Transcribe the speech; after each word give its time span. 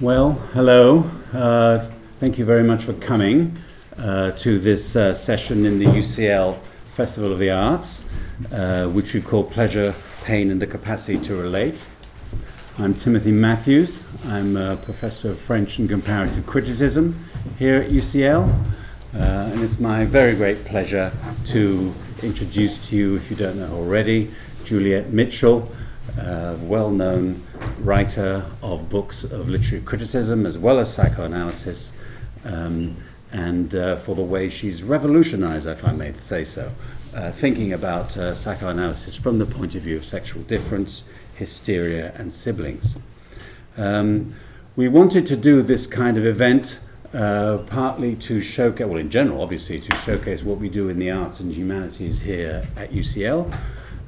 Well, 0.00 0.32
hello. 0.54 1.08
Uh, 1.32 1.88
thank 2.18 2.36
you 2.36 2.44
very 2.44 2.64
much 2.64 2.82
for 2.82 2.94
coming 2.94 3.56
uh, 3.96 4.32
to 4.32 4.58
this 4.58 4.96
uh, 4.96 5.14
session 5.14 5.64
in 5.64 5.78
the 5.78 5.84
UCL 5.84 6.58
Festival 6.88 7.30
of 7.32 7.38
the 7.38 7.52
Arts, 7.52 8.02
uh, 8.50 8.88
which 8.88 9.14
we 9.14 9.20
call 9.20 9.44
Pleasure, 9.44 9.94
Pain, 10.24 10.50
and 10.50 10.60
the 10.60 10.66
Capacity 10.66 11.16
to 11.26 11.36
Relate. 11.36 11.80
I'm 12.78 12.92
Timothy 12.92 13.30
Mathews. 13.30 14.02
I'm 14.24 14.56
a 14.56 14.76
professor 14.76 15.30
of 15.30 15.38
French 15.38 15.78
and 15.78 15.88
Comparative 15.88 16.44
Criticism 16.44 17.16
here 17.56 17.76
at 17.76 17.90
UCL, 17.90 18.48
uh, 19.14 19.18
and 19.18 19.62
it's 19.62 19.78
my 19.78 20.04
very 20.04 20.34
great 20.34 20.64
pleasure 20.64 21.12
to 21.46 21.94
introduce 22.24 22.84
to 22.88 22.96
you, 22.96 23.14
if 23.14 23.30
you 23.30 23.36
don't 23.36 23.56
know 23.56 23.72
already, 23.76 24.32
Juliet 24.64 25.12
Mitchell, 25.12 25.70
a 26.18 26.56
well 26.62 26.90
known 26.90 27.42
writer 27.78 28.44
of 28.62 28.88
books 28.88 29.24
of 29.24 29.48
literary 29.48 29.84
criticism 29.84 30.46
as 30.46 30.58
well 30.58 30.78
as 30.78 30.92
psychoanalysis, 30.92 31.92
um, 32.44 32.96
and 33.32 33.74
uh, 33.74 33.96
for 33.96 34.14
the 34.14 34.22
way 34.22 34.48
she's 34.48 34.82
revolutionized, 34.82 35.66
if 35.66 35.84
I 35.84 35.92
may 35.92 36.12
say 36.14 36.44
so, 36.44 36.72
uh, 37.14 37.30
thinking 37.32 37.72
about 37.72 38.16
uh, 38.16 38.34
psychoanalysis 38.34 39.16
from 39.16 39.38
the 39.38 39.46
point 39.46 39.74
of 39.74 39.82
view 39.82 39.96
of 39.96 40.04
sexual 40.04 40.42
difference, 40.42 41.02
hysteria, 41.34 42.12
and 42.16 42.32
siblings. 42.32 42.96
Um, 43.76 44.34
we 44.76 44.88
wanted 44.88 45.26
to 45.26 45.36
do 45.36 45.62
this 45.62 45.86
kind 45.86 46.18
of 46.18 46.26
event 46.26 46.80
uh, 47.14 47.58
partly 47.66 48.14
to 48.14 48.40
showcase, 48.40 48.86
well, 48.86 48.98
in 48.98 49.10
general, 49.10 49.40
obviously, 49.40 49.78
to 49.78 49.96
showcase 49.96 50.42
what 50.42 50.58
we 50.58 50.68
do 50.68 50.88
in 50.88 50.98
the 50.98 51.10
arts 51.10 51.40
and 51.40 51.52
humanities 51.52 52.20
here 52.20 52.66
at 52.76 52.90
UCL, 52.90 53.56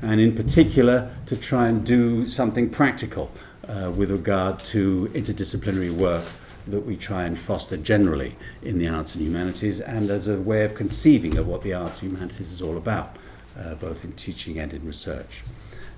and 0.03 0.21
in 0.21 0.35
particular 0.35 1.15
to 1.27 1.37
try 1.37 1.69
and 1.69 1.85
do 1.85 2.29
something 2.29 2.71
practical 2.71 3.31
uh, 3.69 3.91
with 3.91 4.11
regard 4.11 4.65
to 4.65 5.11
interdisciplinary 5.13 5.91
work 5.91 6.25
that 6.67 6.81
we 6.81 6.97
try 6.97 7.25
and 7.25 7.39
foster 7.39 7.77
generally 7.77 8.37
in 8.63 8.79
the 8.79 8.89
arts 8.89 9.15
and 9.15 9.25
humanities 9.25 9.81
and 9.81 10.11
as 10.11 10.29
a 10.29 10.37
way 10.41 10.65
of 10.65 10.75
conceiving 10.75 11.37
of 11.37 11.47
what 11.47 11.63
the 11.63 11.73
arts 11.73 12.01
and 12.03 12.13
humanities 12.13 12.53
is 12.53 12.63
all 12.63 12.77
about, 12.77 13.17
uh, 13.59 13.75
both 13.75 14.05
in 14.05 14.13
teaching 14.13 14.59
and 14.59 14.73
in 14.73 14.85
research. 14.87 15.43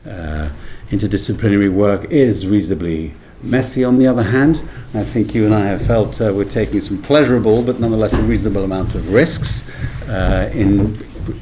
Uh, 0.06 0.50
interdisciplinary 0.91 1.73
work 1.73 2.05
is 2.11 2.47
reasonably 2.47 3.12
messy 3.42 3.84
on 3.84 3.98
the 3.98 4.06
other 4.06 4.23
hand. 4.23 4.62
I 4.95 5.05
think 5.05 5.34
you 5.34 5.45
and 5.45 5.55
I 5.55 5.67
have 5.67 5.84
felt 5.84 6.20
uh, 6.20 6.33
we're 6.34 6.45
taking 6.45 6.80
some 6.80 7.03
pleasurable 7.03 7.62
but 7.62 7.80
nonetheless 7.80 8.14
a 8.14 8.23
reasonable 8.23 8.64
amount 8.64 8.95
of 8.95 9.12
risks 9.12 9.69
uh, 10.08 10.50
in 10.53 10.97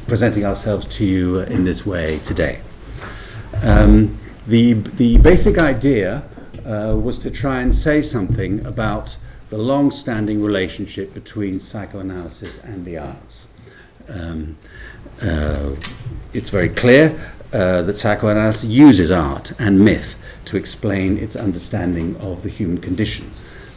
presenting 0.07 0.45
ourselves 0.45 0.87
to 0.87 1.05
you 1.05 1.41
in 1.41 1.65
this 1.65 1.85
way 1.87 2.19
today. 2.21 2.61
Um, 3.63 4.19
the, 4.47 4.75
the 4.75 5.19
basic 5.19 5.59
idea 5.59 6.25
uh, 6.65 6.97
was 6.97 7.19
to 7.21 7.31
try 7.31 7.61
and 7.61 7.75
say 7.75 8.03
something 8.03 8.65
about 8.67 9.17
the 9.49 9.59
long 9.59 9.91
standing 9.91 10.43
relationship 10.43 11.13
between 11.13 11.61
psychoanalysis 11.61 12.59
and 12.63 12.85
the 12.85 12.99
arts. 12.99 13.49
Um, 14.09 14.57
uh, 15.23 15.75
it's 16.33 16.51
very 16.51 16.69
clear 16.69 17.19
uh, 17.53 17.83
that 17.83 17.99
psychoanalysis 17.99 18.65
uses 18.65 19.11
art 19.11 19.53
and 19.59 19.85
myth 19.85 20.17
to 20.47 20.57
explain 20.57 21.19
its 21.19 21.37
understanding 21.37 22.17
of 22.17 22.43
the 22.43 22.49
human 22.49 22.79
condition. 22.79 23.31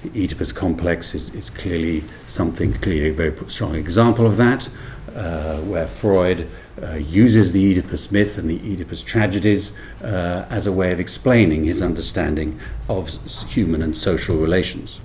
The 0.04 0.24
Oedipus 0.24 0.52
complex 0.52 1.16
is, 1.16 1.34
is 1.34 1.50
clearly 1.50 2.04
something, 2.28 2.74
clearly 2.74 3.10
a 3.10 3.14
very 3.14 3.34
strong 3.50 3.76
example 3.76 4.26
of 4.26 4.38
that, 4.38 4.70
uh, 5.16 5.58
where 5.60 5.88
Freud 5.88 6.50
uh, 6.82 6.96
uses 6.96 7.52
the 7.52 7.72
Oedipus 7.72 8.12
myth 8.12 8.38
and 8.38 8.50
the 8.50 8.60
Oedipus 8.60 9.02
tragedies 9.02 9.74
uh, 10.02 10.46
as 10.50 10.66
a 10.66 10.72
way 10.72 10.92
of 10.92 11.00
explaining 11.00 11.66
his 11.66 11.82
understanding 11.82 12.60
of 12.90 13.10
human 13.50 13.82
and 13.82 13.96
social 13.96 14.38
relations. 14.38 15.00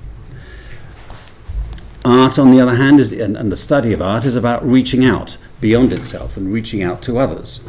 Art, 2.05 2.39
on 2.39 2.51
the 2.51 2.61
other 2.61 2.77
hand, 2.77 3.01
is, 3.01 3.13
and, 3.13 3.37
and 3.37 3.53
the 3.53 3.57
study 3.57 3.93
of 3.93 4.01
art 4.01 4.25
is 4.25 4.37
about 4.37 4.67
reaching 4.67 5.05
out 5.05 5.37
beyond 5.61 5.93
itself 5.93 6.37
and 6.37 6.53
reaching 6.53 6.83
out 6.83 7.03
to 7.03 7.19
others. 7.19 7.61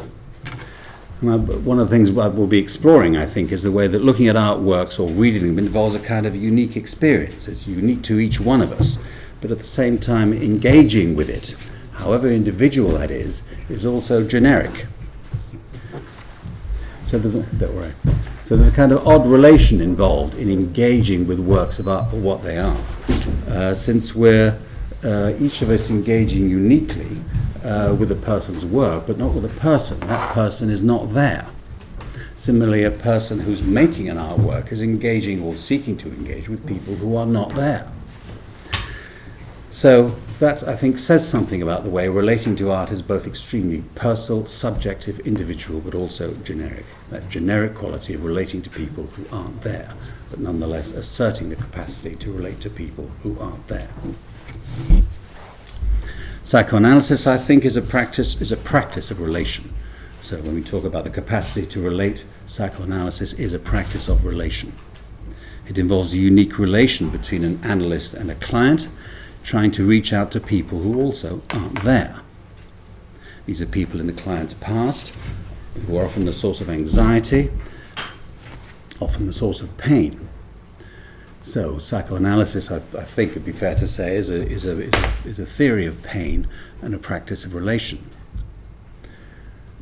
And 1.20 1.66
one 1.66 1.78
of 1.78 1.90
the 1.90 1.94
things 1.94 2.10
we'll 2.10 2.46
be 2.46 2.58
exploring, 2.58 3.16
I 3.16 3.26
think, 3.26 3.52
is 3.52 3.62
the 3.62 3.72
way 3.72 3.86
that 3.86 4.02
looking 4.02 4.28
at 4.28 4.36
artworks 4.36 4.98
or 4.98 5.08
reading 5.10 5.46
them 5.46 5.58
involves 5.58 5.94
a 5.94 6.00
kind 6.00 6.24
of 6.24 6.34
unique 6.34 6.76
experience. 6.76 7.48
It's 7.48 7.66
unique 7.66 8.02
to 8.04 8.18
each 8.18 8.40
one 8.40 8.62
of 8.62 8.72
us, 8.72 8.96
but 9.42 9.50
at 9.50 9.58
the 9.58 9.64
same 9.64 9.98
time, 9.98 10.32
engaging 10.32 11.16
with 11.16 11.28
it 11.28 11.54
however 12.00 12.30
individual 12.30 12.92
that 12.98 13.10
is, 13.10 13.42
is 13.68 13.86
also 13.86 14.26
generic. 14.26 14.86
So 17.06 17.18
there's 17.18 17.34
a, 17.34 17.42
don't 17.42 17.74
worry. 17.74 17.92
So 18.44 18.56
there's 18.56 18.68
a 18.68 18.74
kind 18.74 18.92
of 18.92 19.06
odd 19.06 19.26
relation 19.26 19.80
involved 19.80 20.34
in 20.34 20.50
engaging 20.50 21.26
with 21.26 21.38
works 21.38 21.78
of 21.78 21.86
art 21.86 22.10
for 22.10 22.16
what 22.16 22.42
they 22.42 22.58
are, 22.58 22.76
uh, 23.48 23.74
since 23.74 24.14
we're 24.14 24.58
uh, 25.04 25.32
each 25.38 25.62
of 25.62 25.70
us 25.70 25.90
engaging 25.90 26.48
uniquely 26.50 27.16
uh, 27.64 27.94
with 27.98 28.10
a 28.10 28.16
person's 28.16 28.64
work, 28.64 29.06
but 29.06 29.18
not 29.18 29.34
with 29.34 29.44
a 29.44 29.60
person. 29.60 29.98
That 30.00 30.32
person 30.32 30.70
is 30.70 30.82
not 30.82 31.14
there. 31.14 31.46
Similarly, 32.36 32.84
a 32.84 32.90
person 32.90 33.40
who's 33.40 33.62
making 33.62 34.08
an 34.08 34.16
artwork 34.16 34.72
is 34.72 34.82
engaging 34.82 35.42
or 35.42 35.56
seeking 35.56 35.96
to 35.98 36.08
engage 36.08 36.48
with 36.48 36.66
people 36.66 36.94
who 36.94 37.16
are 37.16 37.26
not 37.26 37.54
there. 37.54 37.90
So 39.70 40.16
that, 40.40 40.66
I 40.66 40.74
think, 40.74 40.98
says 40.98 41.28
something 41.28 41.60
about 41.60 41.84
the 41.84 41.90
way 41.90 42.08
relating 42.08 42.56
to 42.56 42.70
art 42.70 42.90
is 42.90 43.02
both 43.02 43.26
extremely 43.26 43.84
personal, 43.94 44.46
subjective, 44.46 45.20
individual, 45.20 45.80
but 45.80 45.94
also 45.94 46.34
generic. 46.36 46.86
That 47.10 47.28
generic 47.28 47.74
quality 47.74 48.14
of 48.14 48.24
relating 48.24 48.62
to 48.62 48.70
people 48.70 49.04
who 49.04 49.26
aren't 49.36 49.60
there, 49.60 49.92
but 50.30 50.40
nonetheless 50.40 50.92
asserting 50.92 51.50
the 51.50 51.56
capacity 51.56 52.16
to 52.16 52.32
relate 52.32 52.60
to 52.62 52.70
people 52.70 53.10
who 53.22 53.38
aren't 53.38 53.68
there. 53.68 53.88
Psychoanalysis, 56.42 57.26
I 57.26 57.36
think, 57.36 57.66
is 57.66 57.76
a 57.76 57.82
practice 57.82 58.40
is 58.40 58.50
a 58.50 58.56
practice 58.56 59.10
of 59.10 59.20
relation. 59.20 59.74
So 60.22 60.38
when 60.40 60.54
we 60.54 60.62
talk 60.62 60.84
about 60.84 61.04
the 61.04 61.10
capacity 61.10 61.66
to 61.66 61.82
relate, 61.82 62.24
psychoanalysis 62.46 63.34
is 63.34 63.52
a 63.52 63.58
practice 63.58 64.08
of 64.08 64.24
relation. 64.24 64.72
It 65.68 65.76
involves 65.76 66.14
a 66.14 66.18
unique 66.18 66.58
relation 66.58 67.10
between 67.10 67.44
an 67.44 67.60
analyst 67.62 68.14
and 68.14 68.30
a 68.30 68.34
client 68.36 68.88
trying 69.42 69.70
to 69.72 69.86
reach 69.86 70.12
out 70.12 70.30
to 70.32 70.40
people 70.40 70.80
who 70.80 71.00
also 71.00 71.42
aren't 71.50 71.82
there. 71.82 72.20
These 73.46 73.62
are 73.62 73.66
people 73.66 74.00
in 74.00 74.06
the 74.06 74.12
client's 74.12 74.54
past 74.54 75.12
who 75.86 75.96
are 75.96 76.04
often 76.04 76.24
the 76.24 76.32
source 76.32 76.60
of 76.60 76.68
anxiety, 76.68 77.50
often 79.00 79.26
the 79.26 79.32
source 79.32 79.60
of 79.60 79.76
pain. 79.76 80.28
So, 81.42 81.78
psychoanalysis, 81.78 82.70
I, 82.70 82.76
I 82.76 83.04
think 83.04 83.30
it'd 83.30 83.44
be 83.44 83.52
fair 83.52 83.74
to 83.76 83.86
say, 83.86 84.14
is 84.16 84.28
a, 84.28 84.46
is, 84.46 84.66
a, 84.66 84.78
is, 84.78 84.94
a, 84.94 85.12
is 85.24 85.38
a 85.38 85.46
theory 85.46 85.86
of 85.86 86.02
pain 86.02 86.46
and 86.82 86.94
a 86.94 86.98
practice 86.98 87.44
of 87.44 87.54
relation. 87.54 88.08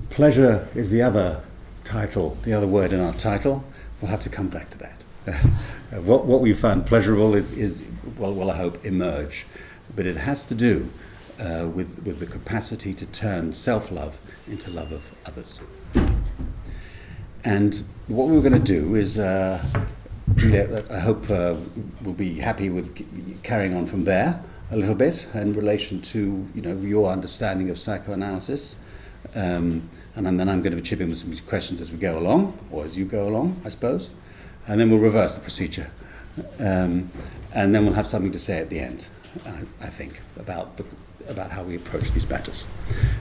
Pleasure 0.09 0.69
is 0.75 0.91
the 0.91 1.03
other 1.03 1.43
title, 1.85 2.39
the 2.43 2.53
other 2.53 2.67
word 2.67 2.93
in 2.93 3.01
our 3.01 3.15
title. 3.15 3.65
We'll 4.01 4.11
have 4.11 4.21
to 4.21 4.29
come 4.29 4.49
back 4.49 4.71
to 4.71 4.79
that. 4.79 4.95
what, 5.91 6.27
what 6.27 6.41
we 6.41 6.53
find 6.53 6.85
pleasurable 6.85 7.35
is, 7.35 7.51
is 7.53 7.85
well, 8.17 8.35
well, 8.35 8.51
I 8.51 8.57
hope, 8.57 8.85
emerge. 8.85 9.47
But 9.95 10.07
it 10.07 10.17
has 10.17 10.45
to 10.47 10.55
do 10.55 10.91
uh, 11.41 11.69
with, 11.73 12.03
with 12.05 12.19
the 12.19 12.27
capacity 12.27 12.93
to 12.95 13.07
turn 13.07 13.55
self 13.55 13.91
love 13.91 14.19
into 14.47 14.71
love 14.71 14.93
of 14.93 15.13
others. 15.27 15.61
And 17.45 17.83
what 18.09 18.29
we're 18.29 18.41
going 18.41 18.53
to 18.53 18.59
do 18.59 18.95
is, 18.97 19.19
uh, 19.19 19.65
Juliet, 20.35 20.91
I 20.91 20.99
hope 20.99 21.31
uh, 21.31 21.55
we'll 22.03 22.15
be 22.15 22.35
happy 22.35 22.69
with 22.69 23.43
carrying 23.43 23.75
on 23.75 23.87
from 23.87 24.05
there 24.05 24.43
a 24.71 24.77
little 24.77 24.95
bit 24.95 25.27
in 25.33 25.55
relation 25.55 26.03
to 26.03 26.47
you 26.55 26.61
know 26.61 26.77
your 26.77 27.11
understanding 27.11 27.71
of 27.71 27.79
psychoanalysis. 27.79 28.77
Um, 29.35 29.89
and 30.15 30.39
then 30.39 30.49
I'm 30.49 30.63
going 30.63 30.75
to 30.75 30.83
chip 30.83 31.01
in 31.01 31.09
with 31.09 31.19
some 31.19 31.35
questions 31.47 31.81
as 31.81 31.93
we 31.93 31.99
go 31.99 32.19
along, 32.19 32.59
or 32.73 32.85
as 32.85 32.99
you 32.99 33.05
go 33.05 33.29
along, 33.29 33.61
I 33.65 33.69
suppose. 33.69 34.11
And 34.69 34.79
then 34.79 34.91
we'll 34.91 35.01
reverse 35.01 35.35
the 35.35 35.41
procedure. 35.41 35.91
Um, 36.61 37.11
and 37.53 37.75
then 37.75 37.85
we'll 37.85 37.95
have 37.95 38.07
something 38.07 38.33
to 38.33 38.39
say 38.39 38.59
at 38.59 38.71
the 38.71 38.79
end, 38.79 39.09
I, 39.45 39.63
I 39.81 39.87
think, 39.87 40.21
about, 40.37 40.77
the, 40.77 40.85
about 41.27 41.51
how 41.51 41.63
we 41.63 41.75
approach 41.75 42.13
these 42.13 42.29
matters. 42.29 42.67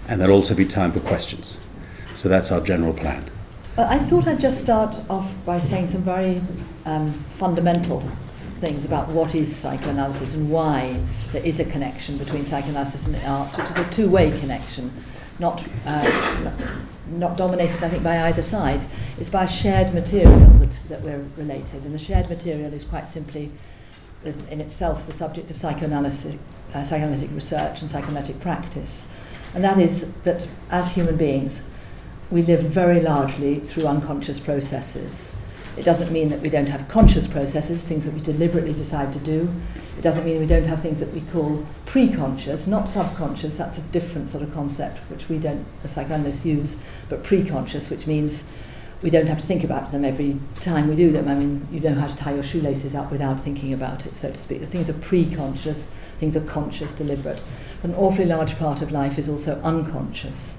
And 0.07 0.21
there'll 0.21 0.35
also 0.35 0.53
be 0.53 0.65
time 0.65 0.91
for 0.91 0.99
questions. 0.99 1.57
So 2.15 2.29
that's 2.29 2.51
our 2.51 2.61
general 2.61 2.93
plan. 2.93 3.23
Well, 3.77 3.87
I 3.89 3.99
thought 3.99 4.27
I'd 4.27 4.39
just 4.39 4.61
start 4.61 4.99
off 5.09 5.33
by 5.45 5.59
saying 5.59 5.87
some 5.87 6.01
very 6.01 6.41
um, 6.85 7.13
fundamental 7.13 8.01
things 8.57 8.85
about 8.85 9.07
what 9.09 9.35
is 9.35 9.55
psychoanalysis 9.55 10.33
and 10.33 10.49
why 10.49 10.99
there 11.31 11.43
is 11.43 11.59
a 11.59 11.65
connection 11.65 12.17
between 12.17 12.43
psychoanalysis 12.43 13.05
and 13.05 13.13
the 13.13 13.27
arts, 13.27 13.55
which 13.55 13.69
is 13.69 13.77
a 13.77 13.87
two 13.91 14.09
way 14.09 14.37
connection, 14.39 14.91
not, 15.39 15.63
uh, 15.85 16.41
not 17.11 17.37
dominated, 17.37 17.83
I 17.83 17.89
think, 17.89 18.03
by 18.03 18.27
either 18.27 18.41
side, 18.41 18.83
is 19.19 19.29
by 19.29 19.45
shared 19.45 19.93
material 19.93 20.49
that, 20.59 20.79
that 20.89 21.01
we're 21.01 21.23
related. 21.37 21.85
And 21.85 21.93
the 21.93 21.99
shared 21.99 22.29
material 22.29 22.73
is 22.73 22.83
quite 22.83 23.07
simply, 23.07 23.51
in 24.23 24.61
itself, 24.61 25.05
the 25.07 25.13
subject 25.13 25.51
of 25.51 25.57
psychoanalytic, 25.57 26.39
uh, 26.73 26.83
psychoanalytic 26.83 27.31
research 27.31 27.81
and 27.81 27.89
psychoanalytic 27.89 28.39
practice. 28.39 29.09
And 29.53 29.63
that 29.63 29.77
is 29.79 30.13
that 30.23 30.47
as 30.69 30.93
human 30.93 31.17
beings, 31.17 31.63
we 32.29 32.41
live 32.41 32.61
very 32.61 32.99
largely 32.99 33.59
through 33.59 33.87
unconscious 33.87 34.39
processes. 34.39 35.33
It 35.77 35.85
doesn't 35.85 36.11
mean 36.11 36.29
that 36.29 36.41
we 36.41 36.49
don't 36.49 36.67
have 36.67 36.87
conscious 36.87 37.27
processes, 37.27 37.87
things 37.87 38.03
that 38.05 38.13
we 38.13 38.19
deliberately 38.19 38.73
decide 38.73 39.13
to 39.13 39.19
do. 39.19 39.47
It 39.97 40.01
doesn't 40.01 40.25
mean 40.25 40.39
we 40.39 40.47
don't 40.47 40.63
have 40.65 40.81
things 40.81 40.99
that 40.99 41.13
we 41.13 41.21
call 41.21 41.65
pre-conscious, 41.85 42.65
not 42.65 42.89
subconscious. 42.89 43.55
That's 43.55 43.77
a 43.77 43.81
different 43.81 44.29
sort 44.29 44.43
of 44.43 44.51
concept 44.53 44.97
which 45.11 45.29
we 45.29 45.37
don't, 45.37 45.65
as 45.83 45.93
psychoanalysts, 45.93 46.45
use. 46.45 46.77
But 47.09 47.23
pre-conscious, 47.23 47.91
which 47.91 48.07
means 48.07 48.45
we 49.03 49.11
don't 49.11 49.27
have 49.27 49.37
to 49.37 49.45
think 49.45 49.63
about 49.63 49.91
them 49.91 50.03
every 50.03 50.39
time 50.59 50.87
we 50.87 50.95
do 50.95 51.11
them. 51.11 51.27
I 51.27 51.35
mean, 51.35 51.67
you 51.71 51.79
know 51.79 51.93
how 51.93 52.07
to 52.07 52.15
tie 52.15 52.33
your 52.33 52.43
shoelaces 52.43 52.95
up 52.95 53.11
without 53.11 53.39
thinking 53.39 53.71
about 53.73 54.07
it, 54.07 54.15
so 54.15 54.31
to 54.31 54.39
speak. 54.39 54.61
The 54.61 54.65
things 54.65 54.89
are 54.89 54.93
pre-conscious, 54.93 55.87
things 56.17 56.35
are 56.35 56.41
conscious, 56.41 56.93
deliberate. 56.93 57.41
But 57.81 57.91
an 57.91 57.95
awfully 57.97 58.25
large 58.25 58.57
part 58.57 58.81
of 58.81 58.91
life 58.91 59.19
is 59.19 59.29
also 59.29 59.61
unconscious. 59.61 60.57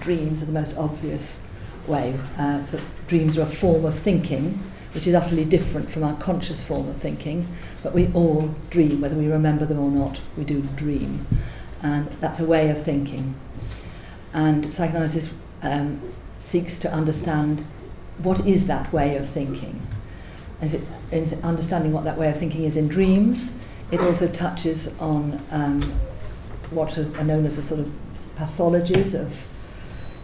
Dreams 0.00 0.42
are 0.42 0.46
the 0.46 0.52
most 0.52 0.76
obvious 0.76 1.45
way. 1.88 2.18
Uh, 2.38 2.62
so 2.62 2.78
dreams 3.06 3.38
are 3.38 3.42
a 3.42 3.46
form 3.46 3.84
of 3.84 3.94
thinking, 3.98 4.62
which 4.92 5.06
is 5.06 5.14
utterly 5.14 5.44
different 5.44 5.90
from 5.90 6.04
our 6.04 6.14
conscious 6.16 6.62
form 6.62 6.88
of 6.88 6.96
thinking. 6.96 7.46
But 7.82 7.94
we 7.94 8.10
all 8.12 8.54
dream, 8.70 9.00
whether 9.00 9.16
we 9.16 9.28
remember 9.28 9.66
them 9.66 9.78
or 9.78 9.90
not. 9.90 10.20
We 10.36 10.44
do 10.44 10.62
dream, 10.76 11.26
and 11.82 12.06
that's 12.20 12.40
a 12.40 12.44
way 12.44 12.70
of 12.70 12.82
thinking. 12.82 13.34
And 14.32 14.72
psychoanalysis 14.72 15.32
um, 15.62 16.00
seeks 16.36 16.78
to 16.80 16.92
understand 16.92 17.64
what 18.18 18.46
is 18.46 18.66
that 18.66 18.92
way 18.92 19.16
of 19.16 19.28
thinking. 19.28 19.80
And 20.60 20.74
it, 20.74 20.82
in 21.12 21.42
understanding 21.42 21.92
what 21.92 22.04
that 22.04 22.16
way 22.16 22.28
of 22.30 22.38
thinking 22.38 22.64
is 22.64 22.76
in 22.76 22.88
dreams, 22.88 23.52
it 23.90 24.00
also 24.00 24.26
touches 24.28 24.98
on 24.98 25.40
um, 25.50 25.82
what 26.70 26.98
are 26.98 27.24
known 27.24 27.46
as 27.46 27.56
the 27.56 27.62
sort 27.62 27.80
of 27.80 27.92
pathologies 28.36 29.18
of 29.18 29.46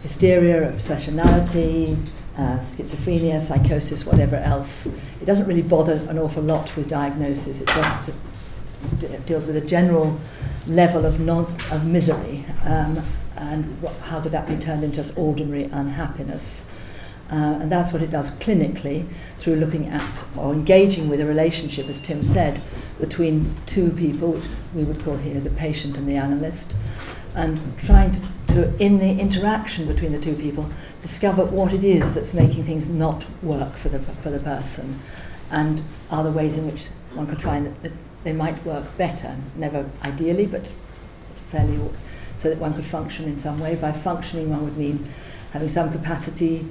hysteria, 0.03 0.71
obsessionality, 0.71 1.97
uh, 2.37 2.59
schizophrenia, 2.59 3.41
psychosis, 3.41 4.05
whatever 4.05 4.35
else. 4.35 4.85
It 4.85 5.25
doesn't 5.25 5.47
really 5.47 5.61
bother 5.61 5.95
an 6.09 6.19
awful 6.19 6.43
lot 6.43 6.75
with 6.75 6.89
diagnosis. 6.89 7.61
It 7.61 7.67
just 7.67 8.11
it 9.01 9.25
deals 9.25 9.47
with 9.47 9.55
a 9.55 9.61
general 9.61 10.19
level 10.67 11.05
of 11.05 11.19
non 11.19 11.45
of 11.71 11.85
misery 11.85 12.45
um, 12.65 13.01
and 13.37 13.81
what, 13.81 13.93
how 13.97 14.19
could 14.21 14.31
that 14.33 14.47
be 14.47 14.57
turned 14.57 14.83
into 14.83 14.97
just 14.97 15.17
ordinary 15.17 15.63
unhappiness. 15.65 16.65
Uh, 17.31 17.57
and 17.61 17.71
that's 17.71 17.91
what 17.91 18.01
it 18.01 18.11
does 18.11 18.29
clinically 18.31 19.07
through 19.37 19.55
looking 19.55 19.87
at 19.87 20.23
or 20.37 20.53
engaging 20.53 21.09
with 21.09 21.19
a 21.19 21.25
relationship, 21.25 21.87
as 21.87 21.99
Tim 21.99 22.23
said, 22.23 22.61
between 22.99 23.55
two 23.65 23.89
people, 23.91 24.33
which 24.33 24.43
we 24.75 24.83
would 24.83 25.03
call 25.03 25.17
here 25.17 25.39
the 25.39 25.49
patient 25.51 25.97
and 25.97 26.07
the 26.07 26.15
analyst, 26.15 26.75
and 27.35 27.77
trying 27.79 28.11
to, 28.11 28.21
to, 28.47 28.83
in 28.83 28.99
the 28.99 29.09
interaction 29.19 29.87
between 29.87 30.11
the 30.11 30.19
two 30.19 30.35
people, 30.35 30.69
discover 31.01 31.43
what 31.43 31.73
it 31.73 31.83
is 31.83 32.13
that's 32.13 32.33
making 32.33 32.63
things 32.63 32.87
not 32.87 33.25
work 33.41 33.75
for 33.75 33.89
the, 33.89 33.99
for 33.99 34.29
the 34.29 34.39
person, 34.39 34.99
and 35.51 35.81
are 36.11 36.23
the 36.23 36.31
ways 36.31 36.57
in 36.57 36.65
which 36.65 36.87
one 37.13 37.27
could 37.27 37.41
find 37.41 37.65
that, 37.65 37.83
that 37.83 37.91
they 38.23 38.33
might 38.33 38.63
work 38.65 38.85
better, 38.97 39.35
never 39.55 39.89
ideally, 40.03 40.45
but 40.45 40.71
fairly, 41.49 41.79
so 42.37 42.49
that 42.49 42.57
one 42.57 42.73
could 42.73 42.85
function 42.85 43.25
in 43.25 43.37
some 43.37 43.59
way. 43.59 43.75
By 43.75 43.91
functioning, 43.91 44.49
one 44.49 44.63
would 44.63 44.77
mean 44.77 45.07
having 45.51 45.69
some 45.69 45.91
capacity 45.91 46.65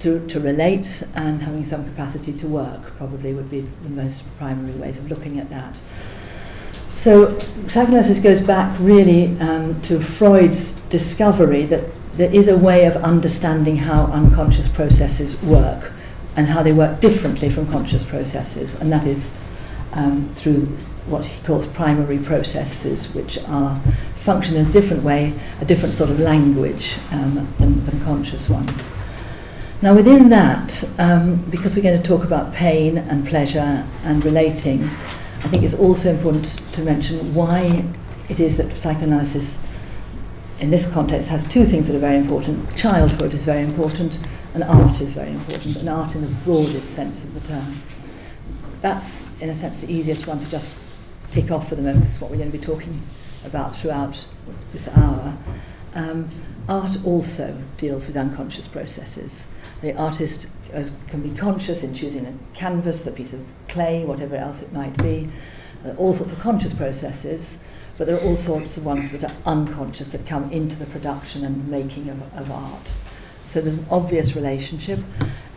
to, 0.00 0.26
to 0.26 0.40
relate 0.40 1.02
and 1.14 1.40
having 1.40 1.64
some 1.64 1.84
capacity 1.84 2.32
to 2.32 2.46
work, 2.46 2.96
probably 2.96 3.32
would 3.32 3.50
be 3.50 3.60
the 3.60 3.90
most 3.90 4.24
primary 4.38 4.72
ways 4.72 4.98
of 4.98 5.08
looking 5.08 5.38
at 5.38 5.50
that. 5.50 5.78
So 6.96 7.36
psychoanalysis 7.68 8.18
goes 8.18 8.40
back 8.40 8.76
really 8.80 9.26
um, 9.40 9.53
to 9.82 10.00
Freud's 10.00 10.80
discovery 10.90 11.64
that 11.64 11.84
there 12.12 12.32
is 12.32 12.48
a 12.48 12.56
way 12.56 12.86
of 12.86 12.96
understanding 12.96 13.76
how 13.76 14.04
unconscious 14.06 14.68
processes 14.68 15.40
work 15.42 15.92
and 16.36 16.46
how 16.46 16.62
they 16.62 16.72
work 16.72 17.00
differently 17.00 17.50
from 17.50 17.66
conscious 17.70 18.04
processes, 18.04 18.74
and 18.80 18.90
that 18.92 19.06
is 19.06 19.36
um, 19.92 20.28
through 20.34 20.66
what 21.06 21.24
he 21.24 21.42
calls 21.44 21.66
primary 21.66 22.18
processes, 22.18 23.14
which 23.14 23.38
are 23.46 23.80
function 24.14 24.56
in 24.56 24.66
a 24.66 24.70
different 24.72 25.02
way, 25.02 25.34
a 25.60 25.64
different 25.64 25.94
sort 25.94 26.10
of 26.10 26.18
language 26.18 26.96
um, 27.12 27.46
than, 27.58 27.84
than 27.84 28.00
conscious 28.04 28.48
ones. 28.48 28.90
Now, 29.82 29.94
within 29.94 30.28
that, 30.28 30.82
um, 30.98 31.36
because 31.50 31.76
we're 31.76 31.82
going 31.82 32.00
to 32.00 32.08
talk 32.08 32.24
about 32.24 32.54
pain 32.54 32.96
and 32.96 33.26
pleasure 33.26 33.86
and 34.04 34.24
relating, 34.24 34.84
I 34.84 35.48
think 35.48 35.62
it's 35.62 35.74
also 35.74 36.10
important 36.10 36.62
to 36.72 36.80
mention 36.82 37.34
why 37.34 37.84
it 38.28 38.40
is 38.40 38.56
that 38.56 38.72
psychoanalysis 38.72 39.66
in 40.60 40.70
this 40.70 40.90
context 40.92 41.28
has 41.28 41.44
two 41.46 41.64
things 41.64 41.88
that 41.88 41.96
are 41.96 42.00
very 42.00 42.16
important. 42.16 42.76
Childhood 42.76 43.34
is 43.34 43.44
very 43.44 43.62
important, 43.62 44.18
and 44.54 44.62
art 44.64 45.00
is 45.00 45.12
very 45.12 45.30
important, 45.30 45.76
and 45.76 45.88
art 45.88 46.14
in 46.14 46.22
the 46.22 46.34
broadest 46.44 46.90
sense 46.94 47.24
of 47.24 47.34
the 47.34 47.40
term. 47.40 47.76
That's, 48.80 49.24
in 49.40 49.50
a 49.50 49.54
sense, 49.54 49.80
the 49.80 49.92
easiest 49.92 50.26
one 50.26 50.40
to 50.40 50.48
just 50.48 50.74
tick 51.30 51.50
off 51.50 51.68
for 51.68 51.74
the 51.74 51.82
moment, 51.82 52.06
it's 52.06 52.20
what 52.20 52.30
we're 52.30 52.36
going 52.36 52.52
to 52.52 52.56
be 52.56 52.64
talking 52.64 53.02
about 53.44 53.74
throughout 53.74 54.24
this 54.72 54.88
hour. 54.88 55.36
Um, 55.94 56.28
art 56.68 56.96
also 57.04 57.60
deals 57.76 58.06
with 58.06 58.16
unconscious 58.16 58.68
processes. 58.68 59.52
The 59.82 59.96
artist 59.96 60.48
can 61.08 61.20
be 61.20 61.30
conscious 61.30 61.82
in 61.82 61.94
choosing 61.94 62.26
a 62.26 62.32
canvas, 62.56 63.06
a 63.06 63.12
piece 63.12 63.32
of 63.32 63.44
clay, 63.68 64.04
whatever 64.04 64.36
else 64.36 64.62
it 64.62 64.72
might 64.72 64.96
be, 64.98 65.28
uh, 65.84 65.90
all 65.92 66.12
sorts 66.12 66.32
of 66.32 66.38
conscious 66.38 66.72
processes, 66.72 67.62
but 67.98 68.06
there 68.06 68.16
are 68.16 68.20
all 68.20 68.36
sorts 68.36 68.76
of 68.76 68.84
ones 68.84 69.12
that 69.12 69.24
are 69.24 69.36
unconscious 69.46 70.12
that 70.12 70.26
come 70.26 70.50
into 70.50 70.76
the 70.76 70.86
production 70.86 71.44
and 71.44 71.68
making 71.68 72.08
of, 72.08 72.20
of 72.34 72.50
art. 72.50 72.94
So 73.46 73.60
there's 73.60 73.76
an 73.76 73.86
obvious 73.90 74.34
relationship, 74.34 75.00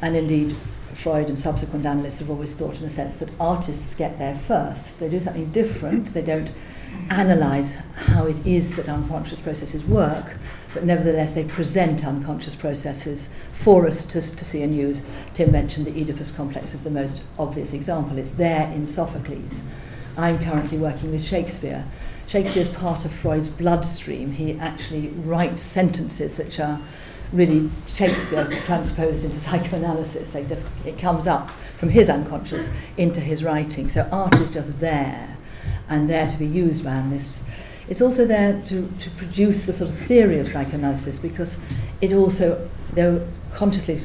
and 0.02 0.16
indeed, 0.16 0.56
Freud 0.94 1.28
and 1.28 1.38
subsequent 1.38 1.86
analysts 1.86 2.20
have 2.20 2.30
always 2.30 2.56
thought, 2.56 2.80
in 2.80 2.86
a 2.86 2.90
sense, 2.90 3.18
that 3.18 3.30
artists 3.40 3.94
get 3.96 4.18
there 4.18 4.36
first. 4.36 5.00
They 5.00 5.10
do 5.10 5.20
something 5.20 5.52
different, 5.52 6.14
they 6.14 6.24
don't 6.24 6.50
analyze 7.10 7.76
how 7.96 8.26
it 8.26 8.46
is 8.46 8.76
that 8.76 8.90
unconscious 8.90 9.40
processes 9.40 9.86
work, 9.86 10.38
but 10.74 10.84
nevertheless 10.84 11.36
they 11.36 11.44
present 11.44 12.06
unconscious 12.06 12.56
processes 12.56 13.30
for 13.52 13.88
us 13.88 14.06
to, 14.06 14.22
to 14.22 14.46
see 14.46 14.64
and 14.64 14.74
use. 14.74 15.02
Tim 15.34 15.52
mentioned 15.52 15.86
the 15.86 16.02
Oedipus 16.02 16.32
complex 16.32 16.74
as 16.74 16.84
the 16.84 16.92
most 16.92 17.24
obvious 17.38 17.74
example. 17.74 18.18
It's 18.18 18.32
there 18.32 18.70
in 18.72 18.88
Sophocles. 18.88 19.64
I'm 20.18 20.40
currently 20.40 20.78
working 20.78 21.12
with 21.12 21.24
Shakespeare. 21.24 21.86
Shakespeare's 22.28 22.68
part 22.68 23.06
of 23.06 23.12
Freud's 23.12 23.50
bloodstream. 23.50 24.34
He 24.34 24.60
actually 24.60 25.08
writes 25.08 25.62
sentences 25.62 26.38
which 26.38 26.60
are 26.60 26.80
really 27.32 27.70
Shakespeare 27.88 28.46
transposed 28.66 29.24
into 29.24 29.40
psychoanalysis. 29.40 30.34
They 30.34 30.46
just 30.46 30.68
it 30.86 31.00
comes 31.00 31.26
up 31.26 31.50
from 31.78 31.90
his 31.90 32.10
unconscious 32.10 32.70
into 32.98 33.22
his 33.22 33.46
writing. 33.46 33.88
So 33.88 34.08
art 34.12 34.36
is 34.36 34.54
just 34.54 34.80
there 34.80 35.38
and 35.90 36.10
there 36.10 36.28
to 36.28 36.38
be 36.38 36.46
used 36.46 36.84
by 36.84 36.92
analysts. 36.92 37.46
It's 37.88 38.02
also 38.02 38.26
there 38.26 38.62
to, 38.64 38.92
to 39.00 39.10
produce 39.12 39.66
the 39.66 39.72
sort 39.72 39.90
of 39.90 39.96
theory 39.96 40.40
of 40.40 40.50
psychoanalysis 40.50 41.20
because 41.20 41.58
it 42.02 42.12
also, 42.12 42.70
though 42.94 43.26
consciously 43.54 44.02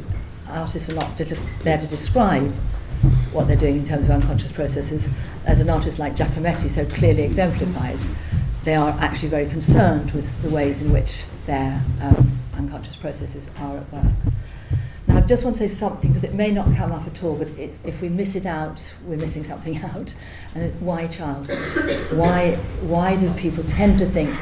artists 0.49 0.88
are 0.88 0.94
not 0.94 1.16
there 1.16 1.78
to 1.78 1.87
describe 1.88 2.54
what 3.32 3.48
they're 3.48 3.56
doing 3.56 3.76
in 3.76 3.84
terms 3.84 4.04
of 4.04 4.10
unconscious 4.10 4.52
processes, 4.52 5.08
as 5.46 5.60
an 5.60 5.70
artist 5.70 5.98
like 5.98 6.14
Giacometti 6.16 6.70
so 6.70 6.84
clearly 6.86 7.22
exemplifies, 7.22 8.10
they 8.64 8.74
are 8.74 8.90
actually 9.00 9.28
very 9.28 9.46
concerned 9.46 10.10
with 10.12 10.42
the 10.42 10.50
ways 10.50 10.82
in 10.82 10.92
which 10.92 11.24
their 11.46 11.82
um, 12.00 12.38
unconscious 12.56 12.96
processes 12.96 13.50
are 13.58 13.78
at 13.78 13.92
work. 13.92 14.12
Now, 15.08 15.18
I 15.18 15.20
just 15.22 15.44
want 15.44 15.56
to 15.56 15.68
say 15.68 15.74
something 15.74 16.10
because 16.10 16.24
it 16.24 16.34
may 16.34 16.50
not 16.50 16.72
come 16.76 16.92
up 16.92 17.06
at 17.06 17.24
all, 17.24 17.36
but 17.36 17.48
it, 17.50 17.74
if 17.84 18.00
we 18.00 18.08
miss 18.08 18.36
it 18.36 18.46
out, 18.46 18.94
we're 19.04 19.16
missing 19.16 19.42
something 19.42 19.78
out. 19.84 20.14
And 20.54 20.80
why 20.80 21.06
childhood? 21.08 21.58
Why, 22.16 22.54
why 22.82 23.16
do 23.16 23.32
people 23.34 23.64
tend 23.64 23.98
to 23.98 24.06
think 24.06 24.34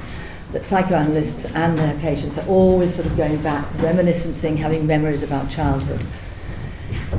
that 0.52 0.64
psychoanalysts 0.64 1.46
and 1.54 1.78
their 1.78 1.98
patients 2.00 2.36
are 2.36 2.46
always 2.46 2.94
sort 2.94 3.06
of 3.06 3.16
going 3.16 3.40
back, 3.42 3.66
reminiscing, 3.80 4.56
having 4.56 4.86
memories 4.86 5.22
about 5.22 5.48
childhood? 5.50 6.04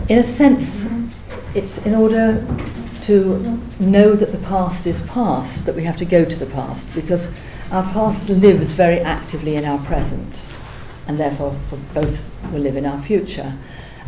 In 0.08 0.20
a 0.20 0.24
sense, 0.24 0.90
it's 1.54 1.86
in 1.86 1.94
order 1.96 2.46
to 3.02 3.40
know 3.80 4.14
that 4.14 4.32
the 4.32 4.38
past 4.38 4.88
is 4.88 5.02
past 5.04 5.66
that 5.66 5.76
we 5.76 5.84
have 5.84 5.98
to 5.98 6.06
go 6.06 6.24
to 6.24 6.38
the 6.38 6.46
past 6.46 6.94
because 6.96 7.34
our 7.72 7.84
past 7.92 8.30
lives 8.30 8.74
very 8.74 9.00
actively 9.00 9.56
in 9.56 9.66
our 9.66 9.80
present 9.80 10.48
and 11.08 11.20
therefore 11.20 11.56
both 11.94 12.24
will 12.52 12.62
live 12.62 12.78
in 12.78 12.86
our 12.86 13.02
future. 13.02 13.58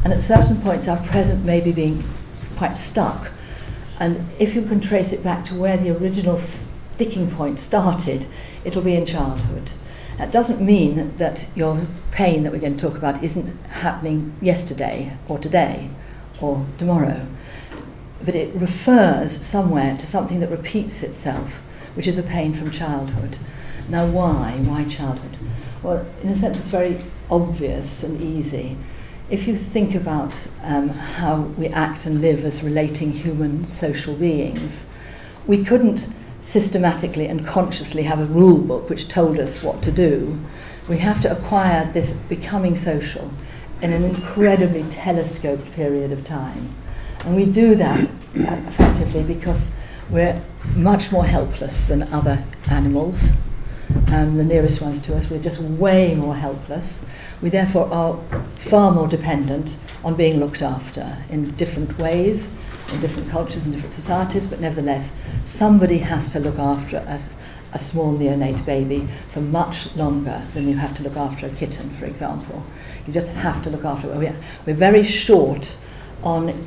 And 0.04 0.14
at 0.14 0.22
certain 0.22 0.62
points, 0.62 0.88
our 0.88 1.02
present 1.06 1.44
may 1.44 1.60
be 1.60 1.72
being 1.72 2.04
quite 2.56 2.78
stuck. 2.78 3.32
And 4.00 4.30
if 4.40 4.54
you 4.54 4.62
can 4.62 4.80
trace 4.80 5.12
it 5.12 5.24
back 5.24 5.44
to 5.46 5.56
where 5.56 5.78
the 5.78 5.90
original 5.92 6.38
sticking 6.38 7.32
point 7.32 7.60
started, 7.60 8.28
it'll 8.64 8.82
be 8.82 8.96
in 8.96 9.06
childhood. 9.06 9.72
That 10.18 10.32
doesn't 10.32 10.62
mean 10.62 11.16
that 11.18 11.48
your 11.56 11.88
pain 12.12 12.44
that 12.44 12.52
we're 12.52 12.60
going 12.60 12.78
to 12.78 12.88
talk 12.88 12.98
about 12.98 13.24
isn't 13.24 13.60
happening 13.66 14.34
yesterday 14.42 15.18
or 15.28 15.40
today 15.40 15.90
or 16.44 16.66
tomorrow, 16.78 17.26
but 18.24 18.36
it 18.36 18.54
refers 18.54 19.46
somewhere 19.46 19.96
to 19.98 20.06
something 20.06 20.40
that 20.42 20.50
repeats 20.50 21.02
itself, 21.02 21.62
which 21.96 22.08
is 22.08 22.18
a 22.18 22.24
pain 22.24 22.54
from 22.54 22.70
childhood. 22.70 23.38
Now, 23.90 24.06
why? 24.06 24.52
Why 24.64 24.84
childhood? 24.84 25.38
Well, 25.82 26.06
in 26.22 26.30
a 26.30 26.36
sense, 26.36 26.60
it's 26.60 26.70
very 26.70 26.98
obvious 27.30 28.04
and 28.04 28.22
easy. 28.22 28.78
if 29.30 29.48
you 29.48 29.56
think 29.56 29.96
about 29.96 30.52
um, 30.64 30.90
how 30.90 31.42
we 31.58 31.68
act 31.68 32.06
and 32.06 32.22
live 32.22 32.44
as 32.46 32.62
relating 32.62 33.12
human 33.12 33.66
social 33.66 34.16
beings, 34.16 34.86
we 35.48 35.64
couldn't 35.64 36.08
systematically 36.42 37.28
and 37.28 37.46
consciously 37.46 38.04
have 38.04 38.20
a 38.20 38.26
rule 38.26 38.60
book 38.60 38.90
which 38.90 39.08
told 39.08 39.40
us 39.40 39.64
what 39.64 39.82
to 39.82 39.92
do. 39.92 40.38
We 40.90 40.98
have 40.98 41.22
to 41.22 41.32
acquire 41.32 41.90
this 41.94 42.12
becoming 42.14 42.76
social 42.76 43.32
in 43.84 43.92
an 43.92 44.06
incredibly 44.06 44.82
telescoped 44.84 45.70
period 45.74 46.14
of 46.14 46.24
time. 46.24 46.74
And 47.26 47.36
we 47.36 47.46
do 47.46 47.76
that 47.76 48.06
uh, 48.06 48.08
effectively 48.34 49.24
because 49.24 49.76
we're 50.10 50.42
much 50.74 51.12
more 51.12 51.26
helpless 51.26 51.88
than 51.88 52.04
other 52.04 52.42
animals. 52.72 53.34
Um, 54.08 54.38
the 54.38 54.46
nearest 54.46 54.82
ones 54.82 55.02
to 55.02 55.16
us, 55.16 55.30
we're 55.30 55.42
just 55.42 55.60
way 55.60 56.16
more 56.16 56.34
helpless. 56.34 57.06
We 57.42 57.50
therefore 57.50 57.94
are 57.94 58.18
far 58.56 58.92
more 58.92 59.08
dependent 59.08 59.78
on 60.04 60.16
being 60.16 60.40
looked 60.40 60.62
after 60.62 61.18
in 61.30 61.52
different 61.56 61.98
ways, 62.00 62.56
in 62.94 63.02
different 63.02 63.30
cultures 63.30 63.66
and 63.66 63.74
different 63.74 63.94
societies, 63.94 64.48
but 64.48 64.62
nevertheless, 64.62 65.12
somebody 65.44 65.98
has 65.98 66.32
to 66.32 66.40
look 66.40 66.58
after 66.58 66.98
us 67.00 67.30
a 67.74 67.80
small 67.80 68.18
neonate 68.18 68.66
baby 68.66 69.08
for 69.30 69.42
much 69.42 69.94
longer 69.96 70.42
than 70.54 70.68
you 70.68 70.78
have 70.78 70.96
to 70.96 71.04
look 71.04 71.18
after 71.18 71.48
a 71.48 71.50
kitten, 71.50 71.90
for 71.90 72.06
example. 72.06 72.64
You 73.08 73.14
just 73.14 73.32
have 73.32 73.62
to 73.64 73.70
look 73.70 73.84
after 73.84 74.10
it. 74.22 74.36
We're 74.66 74.76
very 74.76 75.04
short 75.04 75.78
on 76.24 76.66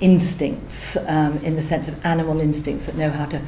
instincts 0.00 0.96
um, 1.08 1.38
in 1.38 1.56
the 1.56 1.62
sense 1.62 1.88
of 1.88 2.04
animal 2.04 2.40
instincts 2.40 2.86
that 2.86 2.96
know 2.96 3.10
how 3.10 3.26
to 3.26 3.40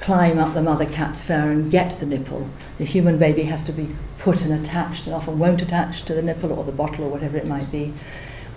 climb 0.00 0.38
up 0.38 0.52
the 0.54 0.62
mother 0.62 0.84
cat's 0.84 1.24
fur 1.24 1.52
and 1.52 1.70
get 1.70 1.92
the 2.00 2.06
nipple. 2.06 2.48
The 2.78 2.84
human 2.84 3.18
baby 3.18 3.44
has 3.44 3.62
to 3.64 3.72
be 3.72 3.94
put 4.18 4.44
and 4.44 4.52
attached 4.52 5.06
and 5.06 5.14
often 5.14 5.38
won't 5.38 5.62
attach 5.62 6.02
to 6.02 6.14
the 6.14 6.22
nipple 6.22 6.52
or 6.52 6.64
the 6.64 6.72
bottle 6.72 7.04
or 7.04 7.08
whatever 7.08 7.36
it 7.36 7.46
might 7.46 7.70
be. 7.70 7.92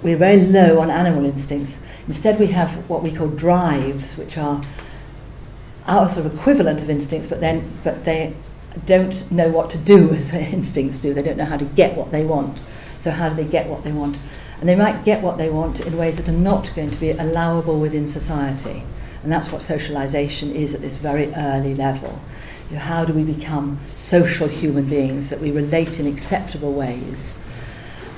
We're 0.01 0.17
very 0.17 0.41
low 0.41 0.79
on 0.79 0.89
animal 0.89 1.23
instincts. 1.25 1.81
Instead, 2.07 2.39
we 2.39 2.47
have 2.47 2.89
what 2.89 3.03
we 3.03 3.11
call 3.11 3.27
drives, 3.27 4.17
which 4.17 4.37
are 4.37 4.61
our 5.87 6.09
sort 6.09 6.25
of 6.25 6.33
equivalent 6.33 6.81
of 6.81 6.89
instincts, 6.89 7.27
but 7.27 7.39
then 7.39 7.71
but 7.83 8.05
they 8.05 8.35
don't 8.85 9.29
know 9.31 9.49
what 9.49 9.69
to 9.69 9.77
do 9.77 10.09
as 10.13 10.33
instincts 10.33 10.99
do. 10.99 11.13
They 11.13 11.21
don't 11.21 11.37
know 11.37 11.45
how 11.45 11.57
to 11.57 11.65
get 11.65 11.95
what 11.95 12.11
they 12.11 12.25
want. 12.25 12.65
So 12.99 13.11
how 13.11 13.29
do 13.29 13.35
they 13.35 13.45
get 13.45 13.67
what 13.67 13.83
they 13.83 13.91
want? 13.91 14.19
And 14.59 14.69
they 14.69 14.75
might 14.75 15.05
get 15.05 15.21
what 15.21 15.37
they 15.37 15.49
want 15.49 15.81
in 15.81 15.97
ways 15.97 16.17
that 16.17 16.29
are 16.29 16.31
not 16.31 16.71
going 16.75 16.91
to 16.91 16.99
be 16.99 17.11
allowable 17.11 17.79
within 17.79 18.07
society. 18.07 18.83
And 19.21 19.31
that's 19.31 19.51
what 19.51 19.61
socialization 19.61 20.55
is 20.55 20.73
at 20.73 20.81
this 20.81 20.97
very 20.97 21.33
early 21.33 21.75
level. 21.75 22.19
You 22.69 22.77
know, 22.77 22.81
how 22.81 23.05
do 23.05 23.13
we 23.13 23.23
become 23.23 23.79
social 23.93 24.47
human 24.47 24.85
beings 24.85 25.29
that 25.29 25.39
we 25.39 25.51
relate 25.51 25.99
in 25.99 26.07
acceptable 26.07 26.73
ways? 26.73 27.33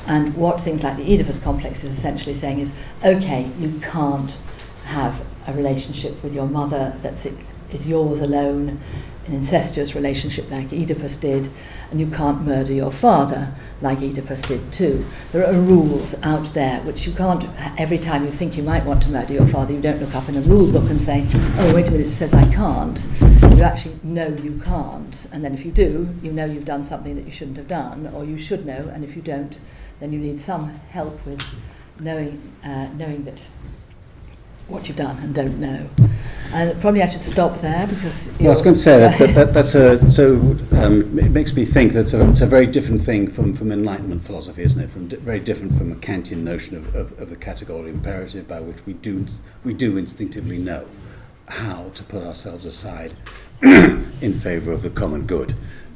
And 0.06 0.36
what 0.36 0.62
things 0.62 0.84
like 0.84 0.96
the 0.96 1.14
Oedipus 1.14 1.44
complex 1.44 1.84
is 1.84 1.90
essentially 1.90 2.34
saying 2.34 2.60
is 2.60 2.78
okay, 3.04 3.50
you 3.60 3.80
can't 3.82 4.38
have 4.86 5.26
a 5.48 5.54
relationship 5.54 6.22
with 6.24 6.34
your 6.34 6.48
mother 6.48 6.96
that's 7.02 7.26
is 7.72 7.88
yours 7.88 8.20
alone, 8.20 8.80
an 9.28 9.34
incestuous 9.34 9.94
relationship 9.94 10.50
like 10.50 10.72
Oedipus 10.72 11.18
did, 11.18 11.50
and 11.92 12.00
you 12.00 12.08
can't 12.08 12.44
murder 12.44 12.72
your 12.72 12.92
father 12.92 13.54
like 13.82 14.02
Oedipus 14.02 14.44
did 14.44 14.72
too. 14.72 15.06
There 15.32 15.46
are 15.46 15.54
rules 15.54 16.16
out 16.24 16.54
there 16.54 16.80
which 16.82 17.06
you 17.06 17.14
can't, 17.14 17.44
every 17.78 17.98
time 17.98 18.26
you 18.26 18.32
think 18.32 18.56
you 18.56 18.64
might 18.64 18.86
want 18.86 19.04
to 19.04 19.10
murder 19.10 19.34
your 19.34 19.46
father, 19.46 19.74
you 19.74 19.82
don't 19.82 20.00
look 20.02 20.16
up 20.16 20.30
in 20.30 20.38
a 20.38 20.42
rule 20.42 20.72
book 20.72 20.90
and 20.90 21.02
say, 21.02 21.26
oh, 21.58 21.76
wait 21.76 21.88
a 21.90 21.92
minute, 21.92 22.08
it 22.08 22.12
says 22.12 22.34
I 22.34 22.50
can't. 22.52 23.08
You 23.56 23.64
actually 23.64 24.00
know 24.04 24.28
you 24.28 24.62
can't, 24.64 25.28
and 25.32 25.44
then 25.44 25.54
if 25.54 25.66
you 25.66 25.72
do, 25.72 26.10
you 26.22 26.32
know 26.32 26.46
you've 26.46 26.66
done 26.66 26.84
something 26.84 27.16
that 27.16 27.26
you 27.26 27.32
shouldn't 27.32 27.58
have 27.58 27.68
done, 27.68 28.08
or 28.14 28.24
you 28.24 28.38
should 28.38 28.66
know, 28.66 28.90
and 28.94 29.04
if 29.04 29.16
you 29.16 29.22
don't, 29.22 29.60
then 30.00 30.14
you 30.14 30.20
need 30.20 30.40
some 30.40 30.70
help 30.90 31.26
with 31.26 31.42
knowing, 32.00 32.54
uh, 32.64 32.88
knowing 32.96 33.24
that 33.24 33.48
what 34.68 34.88
you've 34.88 34.98
done 34.98 35.18
and 35.20 35.34
don't 35.34 35.60
know. 35.60 35.90
And 36.52 36.80
probably 36.80 37.02
I 37.02 37.10
should 37.10 37.22
stop 37.22 37.60
there 37.60 37.88
because. 37.88 38.34
Well, 38.40 38.50
I 38.50 38.54
was 38.54 38.62
going 38.62 38.74
to 38.76 38.80
say 38.80 38.98
that, 39.00 39.20
that, 39.20 39.36
that 39.36 39.54
that's 39.54 39.76
a 39.76 40.10
so 40.10 40.36
um, 40.72 41.20
it 41.20 41.32
makes 41.32 41.54
me 41.54 41.66
think 41.66 41.92
that 41.94 42.14
uh, 42.14 42.30
it's 42.30 42.42
a 42.42 42.48
very 42.48 42.66
different 42.66 43.02
thing 43.02 43.30
from, 43.30 43.54
from 43.54 43.72
Enlightenment 43.72 44.24
philosophy, 44.24 44.64
isn't 44.64 44.82
it? 44.82 44.90
From 44.90 45.10
di- 45.10 45.18
very 45.18 45.42
different 45.42 45.78
from 45.78 45.92
a 45.92 45.96
Kantian 45.96 46.44
notion 46.44 46.78
of, 46.78 46.96
of, 46.96 47.20
of 47.20 47.30
the 47.30 47.36
categorical 47.36 47.90
imperative 47.90 48.48
by 48.48 48.62
which 48.62 48.86
we 48.86 48.94
do 48.94 49.26
we 49.66 49.74
do 49.74 49.98
instinctively 49.98 50.58
know 50.58 50.88
how 51.50 51.92
to 51.96 52.04
put 52.04 52.24
ourselves 52.24 52.66
aside 52.66 53.14
in 53.64 54.40
favour 54.40 54.72
of 54.72 54.84
the 54.84 54.90
common 54.90 55.26
good. 55.26 55.56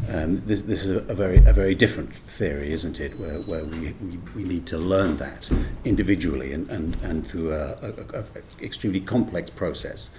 Um, 0.10 0.42
this, 0.46 0.62
this 0.62 0.86
is 0.86 1.10
a, 1.10 1.14
very, 1.14 1.38
a 1.38 1.54
very 1.54 1.76
different 1.76 2.16
theory, 2.16 2.74
isn't 2.74 3.00
it, 3.00 3.20
where, 3.20 3.40
where 3.42 3.64
we, 3.64 3.94
we, 3.94 4.18
we 4.36 4.44
need 4.44 4.66
to 4.68 4.78
learn 4.78 5.18
that 5.18 5.50
individually 5.86 6.54
and, 6.54 6.70
and, 6.70 6.96
and 7.04 7.28
through 7.28 7.54
a, 7.54 7.78
a, 7.82 8.20
a 8.20 8.26
extremely 8.64 9.00
complex 9.00 9.50
process 9.50 10.10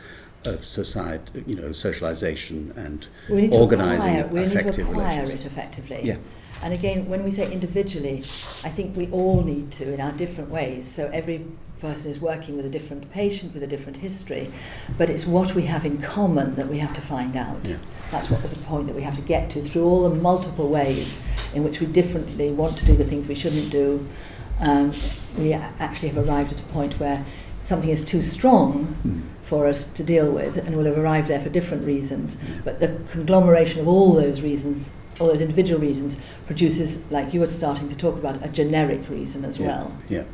of 0.45 0.65
society, 0.65 1.45
you 1.47 1.55
know, 1.55 1.73
socialization 1.73 2.73
and 2.77 3.09
organizing 3.53 4.21
acquire, 4.21 4.27
we 4.29 4.41
effective 4.41 4.65
need 4.65 4.75
to 4.75 4.91
acquire 4.91 5.21
relations. 5.23 5.45
it 5.45 5.47
effectively. 5.47 6.01
Yeah. 6.03 6.17
And 6.63 6.73
again, 6.73 7.09
when 7.09 7.25
we 7.25 7.31
say 7.31 7.51
individually, 7.51 8.25
I 8.65 8.69
think 8.69 8.97
we 8.97 9.09
all 9.11 9.43
need 9.43 9.73
to 9.73 9.93
in 9.93 10.01
our 10.01 10.13
different 10.13 10.51
ways. 10.51 10.89
So 10.89 11.11
every 11.13 11.45
person 11.83 12.11
is 12.11 12.21
working 12.21 12.57
with 12.57 12.65
a 12.65 12.71
different 12.71 13.11
patient 13.11 13.53
with 13.53 13.63
a 13.63 13.67
different 13.67 13.99
history, 13.99 14.51
but 14.97 15.11
it's 15.11 15.27
what 15.27 15.55
we 15.55 15.63
have 15.65 15.85
in 15.85 16.01
common 16.01 16.55
that 16.55 16.69
we 16.69 16.79
have 16.79 16.95
to 16.95 17.01
find 17.01 17.37
out. 17.37 17.59
Yeah. 17.65 17.77
That's 18.13 18.31
what 18.31 18.41
the 18.49 18.57
point 18.61 18.87
that 18.87 18.95
we 18.95 19.03
have 19.03 19.17
to 19.17 19.21
get 19.23 19.51
to 19.51 19.63
through 19.63 19.85
all 19.85 20.09
the 20.09 20.15
multiple 20.15 20.69
ways 20.69 21.19
in 21.55 21.65
which 21.65 21.81
we 21.81 21.87
differently 21.87 22.51
want 22.53 22.79
to 22.79 22.85
do 22.87 22.95
the 22.95 23.05
things 23.05 23.27
we 23.27 23.35
shouldn't 23.35 23.71
do. 23.71 24.07
Um, 24.61 24.93
we 25.37 25.53
actually 25.55 26.09
have 26.11 26.29
arrived 26.29 26.53
at 26.53 26.61
a 26.61 26.65
point 26.65 27.01
where 27.01 27.25
something 27.63 27.91
is 27.91 28.05
too 28.05 28.23
strong 28.23 28.97
Mm. 29.07 29.23
for 29.43 29.67
us 29.67 29.85
to 29.85 30.05
deal 30.05 30.31
with, 30.31 30.57
and 30.57 30.77
we'll 30.77 30.87
have 30.87 30.97
arrived 30.99 31.29
there 31.29 31.41
for 31.41 31.49
different 31.51 31.85
reasons. 31.85 32.39
But 32.65 32.79
the 32.81 32.89
conglomeration 33.11 33.81
of 33.81 33.89
all 33.89 34.15
those 34.15 34.41
reasons, 34.41 34.93
all 35.21 35.27
those 35.27 35.41
individual 35.41 35.81
reasons, 35.81 36.17
produces, 36.47 37.03
like 37.11 37.35
you 37.35 37.41
were 37.41 37.49
starting 37.49 37.89
to 37.89 37.97
talk 37.97 38.15
about, 38.17 38.45
a 38.45 38.49
generic 38.49 39.09
reason 39.11 39.45
as 39.45 39.59
Yeah, 39.59 39.67
well. 39.67 39.93
Yeah. 40.09 40.25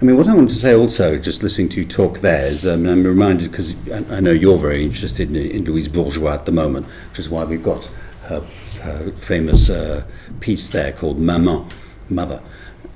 I 0.00 0.04
mean, 0.04 0.16
what 0.16 0.28
I 0.28 0.34
want 0.34 0.48
to 0.50 0.54
say 0.54 0.74
also, 0.74 1.18
just 1.18 1.42
listening 1.42 1.68
to 1.70 1.80
you 1.80 1.86
talk 1.86 2.20
there, 2.20 2.46
is 2.46 2.66
um, 2.66 2.86
I'm 2.86 3.02
reminded 3.04 3.50
because 3.50 3.74
I, 3.90 4.16
I 4.16 4.20
know 4.20 4.30
you're 4.30 4.58
very 4.58 4.82
interested 4.82 5.28
in, 5.28 5.36
in 5.36 5.64
Louise 5.64 5.88
Bourgeois 5.88 6.34
at 6.34 6.46
the 6.46 6.52
moment, 6.52 6.86
which 7.10 7.18
is 7.18 7.28
why 7.28 7.44
we've 7.44 7.62
got 7.62 7.90
her, 8.22 8.40
her 8.82 9.10
famous 9.10 9.68
uh, 9.68 10.04
piece 10.40 10.70
there 10.70 10.92
called 10.92 11.18
Maman, 11.18 11.66
Mother. 12.08 12.42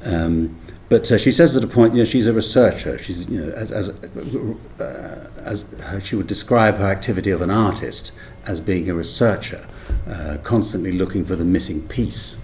Um, 0.05 0.57
but 0.89 1.11
uh, 1.11 1.19
she 1.19 1.33
says 1.33 1.57
at 1.57 1.65
a 1.65 1.67
point, 1.67 1.95
you 1.95 2.01
know, 2.01 2.05
she's 2.05 2.27
a 2.27 2.33
researcher. 2.33 2.99
She's, 2.99 3.29
you 3.29 3.41
know, 3.41 3.53
as, 3.53 3.73
as, 3.73 3.89
uh, 4.79 5.31
as 5.39 5.63
her, 5.63 6.01
she 6.03 6.17
would 6.17 6.27
describe 6.27 6.77
her 6.77 6.87
activity 6.87 7.31
of 7.31 7.41
an 7.41 7.51
artist 7.51 8.13
as 8.47 8.61
being 8.61 8.91
a 8.91 8.95
researcher, 8.95 9.67
uh, 10.07 10.37
constantly 10.43 10.93
looking 10.93 11.25
for 11.25 11.35
the 11.35 11.45
missing 11.45 11.89
piece. 11.89 12.37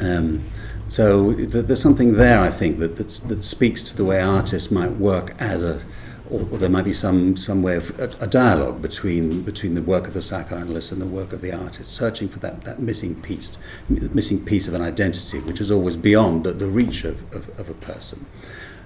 Um, 0.00 0.42
so 0.90 1.32
th- 1.34 1.66
there's 1.66 1.80
something 1.80 2.14
there, 2.14 2.40
I 2.40 2.50
think, 2.50 2.80
that 2.80 2.96
that 2.96 3.44
speaks 3.44 3.84
to 3.84 3.96
the 3.96 4.04
way 4.04 4.20
artists 4.20 4.72
might 4.72 4.90
work 4.92 5.34
as 5.38 5.62
a, 5.62 5.80
or, 6.28 6.40
or 6.50 6.58
there 6.58 6.68
might 6.68 6.84
be 6.84 6.92
some, 6.92 7.36
some 7.36 7.62
way 7.62 7.76
of 7.76 7.96
a, 8.00 8.24
a 8.24 8.26
dialogue 8.26 8.82
between 8.82 9.42
between 9.42 9.76
the 9.76 9.82
work 9.82 10.08
of 10.08 10.14
the 10.14 10.22
psychoanalyst 10.22 10.90
and 10.90 11.00
the 11.00 11.06
work 11.06 11.32
of 11.32 11.42
the 11.42 11.52
artist, 11.52 11.92
searching 11.92 12.28
for 12.28 12.40
that, 12.40 12.62
that 12.64 12.80
missing 12.80 13.14
piece, 13.22 13.56
missing 13.88 14.44
piece 14.44 14.66
of 14.66 14.74
an 14.74 14.82
identity, 14.82 15.38
which 15.38 15.60
is 15.60 15.70
always 15.70 15.96
beyond 15.96 16.42
the, 16.42 16.52
the 16.52 16.66
reach 16.66 17.04
of, 17.04 17.20
of, 17.36 17.48
of 17.60 17.70
a 17.70 17.74
person. 17.74 18.26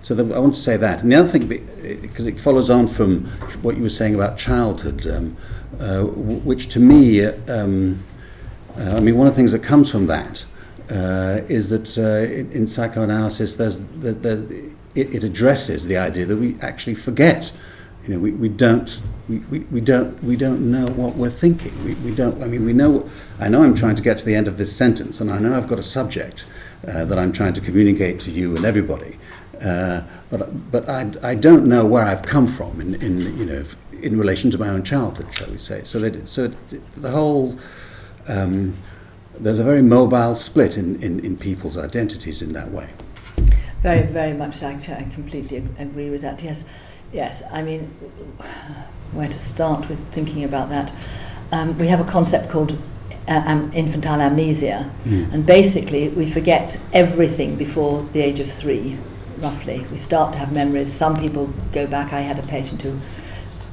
So 0.02 0.14
the, 0.14 0.34
I 0.34 0.38
want 0.38 0.52
to 0.54 0.60
say 0.60 0.76
that. 0.76 1.02
And 1.02 1.10
the 1.10 1.16
other 1.16 1.28
thing, 1.28 1.48
because 2.02 2.26
it 2.26 2.38
follows 2.38 2.68
on 2.68 2.86
from 2.86 3.24
what 3.62 3.78
you 3.78 3.82
were 3.82 3.88
saying 3.88 4.14
about 4.14 4.36
childhood, 4.36 5.06
um, 5.06 5.36
uh, 5.80 6.02
which 6.04 6.68
to 6.68 6.80
me, 6.80 7.24
um, 7.24 8.04
uh, 8.76 8.96
I 8.96 9.00
mean, 9.00 9.16
one 9.16 9.26
of 9.26 9.32
the 9.32 9.36
things 9.38 9.52
that 9.52 9.62
comes 9.62 9.90
from 9.90 10.06
that 10.08 10.44
uh, 10.90 11.40
is 11.48 11.70
that 11.70 11.96
uh, 11.98 12.30
in, 12.32 12.66
psychoanalysis, 12.66 13.56
there's 13.56 13.80
the, 13.80 14.12
the, 14.12 14.70
it, 14.94 15.14
it 15.14 15.24
addresses 15.24 15.86
the 15.86 15.96
idea 15.96 16.26
that 16.26 16.36
we 16.36 16.56
actually 16.60 16.94
forget. 16.94 17.52
You 18.06 18.14
know, 18.14 18.20
we, 18.20 18.32
we 18.32 18.48
don't 18.50 19.02
we, 19.28 19.38
we, 19.38 19.60
we 19.60 19.80
don't 19.80 20.22
we 20.22 20.36
don't 20.36 20.70
know 20.70 20.86
what 20.88 21.14
we're 21.16 21.30
thinking. 21.30 21.72
We, 21.84 21.94
we 21.94 22.14
don't. 22.14 22.42
I 22.42 22.46
mean, 22.46 22.64
we 22.66 22.74
know. 22.74 23.08
I 23.40 23.48
know 23.48 23.62
I'm 23.62 23.74
trying 23.74 23.96
to 23.96 24.02
get 24.02 24.18
to 24.18 24.24
the 24.24 24.34
end 24.34 24.46
of 24.46 24.58
this 24.58 24.76
sentence, 24.76 25.20
and 25.20 25.30
I 25.30 25.38
know 25.38 25.56
I've 25.56 25.68
got 25.68 25.78
a 25.78 25.82
subject 25.82 26.50
uh, 26.86 27.06
that 27.06 27.18
I'm 27.18 27.32
trying 27.32 27.54
to 27.54 27.60
communicate 27.62 28.20
to 28.20 28.30
you 28.30 28.54
and 28.54 28.64
everybody. 28.64 29.18
Uh, 29.62 30.02
but 30.30 30.70
but 30.70 30.88
I, 30.88 31.10
I 31.22 31.34
don't 31.34 31.66
know 31.66 31.86
where 31.86 32.04
I've 32.04 32.22
come 32.22 32.46
from 32.46 32.80
in, 32.80 32.94
in 32.96 33.38
you 33.38 33.46
know 33.46 33.64
in 33.92 34.18
relation 34.18 34.50
to 34.50 34.58
my 34.58 34.68
own 34.68 34.82
childhood, 34.82 35.32
shall 35.32 35.50
we 35.50 35.56
say? 35.56 35.82
So 35.84 35.98
that 36.00 36.28
so 36.28 36.48
the 36.48 37.10
whole 37.10 37.58
um, 38.28 38.76
there's 39.38 39.58
a 39.58 39.64
very 39.64 39.82
mobile 39.82 40.36
split 40.36 40.76
in, 40.76 41.02
in, 41.02 41.20
in 41.20 41.36
people's 41.36 41.76
identities 41.76 42.42
in 42.42 42.52
that 42.52 42.70
way. 42.70 42.88
Very, 43.82 44.02
very 44.06 44.32
much 44.32 44.54
so. 44.56 44.68
I 44.68 44.72
I 44.72 45.06
completely 45.12 45.62
agree 45.78 46.10
with 46.10 46.22
that. 46.22 46.42
Yes, 46.42 46.64
yes. 47.12 47.42
I 47.52 47.62
mean, 47.62 47.80
where 49.12 49.28
to 49.28 49.38
start 49.38 49.88
with 49.88 50.00
thinking 50.12 50.42
about 50.44 50.70
that? 50.70 50.92
Um, 51.52 51.76
we 51.78 51.88
have 51.88 52.00
a 52.00 52.10
concept 52.10 52.48
called 52.50 52.78
uh, 53.28 53.68
infantile 53.74 54.20
amnesia, 54.20 54.90
and 55.04 55.44
basically 55.46 56.08
we 56.08 56.30
forget 56.30 56.80
everything 56.92 57.56
before 57.56 58.02
the 58.12 58.20
age 58.20 58.40
of 58.40 58.50
three, 58.50 58.96
roughly. 59.38 59.86
We 59.90 59.98
start 59.98 60.32
to 60.32 60.38
have 60.38 60.52
memories. 60.52 60.90
Some 60.92 61.20
people 61.20 61.52
go 61.72 61.86
back. 61.86 62.12
I 62.12 62.20
had 62.20 62.38
a 62.38 62.42
patient 62.42 62.82
who 62.82 62.98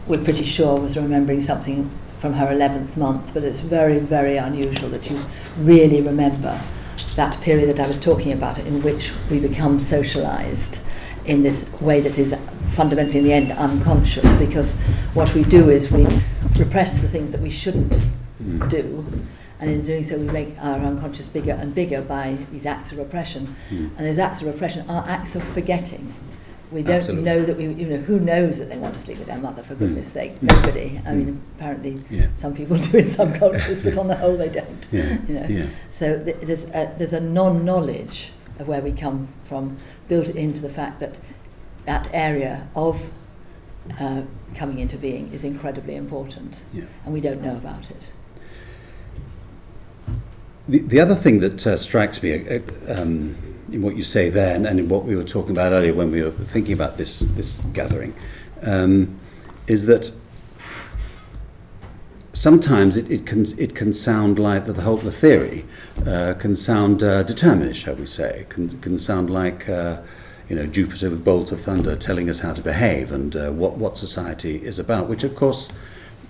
we're 0.08 0.24
pretty 0.24 0.44
sure 0.44 0.78
was 0.80 0.98
remembering 0.98 1.42
something 1.42 1.90
from 2.22 2.34
her 2.34 2.46
11th 2.46 2.98
month, 2.98 3.34
but 3.34 3.44
it's 3.44 3.62
very, 3.62 3.98
very 3.98 4.38
unusual 4.38 4.90
that 4.90 5.10
you 5.10 5.20
really 5.58 6.02
remember 6.04 6.62
that 7.16 7.42
period 7.42 7.68
that 7.68 7.80
I 7.80 7.88
was 7.88 7.98
talking 7.98 8.32
about, 8.32 8.60
in 8.60 8.84
which 8.84 9.12
we 9.32 9.40
become 9.40 9.80
socialized 9.80 10.86
in 11.26 11.42
this 11.42 11.74
way 11.82 12.00
that 12.00 12.20
is 12.20 12.40
fundamentally, 12.70 13.18
in 13.18 13.24
the 13.26 13.34
end, 13.34 13.52
unconscious, 13.54 14.32
because 14.36 14.76
what 15.16 15.34
we 15.34 15.44
do 15.44 15.72
is 15.72 15.92
we 15.92 16.06
repress 16.60 17.02
the 17.02 17.08
things 17.08 17.32
that 17.32 17.42
we 17.42 17.50
shouldn't 17.50 18.06
do, 18.70 19.04
and 19.60 19.70
in 19.70 19.84
doing 19.84 20.04
so, 20.04 20.18
we 20.18 20.26
make 20.26 20.56
our 20.60 20.80
unconscious 20.80 21.28
bigger 21.28 21.54
and 21.54 21.74
bigger 21.74 22.02
by 22.02 22.38
these 22.52 22.66
acts 22.66 22.92
of 22.92 22.98
repression. 22.98 23.56
Mm. 23.70 23.92
And 23.96 24.08
those 24.08 24.18
acts 24.18 24.42
of 24.42 24.48
repression 24.48 24.90
are 24.90 25.08
acts 25.08 25.36
of 25.36 25.44
forgetting. 25.44 26.14
We 26.72 26.84
don't 26.84 26.98
Absolutely. 26.98 27.26
know 27.26 27.42
that 27.44 27.58
we, 27.58 27.66
you 27.74 27.86
know, 27.88 27.98
who 27.98 28.20
knows 28.20 28.58
that 28.60 28.70
they 28.70 28.78
want 28.78 28.94
to 28.94 29.00
sleep 29.02 29.18
with 29.18 29.28
their 29.28 29.38
mother, 29.38 29.62
for 29.62 29.76
goodness 29.76 30.10
sake? 30.12 30.40
Mm. 30.40 30.44
Nobody. 30.56 31.02
I 31.06 31.10
Mm. 31.12 31.16
mean, 31.26 31.42
apparently 31.58 32.04
Yeah. 32.10 32.28
some 32.36 32.54
people 32.54 32.78
do 32.92 32.98
in 32.98 33.08
some 33.08 33.34
cultures, 33.34 33.82
but 33.82 33.98
on 33.98 34.08
the 34.08 34.16
whole 34.16 34.38
they 34.38 34.48
don't. 34.50 34.88
Yeah. 34.92 35.18
You 35.28 35.34
know. 35.36 35.46
Yeah. 35.50 35.66
So 35.90 36.24
th- 36.24 36.38
there's 36.42 36.66
a, 36.70 36.94
there's 36.98 37.14
a 37.14 37.20
non-knowledge 37.20 38.32
of 38.60 38.68
where 38.70 38.82
we 38.82 38.94
come 38.94 39.28
from 39.44 39.78
built 40.08 40.30
into 40.30 40.62
the 40.62 40.70
fact 40.70 41.00
that 41.02 41.20
that 41.86 42.08
area 42.14 42.70
of 42.76 43.10
uh, 44.00 44.22
coming 44.56 44.80
into 44.80 44.98
being 44.98 45.32
is 45.34 45.44
incredibly 45.44 45.96
important, 45.96 46.64
Yeah. 46.72 46.84
and 47.04 47.14
we 47.14 47.20
don't 47.20 47.42
know 47.42 47.56
about 47.58 47.90
it. 47.92 48.14
The, 50.70 50.80
the 50.80 51.00
other 51.00 51.16
thing 51.16 51.40
that 51.42 51.66
uh, 51.68 51.76
strikes 51.76 52.22
me 52.24 52.48
uh, 52.48 52.60
um, 52.88 53.36
in 53.72 53.82
what 53.82 53.96
you 53.96 54.04
say 54.04 54.30
there 54.30 54.56
and, 54.56 54.68
in 54.68 54.90
what 54.90 55.06
we 55.06 55.16
were 55.16 55.24
talking 55.24 55.52
about 55.52 55.72
earlier 55.72 55.94
when 55.94 56.12
we 56.12 56.22
were 56.22 56.32
thinking 56.32 56.74
about 56.74 56.98
this, 56.98 57.20
this 57.20 57.58
gathering 57.74 58.14
um, 58.64 59.20
is 59.68 59.86
that 59.86 60.12
sometimes 62.34 62.98
it, 62.98 63.10
it, 63.12 63.26
can, 63.26 63.46
it 63.58 63.76
can 63.76 63.94
sound 63.94 64.40
like 64.40 64.66
the 64.66 64.82
whole 64.82 64.98
the 64.98 65.12
theory 65.12 65.66
uh, 66.06 66.34
can 66.40 66.56
sound 66.56 67.04
uh, 67.04 67.24
determinist, 67.24 67.80
shall 67.80 67.96
we 67.96 68.06
say, 68.06 68.46
can, 68.50 68.70
can 68.82 68.98
sound 68.98 69.30
like 69.30 69.68
uh, 69.70 70.02
you 70.50 70.56
know 70.56 70.66
Jupiter 70.66 71.10
with 71.10 71.24
bolts 71.24 71.52
of 71.52 71.62
thunder 71.62 71.96
telling 71.96 72.30
us 72.30 72.40
how 72.40 72.54
to 72.54 72.62
behave 72.62 73.12
and 73.12 73.36
uh, 73.36 73.52
what, 73.52 73.78
what 73.78 73.98
society 73.98 74.64
is 74.64 74.80
about, 74.80 75.08
which 75.08 75.24
of 75.24 75.36
course 75.36 75.70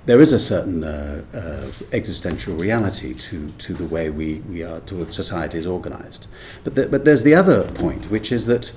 there 0.05 0.20
is 0.20 0.34
a 0.34 0.39
certain 0.39 0.84
uh, 0.84 1.24
uh, 1.34 1.72
existential 1.91 2.55
reality 2.55 3.13
to, 3.13 3.50
to 3.51 3.74
the 3.74 3.86
way 3.86 4.10
we, 4.10 4.36
we 4.50 4.63
are, 4.63 4.79
to 4.81 4.96
what 4.96 5.13
society 5.13 5.58
is 5.58 5.65
organized. 5.65 6.27
But, 6.63 6.75
the, 6.75 6.88
but 6.88 7.05
there's 7.05 7.24
the 7.24 7.36
other 7.36 7.70
point, 7.72 8.10
which 8.10 8.31
is 8.31 8.48
that, 8.48 8.72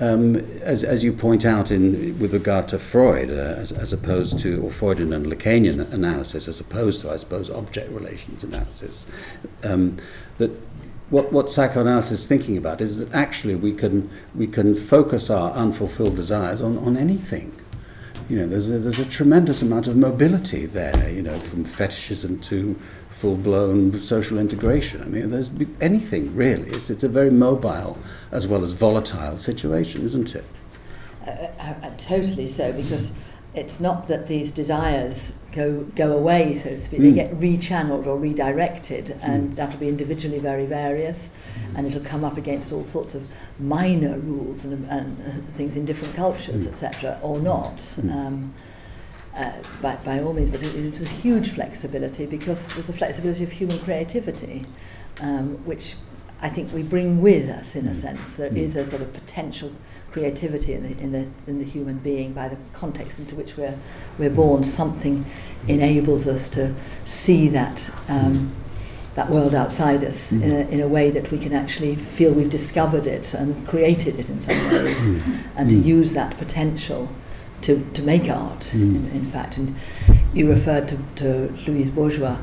um, 0.00 0.36
as, 0.60 0.84
as 0.84 1.02
you 1.02 1.12
point 1.14 1.46
out 1.46 1.70
in, 1.70 2.18
with 2.18 2.34
regard 2.34 2.68
to 2.68 2.78
Freud, 2.78 3.30
uh, 3.30 3.32
as, 3.32 3.72
as 3.72 3.92
opposed 3.94 4.38
to, 4.40 4.62
or 4.62 4.70
Freudian 4.70 5.14
and 5.14 5.26
Lacanian 5.26 5.90
analysis, 5.92 6.46
as 6.46 6.60
opposed 6.60 7.00
to, 7.00 7.10
I 7.10 7.16
suppose, 7.16 7.48
object 7.48 7.90
relations 7.90 8.44
analysis, 8.44 9.06
um, 9.64 9.96
that 10.36 10.50
what, 11.08 11.32
what 11.32 11.50
psychoanalysis 11.50 12.20
is 12.20 12.26
thinking 12.26 12.58
about 12.58 12.82
is 12.82 12.98
that 12.98 13.14
actually 13.14 13.54
we 13.54 13.72
can, 13.72 14.10
we 14.34 14.46
can 14.46 14.74
focus 14.74 15.30
our 15.30 15.52
unfulfilled 15.52 16.16
desires 16.16 16.60
on, 16.60 16.76
on 16.78 16.98
anything 16.98 17.58
you 18.28 18.36
know, 18.36 18.46
there's 18.46 18.70
a, 18.70 18.78
there's 18.78 18.98
a 18.98 19.04
tremendous 19.04 19.62
amount 19.62 19.86
of 19.86 19.96
mobility 19.96 20.66
there, 20.66 21.08
you 21.10 21.22
know, 21.22 21.38
from 21.38 21.64
fetishism 21.64 22.40
to 22.40 22.78
full-blown 23.08 24.02
social 24.02 24.38
integration. 24.38 25.00
I 25.02 25.06
mean, 25.06 25.30
there's 25.30 25.50
anything 25.80 26.34
really. 26.34 26.68
It's, 26.70 26.90
it's 26.90 27.04
a 27.04 27.08
very 27.08 27.30
mobile 27.30 27.98
as 28.30 28.46
well 28.46 28.62
as 28.62 28.72
volatile 28.72 29.38
situation, 29.38 30.04
isn't 30.04 30.34
it? 30.34 30.44
Uh, 31.26 31.30
uh, 31.30 31.74
uh, 31.82 31.90
totally 31.98 32.46
so, 32.46 32.72
because 32.72 33.12
it's 33.56 33.80
not 33.80 34.06
that 34.08 34.26
these 34.26 34.50
desires 34.52 35.38
go 35.52 35.84
go 35.96 36.12
away, 36.16 36.56
so 36.58 36.68
to 36.70 36.80
speak. 36.80 37.00
They 37.00 37.10
Mm. 37.12 37.14
get 37.14 37.40
rechanneled 37.40 38.06
or 38.06 38.18
redirected, 38.18 39.16
and 39.22 39.52
Mm. 39.52 39.56
that'll 39.56 39.80
be 39.80 39.88
individually 39.88 40.38
very 40.38 40.66
various, 40.66 41.32
and 41.74 41.86
it'll 41.86 42.04
come 42.04 42.22
up 42.24 42.36
against 42.36 42.70
all 42.72 42.84
sorts 42.84 43.14
of 43.14 43.22
minor 43.58 44.18
rules 44.18 44.64
and, 44.66 44.86
and 44.90 45.16
uh, 45.26 45.30
things 45.52 45.74
in 45.74 45.86
different 45.86 46.14
cultures, 46.14 46.66
Mm. 46.66 46.70
etc., 46.70 47.18
or 47.22 47.40
not. 47.40 47.78
Mm. 47.78 48.14
Um, 48.14 48.54
uh, 49.34 49.52
by, 49.82 49.96
by 50.04 50.20
all 50.22 50.32
means, 50.32 50.50
but 50.50 50.62
it, 50.62 50.74
it's 50.74 51.00
a 51.02 51.04
huge 51.06 51.50
flexibility 51.50 52.24
because 52.26 52.68
there's 52.74 52.88
a 52.88 52.92
flexibility 52.92 53.44
of 53.44 53.52
human 53.52 53.78
creativity, 53.80 54.64
um, 55.20 55.58
which 55.66 55.94
I 56.42 56.48
think 56.50 56.72
we 56.72 56.82
bring 56.82 57.20
with 57.22 57.48
us 57.48 57.74
in 57.74 57.86
a 57.86 57.90
Mm. 57.90 57.94
sense. 57.94 58.36
There 58.36 58.50
Mm. 58.50 58.56
is 58.58 58.76
a 58.76 58.84
sort 58.84 59.00
of 59.02 59.12
potential 59.12 59.70
creativity 60.12 60.74
in 60.74 60.82
the, 60.82 61.02
in 61.02 61.12
the, 61.12 61.24
in 61.46 61.58
the 61.58 61.64
human 61.64 61.96
being 61.98 62.32
by 62.32 62.48
the 62.48 62.56
context 62.72 63.18
into 63.18 63.34
which 63.34 63.56
we're, 63.56 63.74
we're 64.18 64.30
born. 64.30 64.64
Something 64.64 65.24
enables 65.66 66.26
us 66.26 66.48
to 66.50 66.74
see 67.04 67.48
that, 67.48 67.90
um, 68.08 68.52
that 69.14 69.30
world 69.30 69.54
outside 69.54 70.04
us 70.04 70.32
in, 70.32 70.50
a, 70.52 70.60
in 70.68 70.80
a 70.80 70.88
way 70.88 71.10
that 71.10 71.30
we 71.30 71.38
can 71.38 71.54
actually 71.54 71.94
feel 71.96 72.32
we've 72.32 72.50
discovered 72.50 73.06
it 73.06 73.32
and 73.34 73.66
created 73.66 74.18
it 74.18 74.28
in 74.28 74.38
some 74.40 74.70
ways, 74.70 75.06
and 75.56 75.70
to 75.70 75.76
Mm. 75.76 75.84
use 75.84 76.12
that 76.12 76.36
potential 76.38 77.08
to, 77.62 77.82
to 77.94 78.02
make 78.02 78.28
art, 78.30 78.72
Mm. 78.74 78.82
in, 78.96 79.10
in 79.14 79.24
fact. 79.24 79.56
And 79.56 79.74
you 80.34 80.48
referred 80.50 80.86
to, 80.88 80.98
to 81.16 81.52
Louise 81.66 81.90
Bourgeois. 81.90 82.36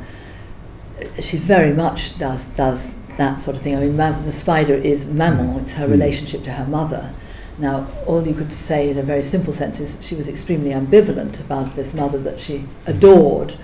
She 1.20 1.38
very 1.38 1.74
much 1.74 2.18
does, 2.18 2.48
does 2.50 2.96
that 3.18 3.40
sort 3.40 3.56
of 3.56 3.62
thing. 3.64 3.76
I 3.76 3.80
mean, 3.82 3.96
mam- 3.98 4.26
the 4.26 4.32
spider 4.32 4.74
is 4.76 5.06
maman, 5.06 5.58
it's 5.62 5.74
her 5.74 5.88
Mm. 5.88 5.92
relationship 5.92 6.44
to 6.44 6.52
her 6.52 6.66
mother. 6.68 7.12
Now, 7.60 7.88
all 8.08 8.26
you 8.26 8.34
could 8.34 8.52
say 8.52 8.90
in 8.90 8.98
a 8.98 9.04
very 9.04 9.22
simple 9.24 9.54
sense 9.54 9.80
is 9.80 9.98
she 10.02 10.16
was 10.16 10.28
extremely 10.28 10.72
ambivalent 10.72 11.40
about 11.40 11.76
this 11.76 11.94
mother 11.94 12.18
that 12.20 12.40
she 12.40 12.66
adored, 12.88 13.56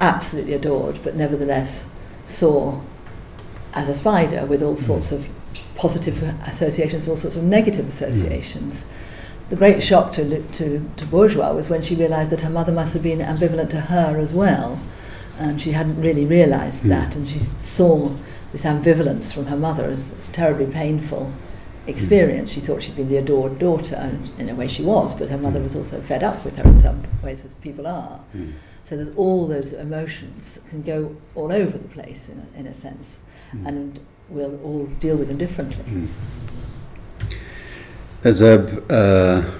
absolutely 0.00 0.54
adored, 0.54 0.98
but 1.04 1.14
nevertheless 1.16 1.86
saw 2.26 2.80
as 3.74 3.88
a 3.88 3.94
spider 3.94 4.44
with 4.46 4.62
all 4.62 4.74
sorts 4.76 5.12
of 5.12 5.28
positive 5.76 6.20
associations, 6.46 7.08
all 7.08 7.16
sorts 7.16 7.36
of 7.36 7.44
negative 7.44 7.86
associations. 7.88 8.84
The 9.50 9.56
great 9.56 9.82
shock 9.82 10.12
to, 10.12 10.42
to, 10.42 10.90
to 10.96 11.06
Bourgeois 11.06 11.52
was 11.52 11.70
when 11.70 11.80
she 11.80 11.94
realised 11.94 12.30
that 12.30 12.40
her 12.42 12.50
mother 12.50 12.72
must 12.72 12.92
have 12.94 13.02
been 13.02 13.20
ambivalent 13.20 13.70
to 13.70 13.80
her 13.82 14.18
as 14.18 14.34
well. 14.34 14.78
And 15.38 15.60
she 15.60 15.70
hadn't 15.72 16.00
really 16.00 16.26
realised 16.26 16.82
Mm. 16.84 16.88
that, 16.88 17.14
and 17.14 17.28
she 17.28 17.38
saw 17.38 18.10
this 18.52 18.64
ambivalence 18.64 19.32
from 19.32 19.46
her 19.46 19.56
mother 19.56 19.84
as 19.84 20.10
a 20.10 20.32
terribly 20.32 20.66
painful 20.66 21.32
experience. 21.86 22.52
She 22.52 22.60
thought 22.60 22.82
she'd 22.82 22.96
been 22.96 23.08
the 23.08 23.16
adored 23.16 23.58
daughter, 23.58 23.96
and 23.96 24.30
in 24.38 24.48
a 24.48 24.54
way 24.54 24.68
she 24.68 24.82
was, 24.82 25.14
but 25.14 25.28
her 25.30 25.38
mother 25.38 25.60
was 25.60 25.74
also 25.76 26.00
fed 26.00 26.22
up 26.22 26.44
with 26.44 26.56
her 26.56 26.64
in 26.64 26.78
some 26.78 27.02
ways, 27.22 27.44
as 27.44 27.52
people 27.54 27.86
are. 27.86 28.20
Mm. 28.36 28.52
So 28.84 28.96
there's 28.96 29.10
all 29.16 29.46
those 29.46 29.72
emotions 29.72 30.60
can 30.70 30.82
go 30.82 31.16
all 31.34 31.52
over 31.52 31.76
the 31.76 31.88
place 31.88 32.28
in 32.28 32.46
a, 32.54 32.58
in 32.60 32.66
a 32.66 32.74
sense, 32.74 33.22
Mm. 33.54 33.66
and 33.66 34.00
we'll 34.28 34.60
all 34.62 34.84
deal 35.00 35.16
with 35.16 35.28
them 35.28 35.38
differently. 35.38 35.82
Mm. 35.88 36.08
There's 38.20 38.42
a, 38.42 38.82
uh, 38.92 39.50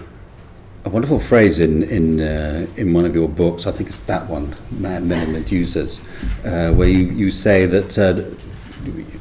a 0.85 0.91
wonderful 0.91 1.19
phrase 1.19 1.59
in, 1.59 1.85
in, 1.85 2.21
uh, 2.21 2.67
in 2.77 2.93
one 2.93 3.05
of 3.07 3.15
your 3.15 3.29
books, 3.29 3.67
I 3.67 3.73
think 3.73 3.89
it's 3.89 4.01
that 4.01 4.29
one, 4.29 4.55
Mad 4.71 5.05
Men 5.05 5.35
and 5.35 5.47
Medusas, 5.47 6.01
uh, 6.45 6.75
where 6.75 6.89
you, 6.89 7.05
you 7.05 7.31
say 7.31 7.67
that 7.67 7.97
uh, 7.99 8.25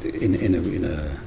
in, 0.04 0.36
in, 0.36 0.56
a, 0.56 0.62
in, 0.62 0.86
a, 0.86 1.18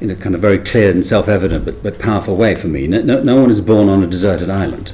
in 0.00 0.10
a 0.10 0.16
kind 0.16 0.34
of 0.34 0.40
very 0.40 0.58
clear 0.58 0.90
and 0.90 1.04
self-evident 1.04 1.64
but, 1.64 1.82
but 1.82 1.98
powerful 1.98 2.36
way 2.36 2.54
for 2.54 2.68
me, 2.68 2.86
no, 2.86 3.02
no, 3.02 3.40
one 3.40 3.50
is 3.50 3.60
born 3.60 3.88
on 3.88 4.02
a 4.02 4.06
deserted 4.06 4.50
island. 4.50 4.92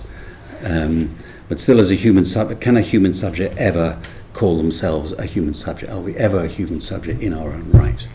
Um, 0.64 1.10
but 1.48 1.58
still 1.58 1.80
as 1.80 1.90
a 1.90 1.94
human 1.94 2.24
subject, 2.24 2.60
can 2.60 2.76
a 2.76 2.82
human 2.82 3.14
subject 3.14 3.56
ever 3.56 3.98
call 4.32 4.58
themselves 4.58 5.12
a 5.12 5.24
human 5.24 5.54
subject? 5.54 5.90
Are 5.90 6.00
we 6.00 6.14
ever 6.16 6.44
a 6.44 6.48
human 6.48 6.80
subject 6.80 7.22
in 7.22 7.32
our 7.32 7.50
own 7.50 7.70
right? 7.72 8.06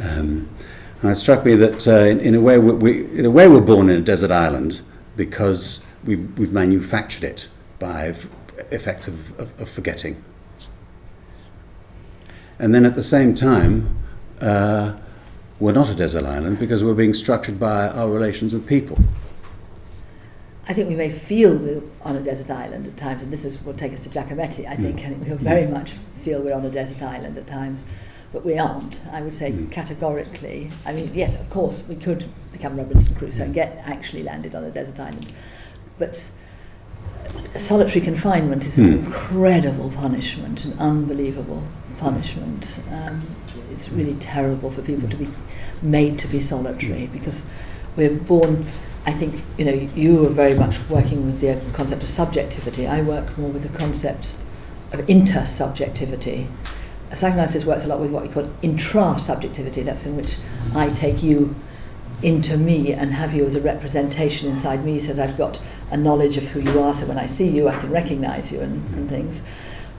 Um, 0.00 0.48
and 1.02 1.10
it 1.10 1.14
struck 1.16 1.44
me 1.44 1.54
that 1.56 1.86
uh, 1.86 2.06
in, 2.06 2.20
in, 2.20 2.34
a 2.34 2.40
way 2.40 2.58
we, 2.58 3.06
in 3.18 3.24
a 3.24 3.30
way 3.30 3.48
we're 3.48 3.60
born 3.60 3.88
in 3.88 3.96
a 3.96 4.02
desert 4.02 4.30
island 4.30 4.80
because 5.16 5.80
we've, 6.04 6.38
we've 6.38 6.52
manufactured 6.52 7.24
it 7.24 7.48
by 7.78 8.14
effects 8.70 9.08
of, 9.08 9.38
of, 9.38 9.60
of 9.60 9.68
forgetting. 9.68 10.22
And 12.60 12.74
then 12.74 12.84
at 12.84 12.94
the 12.94 13.02
same 13.02 13.34
time, 13.34 13.96
uh, 14.40 14.92
we're 15.58 15.72
not 15.72 15.88
a 15.88 15.94
desert 15.94 16.24
island 16.26 16.58
because 16.58 16.84
we're 16.84 16.94
being 16.94 17.14
structured 17.14 17.58
by 17.58 17.88
our 17.88 18.10
relations 18.10 18.52
with 18.52 18.66
people. 18.66 18.98
I 20.68 20.74
think 20.74 20.88
we 20.90 20.94
may 20.94 21.08
feel 21.10 21.56
we're 21.56 21.82
on 22.02 22.16
a 22.16 22.22
desert 22.22 22.50
island 22.50 22.86
at 22.86 22.98
times, 22.98 23.22
and 23.22 23.32
this 23.32 23.46
is 23.46 23.60
what 23.62 23.78
take 23.78 23.94
us 23.94 24.00
to 24.02 24.10
Giacometti. 24.10 24.68
I 24.68 24.76
think, 24.76 25.00
Mm. 25.00 25.04
I 25.06 25.08
think 25.08 25.28
we 25.28 25.34
very 25.36 25.66
much 25.66 25.92
feel 26.20 26.42
we're 26.42 26.54
on 26.54 26.64
a 26.66 26.70
desert 26.70 27.02
island 27.02 27.38
at 27.38 27.46
times, 27.46 27.84
but 28.30 28.44
we 28.44 28.58
aren't. 28.58 29.00
I 29.10 29.22
would 29.22 29.34
say 29.34 29.52
Mm. 29.52 29.70
categorically. 29.70 30.70
I 30.84 30.92
mean, 30.92 31.10
yes, 31.14 31.40
of 31.40 31.48
course, 31.48 31.82
we 31.88 31.96
could 31.96 32.26
become 32.52 32.76
Robinson 32.76 33.14
Crusoe 33.14 33.44
and 33.44 33.54
get 33.54 33.82
actually 33.86 34.22
landed 34.22 34.54
on 34.54 34.64
a 34.64 34.70
desert 34.70 35.00
island, 35.00 35.32
but 35.98 36.30
solitary 37.56 38.02
confinement 38.02 38.66
is 38.66 38.78
an 38.78 38.84
Mm. 38.86 39.06
incredible 39.06 39.90
punishment, 39.96 40.64
an 40.66 40.74
unbelievable 40.78 41.62
punishment. 42.00 42.80
Um, 42.90 43.36
it's 43.70 43.90
really 43.90 44.14
terrible 44.14 44.70
for 44.70 44.82
people 44.82 45.08
to 45.08 45.16
be 45.16 45.28
made 45.82 46.18
to 46.20 46.28
be 46.28 46.40
solitary 46.40 47.06
because 47.06 47.44
we're 47.96 48.14
born. 48.14 48.66
I 49.06 49.12
think 49.12 49.42
you 49.56 49.64
know 49.64 49.72
you 49.72 50.26
are 50.26 50.30
very 50.30 50.54
much 50.54 50.78
working 50.88 51.24
with 51.24 51.40
the 51.40 51.60
concept 51.72 52.02
of 52.02 52.10
subjectivity. 52.10 52.86
I 52.86 53.02
work 53.02 53.36
more 53.38 53.50
with 53.50 53.62
the 53.62 53.78
concept 53.78 54.34
of 54.92 55.00
intersubjectivity. 55.00 56.48
Psychoanalysis 57.12 57.64
works 57.64 57.84
a 57.84 57.88
lot 57.88 58.00
with 58.00 58.12
what 58.12 58.22
we 58.22 58.28
call 58.28 58.48
intra-subjectivity. 58.62 59.82
That's 59.82 60.06
in 60.06 60.16
which 60.16 60.36
I 60.74 60.90
take 60.90 61.22
you 61.22 61.54
into 62.22 62.56
me 62.56 62.92
and 62.92 63.12
have 63.14 63.34
you 63.34 63.44
as 63.46 63.54
a 63.56 63.60
representation 63.60 64.48
inside 64.48 64.84
me 64.84 64.98
so 64.98 65.12
that 65.14 65.30
I've 65.30 65.38
got 65.38 65.58
a 65.90 65.96
knowledge 65.96 66.36
of 66.36 66.48
who 66.48 66.60
you 66.60 66.80
are 66.80 66.92
so 66.92 67.06
when 67.06 67.18
I 67.18 67.26
see 67.26 67.48
you 67.48 67.68
I 67.68 67.78
can 67.78 67.90
recognize 67.90 68.52
you 68.52 68.60
and, 68.60 68.94
and 68.94 69.08
things. 69.08 69.42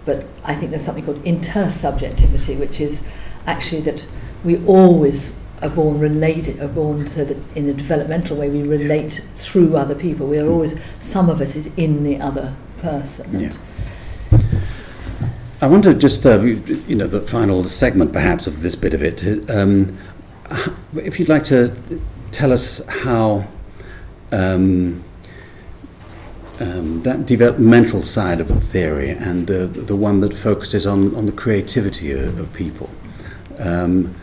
But 0.05 0.25
I 0.43 0.55
think 0.55 0.71
there's 0.71 0.83
something 0.83 1.05
called 1.05 1.23
intersubjectivity, 1.23 2.57
which 2.57 2.81
is 2.81 3.07
actually 3.45 3.81
that 3.81 4.09
we 4.43 4.63
always 4.65 5.35
are 5.61 5.69
born 5.69 5.99
related, 5.99 6.59
are 6.59 6.67
born 6.67 7.07
so 7.07 7.23
that 7.23 7.37
in 7.55 7.69
a 7.69 7.73
developmental 7.73 8.35
way 8.35 8.49
we 8.49 8.63
relate 8.63 9.27
through 9.35 9.77
other 9.77 9.95
people. 9.95 10.25
We 10.25 10.39
are 10.39 10.49
always, 10.49 10.79
some 10.99 11.29
of 11.29 11.39
us 11.39 11.55
is 11.55 11.75
in 11.77 12.03
the 12.03 12.19
other 12.19 12.55
person. 12.79 13.39
Yeah. 13.39 13.53
I 15.61 15.67
wonder 15.67 15.93
just, 15.93 16.25
uh, 16.25 16.41
you 16.41 16.95
know, 16.95 17.05
the 17.05 17.21
final 17.21 17.63
segment 17.65 18.11
perhaps 18.11 18.47
of 18.47 18.63
this 18.63 18.75
bit 18.75 18.95
of 18.95 19.03
it. 19.03 19.23
Um, 19.51 19.95
if 20.95 21.19
you'd 21.19 21.29
like 21.29 21.43
to 21.45 21.75
tell 22.31 22.51
us 22.51 22.81
how 22.87 23.47
um, 24.31 25.03
um, 26.61 27.01
that 27.03 27.25
developmental 27.25 28.03
side 28.03 28.39
of 28.39 28.47
the 28.47 28.59
theory 28.61 29.09
and 29.09 29.47
the, 29.47 29.65
the 29.67 29.95
one 29.95 30.19
that 30.21 30.33
focuses 30.37 30.85
on, 30.85 31.15
on 31.15 31.25
the 31.25 31.31
creativity 31.31 32.11
of, 32.11 32.39
of 32.39 32.53
people, 32.53 32.89
um, 33.59 34.13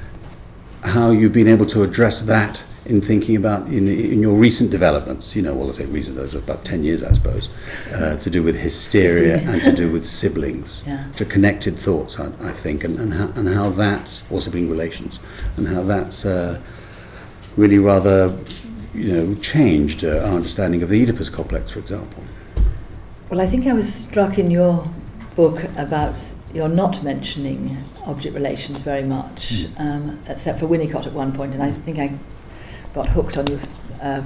how 0.85 1.11
you've 1.11 1.33
been 1.33 1.49
able 1.49 1.67
to 1.67 1.83
address 1.83 2.23
that 2.23 2.63
in 2.87 3.01
thinking 3.03 3.37
about 3.37 3.67
in, 3.67 3.87
in 3.89 4.23
your 4.23 4.35
recent 4.35 4.71
developments, 4.71 5.37
you 5.37 5.43
know, 5.43 5.53
well, 5.53 5.69
I 5.69 5.73
say 5.73 5.85
recent, 5.87 6.17
those 6.17 6.35
are 6.35 6.39
about 6.39 6.65
10 6.65 6.85
years, 6.85 7.03
I 7.03 7.13
suppose, 7.13 7.51
uh, 7.93 8.17
to 8.17 8.31
do 8.31 8.43
with 8.43 8.57
hysteria 8.59 9.39
and 9.41 9.63
to 9.65 9.73
do 9.73 9.93
with 9.93 10.07
siblings, 10.07 10.85
Yeah. 10.87 11.05
to 11.17 11.25
connected 11.27 11.79
thoughts, 11.79 12.19
I, 12.19 12.27
I 12.41 12.53
think, 12.53 12.85
and, 12.85 12.99
and, 12.99 13.15
how, 13.15 13.27
and 13.35 13.49
how 13.49 13.69
that's, 13.71 14.23
or 14.31 14.41
sibling 14.41 14.71
relations, 14.71 15.19
and 15.59 15.69
how 15.69 15.83
that's 15.83 16.25
uh, 16.25 16.61
really 17.59 17.79
rather, 17.79 18.35
you 18.99 19.13
know, 19.13 19.35
changed 19.37 20.05
uh, 20.05 20.19
our 20.19 20.35
understanding 20.35 20.83
of 20.83 20.89
the 20.89 21.03
Oedipus 21.03 21.29
complex, 21.29 21.71
for 21.71 21.79
example. 21.79 22.23
Well, 23.31 23.41
I 23.41 23.47
think 23.47 23.67
I 23.67 23.73
was 23.73 23.93
struck 23.93 24.39
in 24.39 24.51
your 24.51 24.89
book 25.37 25.63
about 25.77 26.35
you're 26.53 26.69
not 26.69 27.03
mentioning 27.05 27.77
object 28.07 28.35
relations 28.35 28.83
very 28.83 29.05
much, 29.05 29.67
um, 29.77 30.19
except 30.27 30.59
for 30.59 30.67
Winnicott 30.67 31.07
at 31.07 31.13
one 31.13 31.33
point, 31.33 31.53
and 31.53 31.63
I 31.63 31.71
think 31.71 31.99
I 31.99 32.13
got 32.95 33.09
hooked 33.09 33.37
on 33.37 33.47
you 33.47 33.59
uh, 34.01 34.23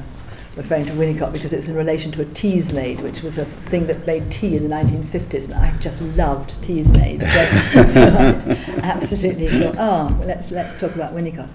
referring 0.56 0.86
to 0.86 0.92
Winnicott 0.92 1.32
because 1.32 1.52
it's 1.52 1.68
in 1.68 1.74
relation 1.74 2.12
to 2.12 2.22
a 2.22 2.24
Teasmade, 2.26 3.00
which 3.00 3.22
was 3.22 3.38
a 3.38 3.44
thing 3.44 3.86
that 3.86 4.06
made 4.06 4.30
tea 4.30 4.56
in 4.56 4.68
the 4.68 4.74
1950s, 4.74 5.44
and 5.44 5.54
I 5.54 5.76
just 5.78 6.00
loved 6.16 6.62
Teasmades. 6.62 7.30
So, 7.32 7.84
so 7.84 8.00
I 8.02 8.80
absolutely 8.82 9.48
thought, 9.48 9.74
oh, 9.78 10.16
well, 10.18 10.28
let's 10.28 10.50
let's 10.50 10.74
talk 10.74 10.94
about 10.94 11.14
Winnicott. 11.14 11.48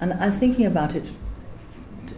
And 0.00 0.12
I 0.12 0.26
was 0.26 0.38
thinking 0.38 0.66
about 0.66 0.94
it 0.94 1.10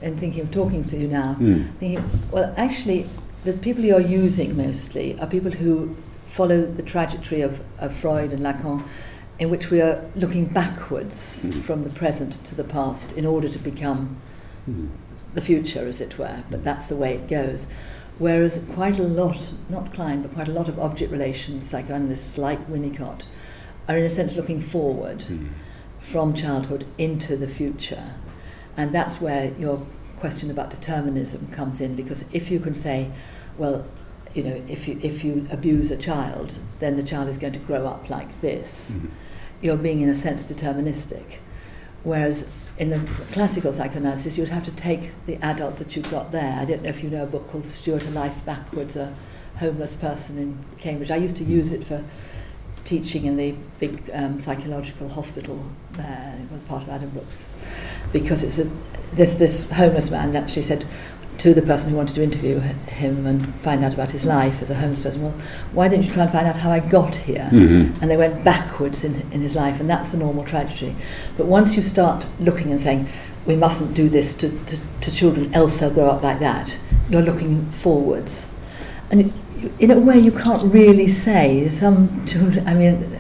and 0.03 0.19
thinking 0.19 0.43
of 0.43 0.51
talking 0.51 0.85
to 0.85 0.97
you 0.97 1.09
now, 1.09 1.37
Mm. 1.39 1.69
thinking, 1.79 2.05
well, 2.33 2.53
actually, 2.57 3.07
the 3.45 3.53
people 3.53 3.85
you're 3.85 4.01
using 4.01 4.57
mostly 4.57 5.17
are 5.21 5.27
people 5.27 5.53
who 5.53 5.95
follow 6.27 6.67
the 6.67 6.83
trajectory 6.83 7.41
of, 7.41 7.61
of 7.79 7.95
Freud 7.95 8.33
and 8.33 8.43
Lacan, 8.43 8.83
in 9.39 9.51
which 9.51 9.71
we 9.71 9.81
are 9.81 10.01
looking 10.15 10.47
backwards 10.47 11.45
Mhm. 11.47 11.63
from 11.63 11.85
the 11.85 11.91
present 11.91 12.33
to 12.45 12.55
the 12.55 12.65
past 12.65 13.13
in 13.13 13.25
order 13.27 13.49
to 13.49 13.59
become 13.59 14.17
Mm. 14.69 14.89
the 15.35 15.41
future, 15.41 15.87
as 15.87 16.01
it 16.01 16.19
were. 16.19 16.39
But 16.51 16.65
that's 16.65 16.87
the 16.89 16.97
way 16.97 17.13
it 17.15 17.29
goes. 17.29 17.67
Whereas 18.19 18.65
quite 18.75 18.99
a 18.99 19.03
lot, 19.03 19.53
not 19.69 19.93
Klein, 19.93 20.23
but 20.23 20.33
quite 20.33 20.49
a 20.49 20.53
lot 20.53 20.69
of 20.69 20.79
object 20.79 21.13
relations 21.13 21.65
psychoanalysts 21.67 22.39
like 22.39 22.67
Winnicott 22.71 23.23
are 23.89 23.99
in 23.99 24.05
a 24.05 24.11
sense 24.11 24.35
looking 24.35 24.61
forward 24.61 25.27
Mm. 25.29 25.49
from 26.01 26.33
childhood 26.33 26.85
into 26.99 27.37
the 27.37 27.47
future. 27.47 28.05
And 28.77 28.93
that's 28.95 29.21
where 29.21 29.53
your 29.59 29.85
question 30.19 30.51
about 30.51 30.71
determinism 30.71 31.49
comes 31.49 31.81
in 31.81 31.95
because 31.95 32.25
if 32.33 32.51
you 32.51 32.61
can 32.61 32.75
say, 32.75 33.11
well, 33.59 33.85
you 34.35 34.43
know, 34.43 34.63
if 34.69 34.87
you, 34.87 34.99
if 35.03 35.25
you 35.25 35.47
abuse 35.51 35.91
a 35.91 35.97
child, 35.97 36.59
then 36.79 36.97
the 36.97 37.03
child 37.03 37.29
is 37.29 37.39
going 37.39 37.55
to 37.55 37.59
grow 37.59 37.87
up 37.87 38.11
like 38.11 38.41
this, 38.41 38.93
Mhm. 38.99 39.09
you're 39.63 39.77
being, 39.77 40.01
in 40.01 40.09
a 40.11 40.15
sense, 40.15 40.45
deterministic. 40.47 41.39
Whereas 42.03 42.49
in 42.79 42.91
the 42.91 43.01
classical 43.33 43.73
psychoanalysis, 43.73 44.37
you'd 44.37 44.51
have 44.51 44.65
to 44.65 44.71
take 44.73 45.13
the 45.25 45.37
adult 45.43 45.77
that 45.77 45.97
you've 45.97 46.11
got 46.11 46.33
there. 46.33 46.59
I 46.61 46.67
don't 46.67 46.83
know 46.83 46.91
if 46.91 47.03
you 47.03 47.09
know 47.09 47.23
a 47.23 47.27
book 47.27 47.49
called 47.49 47.65
Stuart 47.65 48.07
A 48.07 48.11
Life 48.11 48.45
Backwards, 48.45 48.95
a 48.97 49.15
homeless 49.57 49.97
person 49.97 50.37
in 50.39 50.59
Cambridge. 50.79 51.11
I 51.11 51.17
used 51.17 51.37
to 51.39 51.45
use 51.45 51.73
it 51.73 51.85
for 51.85 52.05
teaching 52.87 53.27
in 53.27 53.37
the 53.37 53.55
big 53.81 54.09
um, 54.15 54.41
psychological 54.41 55.09
hospital 55.09 55.63
there. 55.93 56.35
Was 56.51 56.63
part 56.63 56.83
of 56.83 56.89
Adam 56.89 57.11
Brooks. 57.11 57.49
Because 58.13 58.43
it's 58.43 58.59
a, 58.59 58.71
this, 59.13 59.35
this 59.35 59.71
homeless 59.71 60.11
man 60.11 60.35
actually 60.37 60.63
said 60.63 60.87
to 61.39 61.53
the 61.53 61.61
person 61.61 61.91
who 61.91 61.97
wanted 61.97 62.15
to 62.15 62.23
interview 62.23 62.59
him 62.61 63.27
and 63.27 63.55
find 63.57 63.85
out 63.85 63.93
about 63.93 64.11
his 64.11 64.25
life 64.25 64.63
as 64.63 64.71
a 64.71 64.75
homeless 64.75 65.03
person, 65.03 65.23
well, 65.23 65.35
why 65.73 65.87
didn't 65.87 66.07
you 66.07 66.13
try 66.13 66.23
and 66.23 66.33
find 66.33 66.47
out 66.47 66.57
how 66.57 66.71
I 66.71 66.81
got 66.81 67.15
here? 67.15 67.49
Mhm. 67.53 68.01
And 68.01 68.11
they 68.11 68.17
went 68.17 68.43
backwards 68.43 69.05
in, 69.05 69.21
in 69.33 69.43
his 69.43 69.55
life, 69.55 69.79
and 69.79 69.87
that's 69.89 70.13
the 70.13 70.17
normal 70.17 70.45
trajectory. 70.45 70.97
But 71.37 71.47
once 71.47 71.77
you 71.77 71.83
start 71.83 72.27
looking 72.41 72.71
and 72.71 72.81
saying, 72.81 73.09
we 73.45 73.55
mustn't 73.55 73.95
do 73.95 74.09
this 74.09 74.33
to, 74.35 74.49
to, 74.49 74.79
to 75.03 75.15
children, 75.15 75.53
else 75.53 75.79
they'll 75.79 75.93
grow 75.93 76.09
up 76.09 76.23
like 76.23 76.39
that, 76.41 76.79
you're 77.11 77.23
looking 77.23 77.71
forwards. 77.71 78.51
And 79.11 79.21
it, 79.21 79.33
in 79.79 79.91
a 79.91 79.99
way, 79.99 80.19
you 80.19 80.33
can't 80.33 80.73
really 80.73 81.09
say. 81.09 81.69
Some 81.69 82.27
children, 82.27 82.67
I 82.67 82.75
mean, 82.75 83.19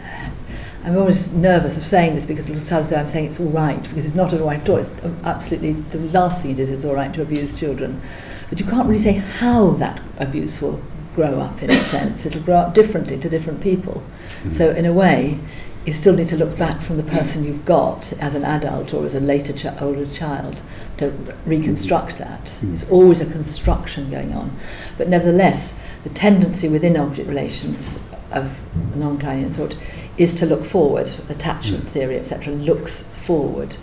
I'm 0.84 0.96
always 0.96 1.32
nervous 1.34 1.76
of 1.76 1.84
saying 1.84 2.14
this 2.14 2.26
because 2.26 2.48
it 2.48 2.60
sounds 2.60 2.90
though 2.90 2.96
I'm 2.96 3.08
saying 3.08 3.26
it's 3.26 3.40
all 3.40 3.46
right, 3.46 3.82
because 3.82 4.06
it's 4.06 4.14
not 4.14 4.32
all 4.32 4.46
right 4.46 4.60
at 4.60 4.68
all. 4.68 4.76
It's 4.76 4.92
um, 5.02 5.18
absolutely 5.24 5.72
the 5.72 5.98
last 5.98 6.42
thing 6.42 6.52
it 6.52 6.58
is, 6.58 6.70
it's 6.70 6.84
all 6.84 6.94
right 6.94 7.12
to 7.14 7.22
abuse 7.22 7.58
children. 7.58 8.00
But 8.48 8.60
you 8.60 8.66
can't 8.66 8.86
really 8.86 8.98
say 8.98 9.14
how 9.14 9.70
that 9.72 10.00
abuse 10.18 10.60
will 10.60 10.80
grow 11.14 11.40
up 11.40 11.62
in 11.62 11.70
a 11.70 11.80
sense. 11.82 12.26
It'll 12.26 12.42
grow 12.42 12.56
up 12.56 12.74
differently 12.74 13.18
to 13.18 13.28
different 13.28 13.60
people. 13.60 14.02
Hmm. 14.42 14.50
So, 14.50 14.70
in 14.70 14.84
a 14.84 14.92
way, 14.92 15.40
you 15.86 15.92
still 15.92 16.14
need 16.14 16.26
to 16.28 16.36
look 16.36 16.58
back 16.58 16.82
from 16.82 16.96
the 16.96 17.02
person 17.04 17.44
you've 17.44 17.64
got 17.64 18.12
as 18.14 18.34
an 18.34 18.44
adult 18.44 18.92
or 18.92 19.06
as 19.06 19.14
a 19.14 19.20
later 19.20 19.52
chi- 19.52 19.76
older 19.80 20.04
child 20.06 20.60
to 20.96 21.10
reconstruct 21.46 22.18
that. 22.18 22.44
Mm. 22.44 22.60
There's 22.68 22.90
always 22.90 23.20
a 23.20 23.30
construction 23.30 24.10
going 24.10 24.34
on. 24.34 24.50
But 24.98 25.08
nevertheless, 25.08 25.78
the 26.02 26.10
tendency 26.10 26.68
within 26.68 26.96
object 26.96 27.28
relations 27.28 28.04
of 28.32 28.64
the 28.92 28.98
non-Kleinian 28.98 29.52
sort 29.52 29.76
is 30.18 30.34
to 30.34 30.46
look 30.46 30.64
forward. 30.64 31.12
Attachment 31.28 31.84
Mm. 31.84 31.90
theory, 31.90 32.18
etc., 32.18 32.52
looks 32.52 33.02
forward. 33.02 33.76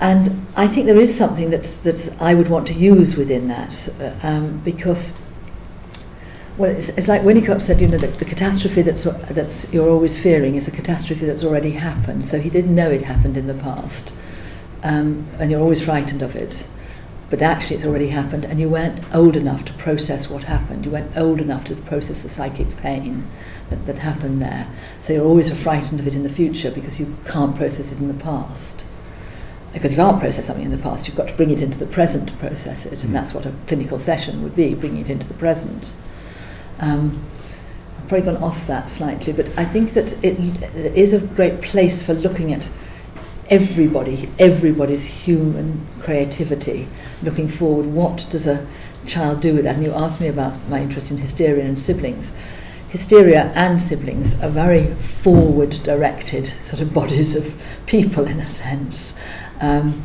And 0.00 0.46
I 0.56 0.66
think 0.68 0.86
there 0.86 1.00
is 1.00 1.14
something 1.16 1.50
that's 1.50 1.80
I 2.20 2.34
would 2.34 2.48
want 2.48 2.66
to 2.68 2.74
use 2.74 3.16
within 3.16 3.48
that 3.48 3.88
uh, 4.00 4.26
um, 4.26 4.60
because 4.64 5.12
well, 6.56 6.70
it's, 6.70 6.90
it's 6.90 7.08
like 7.08 7.22
Winnicott 7.22 7.62
said, 7.62 7.80
you 7.80 7.88
know, 7.88 7.98
that 7.98 8.18
the 8.18 8.24
catastrophe 8.24 8.82
that's, 8.82 9.04
that's 9.04 9.72
you're 9.72 9.88
always 9.88 10.16
fearing 10.16 10.54
is 10.54 10.68
a 10.68 10.70
catastrophe 10.70 11.26
that's 11.26 11.42
already 11.42 11.72
happened. 11.72 12.24
So 12.24 12.38
he 12.38 12.48
didn't 12.48 12.74
know 12.74 12.90
it 12.90 13.02
happened 13.02 13.36
in 13.36 13.46
the 13.46 13.54
past. 13.54 14.14
Um, 14.84 15.26
and 15.40 15.50
you're 15.50 15.60
always 15.60 15.82
frightened 15.82 16.22
of 16.22 16.36
it. 16.36 16.68
But 17.30 17.42
actually, 17.42 17.76
it's 17.76 17.84
already 17.84 18.08
happened, 18.08 18.44
and 18.44 18.60
you 18.60 18.68
weren't 18.68 19.00
old 19.12 19.34
enough 19.34 19.64
to 19.64 19.72
process 19.72 20.30
what 20.30 20.44
happened. 20.44 20.84
You 20.84 20.92
weren't 20.92 21.16
old 21.16 21.40
enough 21.40 21.64
to 21.64 21.74
process 21.74 22.22
the 22.22 22.28
psychic 22.28 22.76
pain 22.76 23.26
that, 23.70 23.86
that 23.86 23.98
happened 23.98 24.40
there. 24.40 24.68
So 25.00 25.14
you're 25.14 25.24
always 25.24 25.52
frightened 25.60 25.98
of 25.98 26.06
it 26.06 26.14
in 26.14 26.22
the 26.22 26.28
future 26.28 26.70
because 26.70 27.00
you 27.00 27.16
can't 27.24 27.56
process 27.56 27.90
it 27.90 27.98
in 27.98 28.08
the 28.08 28.22
past. 28.22 28.86
Because 29.72 29.90
you 29.90 29.96
can't 29.96 30.20
process 30.20 30.46
something 30.46 30.64
in 30.64 30.70
the 30.70 30.78
past, 30.78 31.08
you've 31.08 31.16
got 31.16 31.26
to 31.26 31.34
bring 31.34 31.50
it 31.50 31.60
into 31.60 31.78
the 31.78 31.86
present 31.86 32.28
to 32.28 32.34
process 32.36 32.86
it, 32.86 33.02
and 33.02 33.12
that's 33.12 33.34
what 33.34 33.46
a 33.46 33.54
clinical 33.66 33.98
session 33.98 34.42
would 34.44 34.54
be 34.54 34.74
bringing 34.74 35.00
it 35.00 35.10
into 35.10 35.26
the 35.26 35.34
present. 35.34 35.94
Um, 36.80 37.24
I've 37.98 38.08
probably 38.08 38.32
gone 38.32 38.42
off 38.42 38.66
that 38.66 38.90
slightly, 38.90 39.32
but 39.32 39.48
I 39.58 39.64
think 39.64 39.90
that 39.90 40.12
it, 40.24 40.38
is 40.96 41.14
a 41.14 41.26
great 41.26 41.62
place 41.62 42.02
for 42.02 42.14
looking 42.14 42.52
at 42.52 42.70
everybody, 43.48 44.28
everybody's 44.38 45.04
human 45.04 45.86
creativity, 46.00 46.88
looking 47.22 47.48
forward. 47.48 47.86
What 47.86 48.26
does 48.30 48.46
a 48.46 48.66
child 49.06 49.40
do 49.40 49.54
with 49.54 49.64
that? 49.64 49.76
And 49.76 49.84
you 49.84 49.92
asked 49.92 50.20
me 50.20 50.28
about 50.28 50.54
my 50.68 50.80
interest 50.80 51.10
in 51.10 51.18
hysteria 51.18 51.64
and 51.64 51.78
siblings. 51.78 52.36
Hysteria 52.88 53.52
and 53.54 53.80
siblings 53.80 54.40
are 54.42 54.50
very 54.50 54.86
forward 54.94 55.70
directed 55.82 56.46
sort 56.62 56.80
of 56.80 56.94
bodies 56.94 57.34
of 57.34 57.54
people 57.86 58.26
in 58.26 58.38
a 58.38 58.48
sense. 58.48 59.18
Um, 59.60 60.02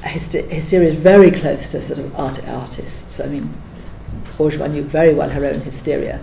hyster- 0.00 0.48
hysteria 0.48 0.88
is 0.88 0.94
very 0.94 1.30
close 1.30 1.68
to 1.70 1.82
sort 1.82 1.98
of 1.98 2.14
art- 2.18 2.46
artists. 2.48 3.20
I 3.20 3.26
mean, 3.26 3.52
Bourgeois 4.36 4.66
knew 4.66 4.82
very 4.82 5.14
well 5.14 5.30
her 5.30 5.44
own 5.44 5.60
hysteria. 5.60 6.20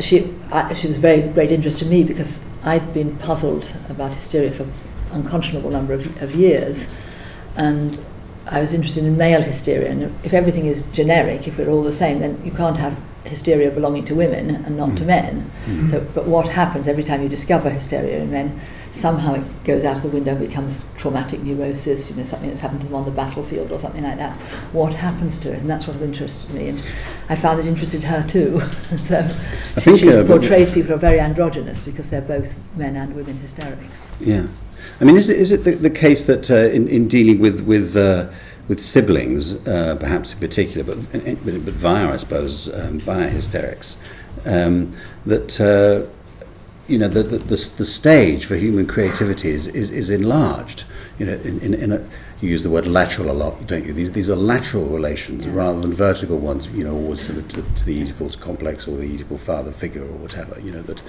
she, 0.00 0.34
I, 0.52 0.72
she 0.74 0.88
was 0.88 0.98
very 0.98 1.22
great 1.22 1.50
interest 1.50 1.78
to 1.78 1.86
me 1.86 2.04
because 2.04 2.44
I'd 2.64 2.92
been 2.92 3.16
puzzled 3.16 3.74
about 3.88 4.14
hysteria 4.14 4.50
for 4.50 4.66
unconscionable 5.12 5.70
number 5.70 5.94
of, 5.94 6.22
of 6.22 6.34
years, 6.34 6.88
and 7.56 7.98
I 8.48 8.60
was 8.60 8.72
interested 8.72 9.04
in 9.04 9.16
male 9.16 9.42
hysteria. 9.42 9.90
And 9.90 10.14
if 10.24 10.32
everything 10.32 10.66
is 10.66 10.82
generic, 10.92 11.48
if 11.48 11.58
we're 11.58 11.70
all 11.70 11.82
the 11.82 11.92
same, 11.92 12.20
then 12.20 12.40
you 12.44 12.52
can't 12.52 12.76
have 12.76 13.00
hysteria 13.24 13.70
belonging 13.70 14.04
to 14.04 14.14
women 14.14 14.50
and 14.50 14.76
not 14.76 14.90
mm. 14.90 14.96
to 14.98 15.04
men. 15.04 15.50
Mm. 15.66 15.88
So, 15.88 16.06
but 16.14 16.26
what 16.26 16.48
happens 16.48 16.86
every 16.86 17.02
time 17.02 17.22
you 17.22 17.28
discover 17.28 17.70
hysteria 17.70 18.18
in 18.18 18.30
men? 18.30 18.60
Somehow 18.96 19.34
it 19.34 19.64
goes 19.64 19.84
out 19.84 19.98
of 19.98 20.02
the 20.04 20.08
window 20.08 20.30
and 20.30 20.40
becomes 20.40 20.84
traumatic 20.96 21.42
neurosis, 21.42 22.08
you 22.08 22.16
know, 22.16 22.24
something 22.24 22.48
that's 22.48 22.62
happened 22.62 22.80
to 22.80 22.86
them 22.86 22.94
on 22.94 23.04
the 23.04 23.10
battlefield 23.10 23.70
or 23.70 23.78
something 23.78 24.02
like 24.02 24.16
that. 24.16 24.34
What 24.72 24.94
happens 24.94 25.36
to 25.38 25.52
it? 25.52 25.58
And 25.58 25.68
that's 25.68 25.86
what 25.86 26.00
interested 26.00 26.50
me. 26.54 26.68
And 26.68 26.82
I 27.28 27.36
found 27.36 27.58
it 27.58 27.66
interested 27.66 28.02
her 28.04 28.26
too. 28.26 28.60
so 29.02 29.28
I 29.76 29.80
she, 29.80 29.96
she 29.96 30.10
uh, 30.10 30.26
portrays 30.26 30.70
people 30.70 30.88
who 30.88 30.94
are 30.94 30.98
very 30.98 31.20
androgynous 31.20 31.82
because 31.82 32.08
they're 32.08 32.22
both 32.22 32.58
men 32.76 32.96
and 32.96 33.14
women 33.14 33.36
hysterics. 33.36 34.14
Yeah. 34.18 34.46
I 34.98 35.04
mean, 35.04 35.18
is 35.18 35.28
it, 35.28 35.38
is 35.38 35.52
it 35.52 35.64
the, 35.64 35.72
the 35.72 35.90
case 35.90 36.24
that 36.24 36.50
uh, 36.50 36.54
in, 36.54 36.88
in 36.88 37.06
dealing 37.06 37.38
with, 37.38 37.60
with 37.66 37.96
uh, 37.96 38.30
with 38.68 38.80
siblings, 38.80 39.64
uh, 39.68 39.94
perhaps 39.94 40.32
in 40.32 40.40
particular, 40.40 40.82
but, 40.82 41.12
but, 41.12 41.64
but 41.64 41.74
via, 41.74 42.12
I 42.12 42.16
suppose, 42.16 42.72
um, 42.74 42.98
via 42.98 43.28
hysterics, 43.28 43.96
um, 44.44 44.96
that 45.24 45.60
uh, 45.60 46.10
you 46.88 46.98
know 46.98 47.08
the, 47.08 47.22
the, 47.22 47.38
the, 47.38 47.70
the, 47.76 47.84
stage 47.84 48.44
for 48.44 48.56
human 48.56 48.86
creativity 48.86 49.50
is, 49.50 49.66
is, 49.68 49.90
is 49.90 50.10
enlarged. 50.10 50.84
You 51.18 51.26
know, 51.26 51.32
in, 51.32 51.60
in, 51.60 51.74
in 51.74 51.92
a, 51.92 52.08
you 52.40 52.50
use 52.50 52.62
the 52.62 52.70
word 52.70 52.86
lateral 52.86 53.30
a 53.30 53.32
lot, 53.32 53.66
don't 53.66 53.86
you? 53.86 53.92
These, 53.92 54.12
these 54.12 54.28
are 54.28 54.36
lateral 54.36 54.84
relations 54.86 55.46
yeah. 55.46 55.54
rather 55.54 55.80
than 55.80 55.92
vertical 55.92 56.38
ones. 56.38 56.68
You 56.68 56.84
know, 56.84 56.94
always 56.94 57.26
to 57.26 57.32
the, 57.32 57.42
to, 57.42 57.62
to 57.62 57.84
the 57.84 58.02
Oedipus 58.02 58.36
complex 58.36 58.86
or 58.86 58.96
the 58.96 59.18
Oedipal 59.18 59.38
father 59.38 59.72
figure 59.72 60.02
or 60.02 60.12
whatever. 60.12 60.60
You 60.60 60.72
know 60.72 60.82
that 60.82 61.02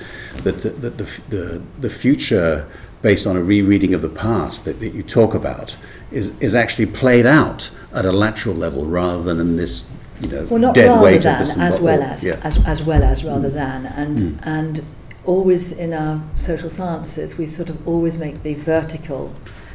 that, 0.44 0.58
that, 0.60 0.82
that 0.82 0.98
the, 0.98 1.22
the 1.30 1.64
the 1.80 1.90
future 1.90 2.68
based 3.02 3.28
on 3.28 3.36
a 3.38 3.44
rereading 3.44 3.94
of 3.94 4.02
the 4.02 4.10
past 4.10 4.66
that, 4.66 4.80
that 4.80 4.90
you 4.90 5.04
talk 5.04 5.34
about 5.34 5.78
is, 6.12 6.38
is 6.40 6.56
actually 6.56 6.86
played 6.86 7.26
out 7.26 7.70
at 7.94 8.06
a 8.06 8.12
lateral 8.12 8.56
level 8.56 8.86
rather 8.86 9.22
than 9.24 9.40
in 9.40 9.56
this 9.56 9.90
you 10.20 10.28
know 10.28 10.46
well, 10.46 10.60
not 10.60 10.74
dead 10.74 10.88
rather 10.88 11.04
weight 11.04 11.22
than, 11.22 11.34
of 11.34 11.40
this 11.40 11.58
as 11.58 11.80
well 11.80 12.02
as, 12.02 12.24
yeah. 12.24 12.40
as 12.44 12.58
as 12.66 12.82
well 12.82 13.04
as 13.04 13.24
rather 13.24 13.50
mm. 13.50 13.54
than 13.54 13.86
and 13.86 14.18
mm. 14.18 14.40
and 14.48 14.84
always 15.28 15.72
in 15.72 15.94
our 15.94 16.22
social 16.36 16.70
sciences 16.70 17.38
we 17.38 17.46
sort 17.46 17.70
of 17.70 17.88
always 17.88 18.18
make 18.18 18.42
the 18.44 18.54
vertical 18.56 19.34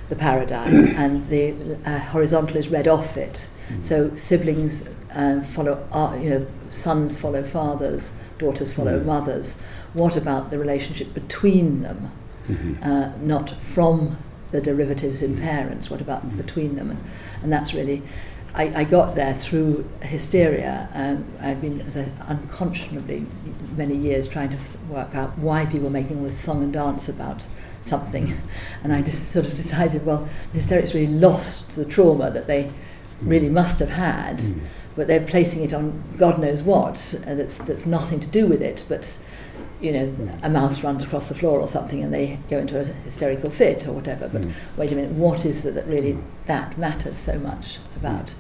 the 0.09 0.17
paradigm 0.17 0.87
and 0.97 1.29
the 1.29 1.55
uh, 1.85 1.99
horizontal 1.99 2.57
is 2.57 2.69
read 2.69 2.89
off 2.89 3.17
it 3.17 3.49
mm. 3.69 3.85
so 3.85 4.15
siblings 4.17 4.89
uh, 5.15 5.41
follow 5.43 5.87
uh, 5.93 6.17
you 6.21 6.31
know 6.31 6.47
sons 6.71 7.19
follow 7.19 7.43
fathers 7.43 8.13
daughters 8.39 8.73
follow 8.73 8.99
mm. 8.99 9.05
mothers 9.05 9.59
what 9.93 10.17
about 10.17 10.51
the 10.51 10.59
relationship 10.59 11.13
between 11.15 11.83
them 11.83 12.11
mm-hmm. 12.49 12.83
uh, 12.83 13.13
not 13.19 13.51
from 13.61 14.17
the 14.53 14.61
derivatives 14.61 15.23
in 15.23 15.37
parents, 15.37 15.91
what 15.91 16.01
about 16.01 16.25
mm-hmm. 16.25 16.37
between 16.37 16.77
them? 16.77 16.91
And, 16.91 17.05
and 17.43 17.53
that's 17.53 17.75
really, 17.75 18.03
I, 18.55 18.81
I 18.81 18.85
got 18.85 19.15
there 19.15 19.35
through 19.35 19.89
hysteria. 20.03 20.89
Um, 20.93 21.27
I'd 21.41 21.61
been 21.61 21.81
as 21.83 21.97
unconscionably 21.97 23.27
many 23.77 23.97
years 23.97 24.29
trying 24.29 24.51
to 24.51 24.59
work 24.89 25.15
out 25.15 25.37
why 25.39 25.65
people 25.65 25.85
were 25.85 25.91
making 25.91 26.19
all 26.19 26.25
this 26.25 26.39
song 26.39 26.63
and 26.63 26.73
dance 26.73 27.09
about 27.09 27.47
something. 27.81 28.27
Mm-hmm. 28.27 28.85
And 28.85 28.93
I 28.93 29.03
just 29.03 29.33
sort 29.33 29.47
of 29.47 29.57
decided, 29.57 30.05
well, 30.05 30.29
the 30.53 30.59
hysterics 30.59 30.95
really 30.95 31.13
lost 31.13 31.77
the 31.77 31.85
trauma 31.85 32.31
that 32.31 32.47
they 32.47 32.71
really 33.23 33.49
must 33.49 33.79
have 33.79 33.89
had, 33.89 34.39
mm-hmm. 34.39 34.67
but 34.97 35.07
they're 35.07 35.27
placing 35.27 35.65
it 35.65 35.73
on 35.73 36.03
God 36.19 36.39
knows 36.39 36.63
what, 36.63 37.15
uh, 37.27 37.35
that's, 37.35 37.59
that's 37.59 37.87
nothing 37.87 38.21
to 38.21 38.29
do 38.29 38.47
with 38.47 38.61
it, 38.61 38.85
but 38.89 39.25
you 39.83 39.93
know, 39.93 40.17
a 40.43 40.49
mouse 40.49 40.85
runs 40.85 41.03
across 41.03 41.29
the 41.29 41.35
floor 41.35 41.61
or 41.61 41.67
something 41.67 42.03
and 42.03 42.15
they 42.15 42.39
go 42.49 42.59
into 42.59 42.81
a 42.81 42.85
hysterical 42.85 43.51
fit 43.51 43.87
or 43.87 43.93
whatever. 43.93 44.29
But 44.29 44.43
mm. 44.43 44.53
wait 44.77 44.93
a 44.93 44.95
minute, 44.95 45.11
what 45.11 45.45
is 45.45 45.65
it 45.65 45.75
that 45.75 45.87
really 45.87 46.15
mm. 46.15 46.23
that 46.47 46.79
matters 46.79 47.19
so 47.19 47.39
much 47.39 47.79
about? 47.97 48.27
Mm. 48.27 48.37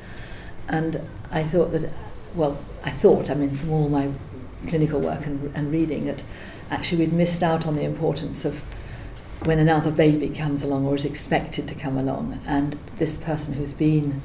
And 0.68 1.00
I 1.30 1.42
thought 1.42 1.72
that, 1.72 1.92
well, 2.34 2.58
I 2.84 2.90
thought, 2.90 3.28
I 3.28 3.34
mean, 3.34 3.50
from 3.50 3.70
all 3.72 3.88
my 3.88 4.10
clinical 4.68 5.00
work 5.00 5.26
and, 5.26 5.50
and 5.56 5.72
reading, 5.72 6.06
that 6.06 6.22
actually 6.70 6.98
we'd 6.98 7.12
missed 7.12 7.42
out 7.42 7.66
on 7.66 7.74
the 7.74 7.82
importance 7.82 8.44
of 8.44 8.62
when 9.42 9.58
another 9.58 9.90
baby 9.90 10.28
comes 10.28 10.62
along 10.62 10.86
or 10.86 10.94
is 10.94 11.04
expected 11.04 11.66
to 11.66 11.74
come 11.74 11.98
along, 11.98 12.38
and 12.46 12.74
this 12.96 13.16
person 13.16 13.54
who's 13.54 13.72
been 13.72 14.22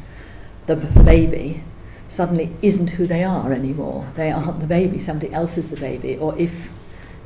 the 0.67 0.75
baby 1.03 1.63
suddenly 2.08 2.56
isn't 2.62 2.91
who 2.91 3.08
they 3.08 3.23
are 3.23 3.51
anymore. 3.51 4.06
They 4.13 4.32
aren't 4.32 4.60
the 4.60 4.67
baby, 4.67 4.99
somebody 4.99 5.34
else 5.34 5.58
is 5.58 5.71
the 5.71 5.77
baby. 5.77 6.17
Or 6.17 6.38
if 6.38 6.69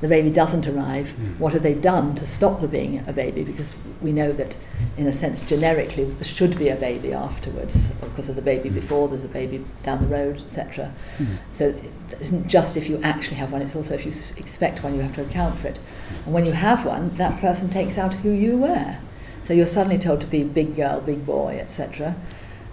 the 0.01 0.07
baby 0.07 0.31
doesn't 0.31 0.67
arrive, 0.67 1.09
mm. 1.09 1.37
what 1.37 1.53
have 1.53 1.61
they 1.61 1.75
done 1.75 2.15
to 2.15 2.25
stop 2.25 2.59
there 2.59 2.67
being 2.67 3.07
a 3.07 3.13
baby? 3.13 3.43
Because 3.43 3.75
we 4.01 4.11
know 4.11 4.31
that, 4.31 4.57
in 4.97 5.05
a 5.05 5.11
sense, 5.11 5.43
generically, 5.43 6.05
there 6.05 6.23
should 6.23 6.57
be 6.57 6.69
a 6.69 6.75
baby 6.75 7.13
afterwards, 7.13 7.91
because 7.91 8.25
there's 8.25 8.37
a 8.37 8.41
baby 8.41 8.69
hmm. 8.69 8.75
before, 8.75 9.07
there's 9.07 9.23
a 9.23 9.27
baby 9.27 9.63
down 9.83 10.01
the 10.01 10.07
road, 10.07 10.41
etc. 10.41 10.91
Mm. 11.19 11.37
So 11.51 11.69
it 11.69 11.91
isn't 12.19 12.47
just 12.47 12.75
if 12.75 12.89
you 12.89 12.99
actually 13.03 13.37
have 13.37 13.51
one, 13.51 13.61
it's 13.61 13.75
also 13.75 13.93
if 13.93 14.03
you 14.03 14.11
expect 14.37 14.83
one, 14.83 14.95
you 14.95 15.01
have 15.01 15.13
to 15.15 15.21
account 15.21 15.59
for 15.59 15.67
it. 15.67 15.79
And 16.25 16.33
when 16.33 16.47
you 16.47 16.53
have 16.53 16.83
one, 16.83 17.15
that 17.17 17.39
person 17.39 17.69
takes 17.69 17.99
out 17.99 18.13
who 18.13 18.31
you 18.31 18.57
were. 18.57 18.97
So 19.43 19.53
you're 19.53 19.67
suddenly 19.67 19.99
told 19.99 20.21
to 20.21 20.27
be 20.27 20.43
big 20.43 20.75
girl, 20.75 20.99
big 20.99 21.25
boy, 21.27 21.59
etc. 21.61 22.15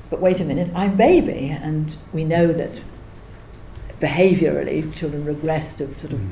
But 0.09 0.21
wait 0.21 0.41
a 0.41 0.45
minute, 0.45 0.71
I'm 0.75 0.97
baby, 0.97 1.51
and 1.51 1.95
we 2.11 2.25
know 2.25 2.55
that 2.55 2.83
behaviourally 4.01 4.95
children 4.95 5.27
regress 5.27 5.75
to 5.75 5.93
sort 5.95 6.15
of. 6.15 6.21
Mm 6.21 6.31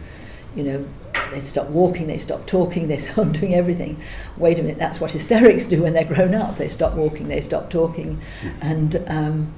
you 0.57 0.63
know, 0.63 0.85
they'd 1.31 1.47
stop 1.47 1.69
walking, 1.69 2.07
they 2.07 2.19
stop 2.19 2.47
talking, 2.47 2.89
they 2.89 2.99
stop 2.99 3.33
doing 3.33 3.55
everything. 3.55 4.01
Wait 4.37 4.59
a 4.59 4.63
minute, 4.63 4.79
that's 4.79 5.01
what 5.01 5.13
hysterics 5.13 5.67
do 5.67 5.83
when 5.83 5.93
they're 5.93 6.05
grown 6.05 6.35
up. 6.35 6.57
They 6.57 6.69
stop 6.69 6.95
walking, 6.95 7.29
they 7.29 7.41
stop 7.41 7.71
talking, 7.71 8.21
and 8.61 9.05
um, 9.07 9.55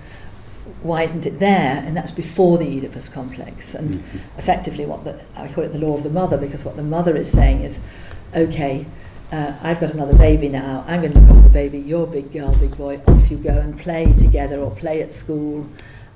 why 0.83 1.03
isn't 1.03 1.27
it 1.27 1.39
there? 1.39 1.83
And 1.85 1.97
that's 1.97 2.13
before 2.13 2.59
the 2.59 2.67
Oedipus 2.67 3.09
complex. 3.09 3.75
And 3.75 3.97
mm-hmm. 3.97 4.39
effectively, 4.39 4.87
what 4.87 5.05
the, 5.05 5.21
I 5.37 5.49
call 5.49 5.65
it 5.65 5.73
the 5.73 5.79
law 5.79 5.95
of 5.95 6.03
the 6.03 6.11
mother, 6.11 6.37
because 6.37 6.65
what 6.65 6.77
the 6.77 6.83
mother 6.83 7.17
is 7.17 7.31
saying 7.31 7.63
is, 7.63 7.87
okay, 8.35 8.87
uh, 9.33 9.55
I've 9.61 9.81
got 9.81 9.93
another 9.93 10.17
baby 10.17 10.49
now. 10.49 10.85
I'm 10.87 11.03
going 11.03 11.13
to 11.13 11.21
look 11.21 11.31
after 11.31 11.43
the 11.43 11.49
baby. 11.51 11.79
You're 11.79 12.07
big 12.07 12.33
girl, 12.33 12.55
big 12.57 12.77
boy. 12.77 13.01
Off 13.07 13.31
you 13.31 13.37
go 13.37 13.51
and 13.51 13.79
play 13.79 14.13
together 14.13 14.61
or 14.61 14.71
play 14.71 15.03
at 15.03 15.13
school 15.13 15.69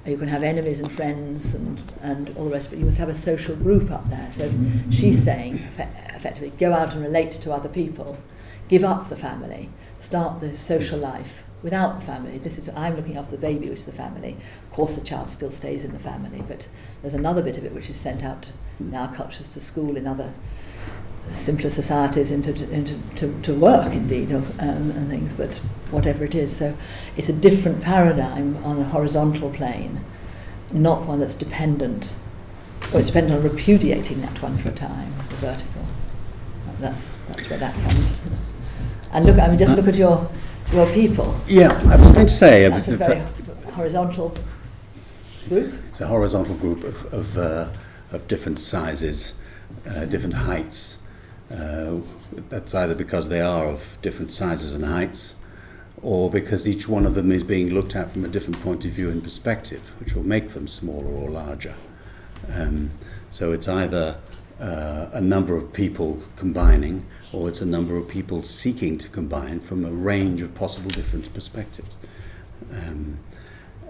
you 0.04 0.16
can 0.16 0.28
have 0.28 0.42
enemies 0.42 0.80
and 0.80 0.90
friends 0.90 1.54
and, 1.54 1.82
and 2.00 2.36
all 2.36 2.46
the 2.46 2.50
rest, 2.50 2.70
but 2.70 2.78
you 2.78 2.84
must 2.84 2.98
have 2.98 3.08
a 3.08 3.14
social 3.14 3.54
group 3.54 3.90
up 3.90 4.08
there. 4.08 4.28
So 4.30 4.52
she's 4.90 5.22
saying, 5.22 5.60
effectively, 6.14 6.52
go 6.58 6.72
out 6.72 6.92
and 6.92 7.02
relate 7.02 7.30
to 7.32 7.52
other 7.52 7.68
people, 7.68 8.18
give 8.68 8.82
up 8.82 9.08
the 9.08 9.16
family, 9.16 9.70
start 9.98 10.40
the 10.40 10.56
social 10.56 10.98
life 10.98 11.44
without 11.62 12.00
the 12.00 12.06
family. 12.06 12.38
This 12.38 12.58
is 12.58 12.68
I'm 12.70 12.96
looking 12.96 13.16
after 13.16 13.32
the 13.32 13.38
baby, 13.38 13.68
which 13.68 13.80
is 13.80 13.84
the 13.84 13.92
family. 13.92 14.36
Of 14.64 14.72
course, 14.72 14.94
the 14.94 15.00
child 15.00 15.30
still 15.30 15.50
stays 15.50 15.84
in 15.84 15.92
the 15.92 15.98
family, 16.00 16.42
but 16.48 16.66
there's 17.00 17.14
another 17.14 17.42
bit 17.42 17.56
of 17.56 17.64
it 17.64 17.72
which 17.72 17.88
is 17.88 17.96
sent 17.96 18.24
out 18.24 18.50
in 18.80 18.92
our 18.94 19.14
cultures 19.14 19.52
to 19.54 19.60
school 19.60 19.96
in 19.96 20.06
other 20.06 20.32
simpler 21.30 21.70
societies 21.70 22.30
into, 22.30 22.50
into 22.70 22.98
to, 23.16 23.40
to 23.42 23.54
work 23.54 23.94
indeed 23.94 24.30
of, 24.30 24.58
um, 24.60 24.90
and 24.90 25.08
things 25.08 25.32
but 25.32 25.56
whatever 25.90 26.24
it 26.24 26.34
is. 26.34 26.56
So 26.56 26.76
it's 27.16 27.28
a 27.28 27.32
different 27.32 27.82
paradigm 27.82 28.62
on 28.64 28.78
a 28.78 28.84
horizontal 28.84 29.50
plane 29.50 30.04
not 30.72 31.06
one 31.06 31.20
that's 31.20 31.34
dependent 31.34 32.16
or 32.92 32.98
it's 32.98 33.08
dependent 33.08 33.34
on 33.34 33.42
repudiating 33.42 34.20
that 34.22 34.42
one 34.42 34.56
for 34.58 34.70
a 34.70 34.72
time 34.72 35.12
the 35.28 35.36
vertical. 35.36 35.82
That's 36.80 37.14
that's 37.28 37.48
where 37.48 37.58
that 37.60 37.74
comes. 37.74 38.20
And 39.12 39.24
look 39.24 39.38
I 39.38 39.48
mean 39.48 39.58
just 39.58 39.76
look 39.76 39.86
at 39.86 39.94
your 39.94 40.28
your 40.72 40.90
people. 40.92 41.38
Yeah 41.46 41.80
I 41.86 41.96
was 41.96 42.10
going 42.10 42.26
to 42.26 42.32
say 42.32 42.68
that's 42.68 42.88
a 42.88 42.96
very 42.96 43.22
horizontal 43.72 44.34
group. 45.48 45.74
It's 45.90 46.00
a 46.00 46.06
horizontal 46.06 46.56
group 46.56 46.82
of 46.82 47.12
of, 47.12 47.38
uh, 47.38 47.68
of 48.10 48.26
different 48.26 48.58
sizes 48.58 49.34
uh, 49.86 50.04
different 50.06 50.34
heights 50.34 50.96
uh, 51.52 52.00
that's 52.48 52.74
either 52.74 52.94
because 52.94 53.28
they 53.28 53.40
are 53.40 53.66
of 53.66 53.98
different 54.02 54.32
sizes 54.32 54.72
and 54.72 54.84
heights, 54.84 55.34
or 56.00 56.30
because 56.30 56.66
each 56.66 56.88
one 56.88 57.06
of 57.06 57.14
them 57.14 57.30
is 57.30 57.44
being 57.44 57.72
looked 57.72 57.94
at 57.94 58.10
from 58.10 58.24
a 58.24 58.28
different 58.28 58.60
point 58.62 58.84
of 58.84 58.90
view 58.92 59.10
and 59.10 59.22
perspective, 59.22 59.82
which 60.00 60.14
will 60.14 60.24
make 60.24 60.50
them 60.50 60.66
smaller 60.66 61.10
or 61.10 61.30
larger. 61.30 61.74
Um, 62.52 62.90
so 63.30 63.52
it's 63.52 63.68
either 63.68 64.18
uh, 64.60 65.06
a 65.12 65.20
number 65.20 65.56
of 65.56 65.72
people 65.72 66.22
combining, 66.36 67.04
or 67.32 67.48
it's 67.48 67.60
a 67.60 67.66
number 67.66 67.96
of 67.96 68.08
people 68.08 68.42
seeking 68.42 68.98
to 68.98 69.08
combine 69.08 69.60
from 69.60 69.84
a 69.84 69.90
range 69.90 70.42
of 70.42 70.54
possible 70.54 70.90
different 70.90 71.32
perspectives. 71.34 71.96
Um, 72.72 73.18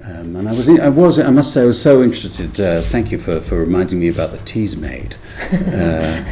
um, 0.05 0.37
and 0.37 0.49
I 0.49 0.53
was, 0.53 0.69
I 0.69 0.89
was, 0.89 1.21
I 1.21 1.31
must 1.31 1.53
say, 1.53 1.63
I 1.63 1.67
was 1.67 1.81
so 1.81 2.03
interested. 2.03 2.61
Uh, 2.61 2.83
thank 2.83 3.11
you 3.13 3.19
for, 3.19 3.41
for 3.41 3.59
reminding 3.59 4.01
me 4.01 4.09
about 4.09 4.33
the 4.33 4.39
Teasmade. 4.39 5.17
Uh, 5.73 6.25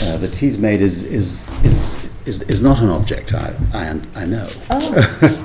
uh, 0.00 0.16
the 0.18 0.28
Teasmade 0.28 0.80
is, 0.80 1.02
is, 1.02 1.44
is, 1.64 1.96
is, 2.24 2.42
is 2.42 2.62
not 2.62 2.78
an 2.80 2.88
object, 2.88 3.34
I, 3.34 3.52
I, 3.72 4.00
I 4.14 4.26
know. 4.26 4.48
Oh. 4.70 4.90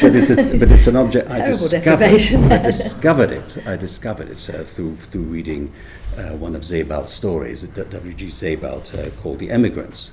but, 0.00 0.16
it's, 0.16 0.30
it's, 0.30 0.58
but 0.58 0.70
it's 0.72 0.86
an 0.88 0.96
object 0.96 1.30
I 1.30 1.46
discovered. 1.46 2.02
I 2.02 2.58
discovered 2.62 3.30
it. 3.30 3.66
I 3.66 3.76
discovered 3.76 4.28
it 4.30 4.50
uh, 4.50 4.64
through 4.64 4.96
through 4.96 5.22
reading 5.22 5.72
uh, 6.16 6.30
one 6.32 6.56
of 6.56 6.64
Sebald's 6.64 7.12
stories, 7.12 7.62
W.G. 7.62 8.28
Sebald, 8.30 8.92
uh, 8.98 9.10
called 9.20 9.38
"The 9.38 9.50
Emigrants." 9.50 10.10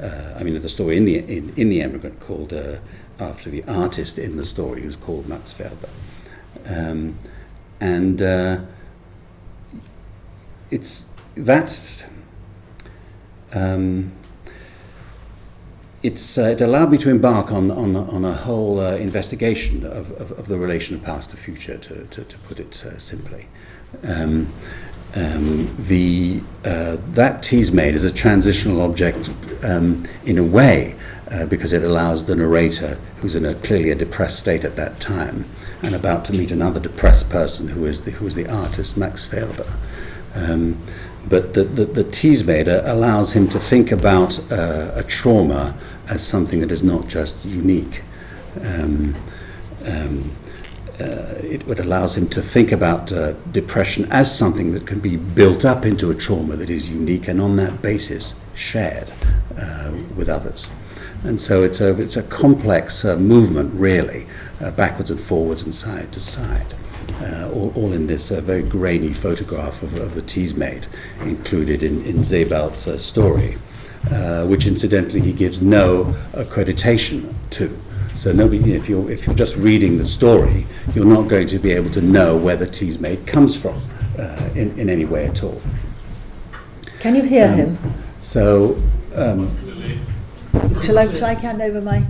Uh, 0.00 0.34
I 0.36 0.42
mean, 0.44 0.60
the 0.60 0.68
story 0.68 0.96
in 0.96 1.04
the 1.04 1.18
in, 1.18 1.52
in 1.56 1.68
the 1.68 1.82
Emigrant 1.82 2.20
called 2.20 2.52
uh, 2.52 2.78
after 3.18 3.50
the 3.50 3.64
artist 3.64 4.18
in 4.18 4.36
the 4.36 4.44
story, 4.44 4.82
who's 4.82 4.96
called 4.96 5.28
Max 5.28 5.52
Ferber, 5.52 5.88
um, 6.66 7.18
and 7.80 8.22
uh, 8.22 8.60
it's 10.70 11.08
that. 11.34 12.04
Um, 13.52 14.12
it's, 16.02 16.36
uh, 16.36 16.42
it 16.42 16.60
allowed 16.60 16.90
me 16.90 16.98
to 16.98 17.10
embark 17.10 17.52
on, 17.52 17.70
on, 17.70 17.94
on 17.94 18.24
a 18.24 18.32
whole 18.32 18.80
uh, 18.80 18.96
investigation 18.96 19.84
of, 19.86 20.10
of, 20.20 20.32
of 20.32 20.48
the 20.48 20.58
relation 20.58 20.96
of 20.96 21.02
past 21.02 21.30
to 21.30 21.36
future, 21.36 21.78
to, 21.78 22.04
to, 22.06 22.24
to 22.24 22.38
put 22.38 22.58
it 22.58 22.84
uh, 22.84 22.98
simply. 22.98 23.46
Um, 24.02 24.52
um, 25.14 25.76
the, 25.78 26.42
uh, 26.64 26.96
that 27.12 27.42
Teasmade 27.42 27.94
is 27.94 28.04
a 28.04 28.12
transitional 28.12 28.80
object 28.80 29.30
um, 29.62 30.06
in 30.24 30.38
a 30.38 30.44
way 30.44 30.96
uh, 31.30 31.46
because 31.46 31.72
it 31.72 31.84
allows 31.84 32.24
the 32.24 32.34
narrator, 32.34 32.98
who's 33.20 33.36
in 33.36 33.44
a 33.44 33.54
clearly 33.54 33.90
a 33.90 33.94
depressed 33.94 34.38
state 34.38 34.64
at 34.64 34.74
that 34.76 35.00
time, 35.00 35.44
and 35.82 35.94
about 35.94 36.24
to 36.26 36.32
meet 36.32 36.50
another 36.50 36.80
depressed 36.80 37.30
person 37.30 37.68
who 37.68 37.86
is 37.86 38.02
the, 38.02 38.12
who 38.12 38.26
is 38.26 38.34
the 38.34 38.48
artist, 38.48 38.96
Max 38.96 39.26
Ferber. 39.26 39.72
Um, 40.34 40.80
but 41.28 41.54
the, 41.54 41.64
the, 41.64 41.84
the 41.84 42.04
Teasmade 42.04 42.68
allows 42.68 43.32
him 43.32 43.48
to 43.48 43.58
think 43.58 43.92
about 43.92 44.38
uh, 44.50 44.92
a 44.94 45.02
trauma 45.02 45.76
as 46.08 46.26
something 46.26 46.60
that 46.60 46.72
is 46.72 46.82
not 46.82 47.08
just 47.08 47.44
unique. 47.44 48.02
Um, 48.60 49.14
um, 49.86 50.30
uh, 51.00 51.34
it, 51.42 51.66
it 51.66 51.80
allows 51.80 52.16
him 52.16 52.28
to 52.28 52.42
think 52.42 52.70
about 52.70 53.10
uh, 53.10 53.32
depression 53.50 54.06
as 54.12 54.36
something 54.36 54.72
that 54.72 54.86
can 54.86 55.00
be 55.00 55.16
built 55.16 55.64
up 55.64 55.84
into 55.84 56.10
a 56.10 56.14
trauma 56.14 56.54
that 56.56 56.70
is 56.70 56.90
unique 56.90 57.28
and 57.28 57.40
on 57.40 57.56
that 57.56 57.82
basis 57.82 58.34
shared 58.54 59.10
uh, 59.58 59.92
with 60.14 60.28
others. 60.28 60.68
And 61.24 61.40
so 61.40 61.62
it's 61.62 61.80
a, 61.80 61.98
it's 62.00 62.16
a 62.16 62.22
complex 62.22 63.04
uh, 63.04 63.16
movement, 63.16 63.72
really, 63.74 64.26
uh, 64.60 64.70
backwards 64.72 65.10
and 65.10 65.20
forwards 65.20 65.62
and 65.62 65.74
side 65.74 66.12
to 66.12 66.20
side. 66.20 66.74
Uh, 67.20 67.50
all, 67.52 67.72
all 67.76 67.92
in 67.92 68.08
this 68.08 68.30
uh, 68.32 68.40
very 68.40 68.62
grainy 68.62 69.12
photograph 69.12 69.82
of, 69.82 69.94
of 69.94 70.14
the 70.14 70.22
Teasmade 70.22 70.86
included 71.20 71.82
in, 71.82 72.04
in 72.04 72.24
Sebald's 72.24 72.88
uh, 72.88 72.98
story, 72.98 73.56
uh, 74.10 74.44
which 74.46 74.66
incidentally 74.66 75.20
he 75.20 75.32
gives 75.32 75.62
no 75.62 76.16
accreditation 76.32 77.34
to. 77.50 77.78
So 78.16 78.32
nobody, 78.32 78.74
if 78.74 78.88
you're, 78.88 79.08
if 79.10 79.26
you're 79.26 79.36
just 79.36 79.56
reading 79.56 79.98
the 79.98 80.04
story, 80.04 80.66
you're 80.94 81.06
not 81.06 81.28
going 81.28 81.46
to 81.48 81.58
be 81.58 81.72
able 81.72 81.90
to 81.90 82.00
know 82.00 82.36
where 82.36 82.56
the 82.56 82.66
Teasmade 82.66 83.26
comes 83.26 83.56
from 83.60 83.80
uh, 84.18 84.50
in, 84.54 84.78
in 84.78 84.90
any 84.90 85.04
way 85.04 85.26
at 85.26 85.44
all. 85.44 85.62
Can 86.98 87.14
you 87.14 87.22
hear 87.22 87.48
him? 87.48 87.78
So 88.20 88.82
um, 89.14 89.48
Shall 90.52 90.98
I, 90.98 91.12
shall 91.12 91.24
I 91.24 91.34
hand 91.34 91.62
over 91.62 91.80
my. 91.80 92.00
Do 92.00 92.06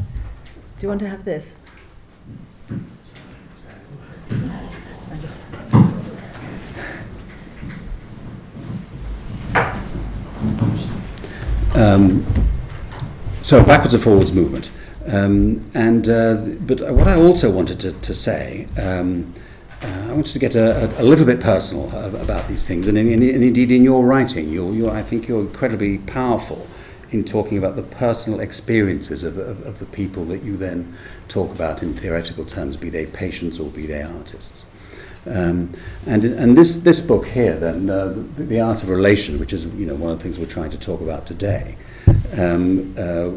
you 0.80 0.88
want 0.88 1.00
to 1.02 1.08
have 1.08 1.24
this? 1.24 1.54
Um, 11.74 12.26
so 13.42 13.62
backwards 13.62 13.94
and 13.94 14.02
forwards 14.02 14.32
movement. 14.32 14.70
Um, 15.06 15.68
and 15.74 16.08
uh, 16.08 16.34
but 16.60 16.80
what 16.94 17.06
I 17.06 17.14
also 17.14 17.50
wanted 17.50 17.78
to, 17.80 17.92
to 17.92 18.14
say, 18.14 18.66
um, 18.76 19.34
uh, 19.82 20.06
I 20.08 20.12
wanted 20.12 20.32
to 20.32 20.38
get 20.38 20.56
a, 20.56 21.00
a, 21.00 21.04
little 21.04 21.26
bit 21.26 21.40
personal 21.40 21.90
about 22.16 22.46
these 22.48 22.66
things, 22.66 22.88
and, 22.88 22.96
in, 22.96 23.08
in, 23.08 23.22
and 23.22 23.42
indeed 23.42 23.70
in 23.70 23.82
your 23.82 24.04
writing, 24.04 24.48
you're, 24.50 24.72
you're, 24.72 24.90
I 24.90 25.02
think 25.02 25.26
you're 25.26 25.40
incredibly 25.40 25.98
powerful 25.98 26.68
in 27.14 27.24
talking 27.24 27.58
about 27.58 27.76
the 27.76 27.82
personal 27.82 28.40
experiences 28.40 29.22
of, 29.24 29.38
of, 29.38 29.66
of 29.66 29.78
the 29.78 29.86
people 29.86 30.24
that 30.26 30.42
you 30.42 30.56
then 30.56 30.96
talk 31.28 31.50
about 31.54 31.82
in 31.82 31.94
theoretical 31.94 32.44
terms, 32.44 32.76
be 32.76 32.90
they 32.90 33.06
patients 33.06 33.58
or 33.58 33.70
be 33.70 33.86
they 33.86 34.02
artists. 34.02 34.64
Um, 35.24 35.72
and 36.04 36.24
and 36.24 36.58
this, 36.58 36.78
this 36.78 37.00
book 37.00 37.26
here, 37.26 37.56
then, 37.56 37.88
uh, 37.88 38.08
the, 38.08 38.42
the 38.42 38.60
Art 38.60 38.82
of 38.82 38.88
Relation, 38.88 39.38
which 39.38 39.52
is 39.52 39.64
you 39.66 39.86
know, 39.86 39.94
one 39.94 40.10
of 40.10 40.18
the 40.18 40.24
things 40.24 40.38
we're 40.38 40.46
trying 40.46 40.70
to 40.70 40.78
talk 40.78 41.00
about 41.00 41.26
today, 41.26 41.76
um, 42.36 42.94
uh, 42.98 43.28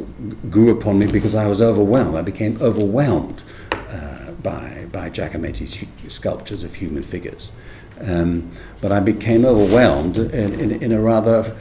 grew 0.50 0.72
upon 0.72 0.98
me 0.98 1.06
because 1.06 1.36
I 1.36 1.46
was 1.46 1.62
overwhelmed. 1.62 2.16
I 2.16 2.24
became 2.24 2.60
overwhelmed 2.62 3.44
uh, 3.72 4.32
by, 4.42 4.88
by 4.92 5.10
Giacometti's 5.10 5.86
sculptures 6.12 6.64
of 6.64 6.76
human 6.76 7.04
figures. 7.04 7.52
Um, 8.02 8.52
but 8.82 8.92
I 8.92 9.00
became 9.00 9.46
overwhelmed 9.46 10.18
in, 10.18 10.60
in, 10.60 10.72
in 10.84 10.92
a 10.92 11.00
rather 11.00 11.56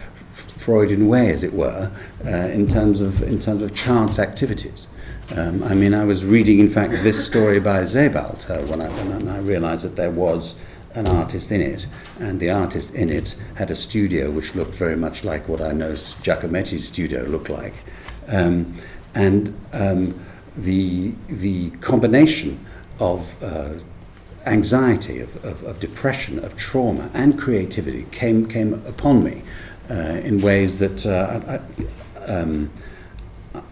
Freudian 0.57 1.09
way, 1.09 1.31
as 1.31 1.45
it 1.45 1.53
were, 1.53 1.91
uh, 2.25 2.29
in, 2.29 2.67
terms 2.67 3.01
of, 3.01 3.23
in 3.23 3.39
terms 3.39 3.63
of 3.63 3.75
chance 3.75 4.19
activities. 4.19 4.87
Um, 5.31 5.63
I 5.65 5.75
mean, 5.75 5.95
I 5.95 6.05
was 6.05 6.25
reading, 6.25 6.59
in 6.59 6.69
fact, 6.69 6.93
this 7.03 7.25
story 7.25 7.59
by 7.59 7.85
Sebald 7.85 8.47
uh, 8.49 8.59
when, 8.63 8.81
I, 8.81 8.89
when 8.89 9.29
I 9.29 9.39
realized 9.39 9.85
that 9.85 9.97
there 9.97 10.11
was 10.11 10.55
an 10.95 11.09
artist 11.09 11.51
in 11.51 11.61
it, 11.61 11.87
and 12.21 12.39
the 12.39 12.51
artist 12.51 12.95
in 12.95 13.11
it 13.11 13.35
had 13.57 13.71
a 13.71 13.75
studio 13.75 14.31
which 14.31 14.55
looked 14.55 14.75
very 14.75 14.97
much 14.97 15.25
like 15.25 15.49
what 15.49 15.61
I 15.61 15.73
know 15.73 15.93
Giacometti's 15.93 16.87
studio 16.87 17.23
looked 17.23 17.49
like. 17.49 17.75
Um, 18.29 18.75
and 19.15 19.59
um, 19.73 20.25
the, 20.57 21.15
the 21.27 21.71
combination 21.71 22.65
of 23.01 23.43
uh, 23.43 23.75
anxiety, 24.47 25.21
of, 25.21 25.45
of, 25.45 25.63
of, 25.65 25.81
depression, 25.81 26.39
of 26.45 26.57
trauma, 26.57 27.11
and 27.13 27.39
creativity 27.39 28.07
came, 28.13 28.47
came 28.47 28.75
upon 28.87 29.25
me 29.25 29.43
uh, 29.91 29.95
in 29.95 30.41
ways 30.41 30.79
that 30.79 31.07
uh, 31.07 31.41
I, 31.49 32.31
um, 32.31 32.71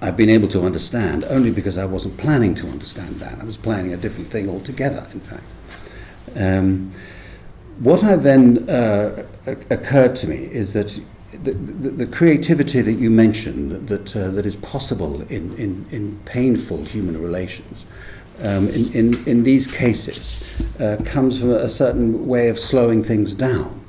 I've 0.00 0.16
been 0.16 0.30
able 0.30 0.48
to 0.48 0.62
understand 0.62 1.24
only 1.24 1.50
because 1.50 1.78
I 1.78 1.84
wasn't 1.84 2.16
planning 2.16 2.54
to 2.56 2.68
understand 2.68 3.16
that. 3.16 3.40
I 3.40 3.44
was 3.44 3.56
planning 3.56 3.92
a 3.92 3.96
different 3.96 4.28
thing 4.28 4.48
altogether, 4.48 5.06
in 5.12 5.20
fact. 5.20 5.44
Um, 6.36 6.90
what 7.78 8.04
I 8.04 8.16
then 8.16 8.68
uh, 8.68 9.26
occurred 9.70 10.14
to 10.16 10.28
me 10.28 10.36
is 10.36 10.72
that 10.74 11.00
the, 11.32 11.52
the, 11.52 11.90
the, 11.90 12.06
creativity 12.06 12.82
that 12.82 12.92
you 12.92 13.10
mentioned 13.10 13.88
that, 13.88 14.14
uh, 14.14 14.30
that 14.30 14.44
is 14.44 14.54
possible 14.56 15.22
in, 15.22 15.56
in, 15.56 15.86
in 15.90 16.20
painful 16.26 16.84
human 16.84 17.20
relations 17.20 17.86
um, 18.40 18.68
in, 18.68 18.92
in, 18.92 19.28
in 19.28 19.42
these 19.42 19.66
cases 19.66 20.36
uh, 20.80 20.96
comes 21.04 21.40
from 21.40 21.50
a 21.50 21.68
certain 21.68 22.26
way 22.26 22.48
of 22.48 22.58
slowing 22.58 23.02
things 23.02 23.34
down, 23.34 23.80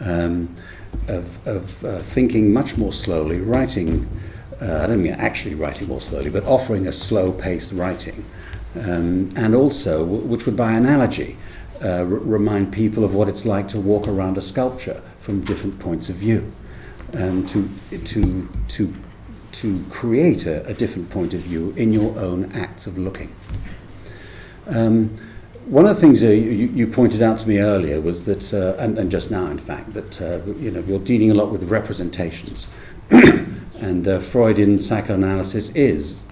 um, 0.00 0.54
of, 1.10 1.46
of 1.46 1.84
uh, 1.84 1.98
thinking 1.98 2.52
much 2.52 2.76
more 2.76 2.92
slowly, 2.92 3.40
writing, 3.40 4.08
uh, 4.60 4.80
I 4.82 4.86
don't 4.86 5.02
mean 5.02 5.14
actually 5.14 5.54
writing 5.54 5.88
more 5.88 6.00
slowly, 6.00 6.30
but 6.30 6.44
offering 6.44 6.86
a 6.86 6.92
slow 6.92 7.32
paced 7.32 7.72
writing. 7.72 8.24
Um, 8.76 9.30
and 9.36 9.54
also, 9.54 10.04
which 10.04 10.46
would 10.46 10.56
by 10.56 10.72
analogy, 10.72 11.36
uh, 11.82 11.98
r- 11.98 12.04
remind 12.04 12.72
people 12.72 13.04
of 13.04 13.14
what 13.14 13.28
it's 13.28 13.44
like 13.44 13.68
to 13.68 13.80
walk 13.80 14.06
around 14.06 14.38
a 14.38 14.42
sculpture 14.42 15.02
from 15.20 15.44
different 15.44 15.78
points 15.78 16.08
of 16.08 16.16
view, 16.16 16.52
and 17.12 17.48
to, 17.48 17.68
to, 18.04 18.48
to, 18.68 18.94
to 19.52 19.84
create 19.90 20.46
a, 20.46 20.64
a 20.66 20.74
different 20.74 21.10
point 21.10 21.34
of 21.34 21.40
view 21.40 21.74
in 21.76 21.92
your 21.92 22.16
own 22.18 22.52
acts 22.52 22.86
of 22.86 22.96
looking. 22.96 23.34
Um, 24.66 25.14
one 25.66 25.86
of 25.86 25.94
the 25.94 26.00
things 26.00 26.22
uh, 26.22 26.28
you, 26.28 26.68
you, 26.68 26.86
pointed 26.86 27.22
out 27.22 27.38
to 27.40 27.48
me 27.48 27.58
earlier 27.58 28.00
was 28.00 28.24
that, 28.24 28.52
uh, 28.52 28.74
and, 28.78 28.98
and, 28.98 29.10
just 29.10 29.30
now, 29.30 29.46
in 29.46 29.58
fact, 29.58 29.92
that 29.94 30.20
uh, 30.20 30.40
you 30.54 30.70
know 30.70 30.80
you're 30.80 30.98
dealing 30.98 31.30
a 31.30 31.34
lot 31.34 31.50
with 31.50 31.64
representations, 31.64 32.66
and 33.10 34.08
uh, 34.08 34.18
Freudian 34.20 34.80
psychoanalysis 34.80 35.70
is 35.70 36.22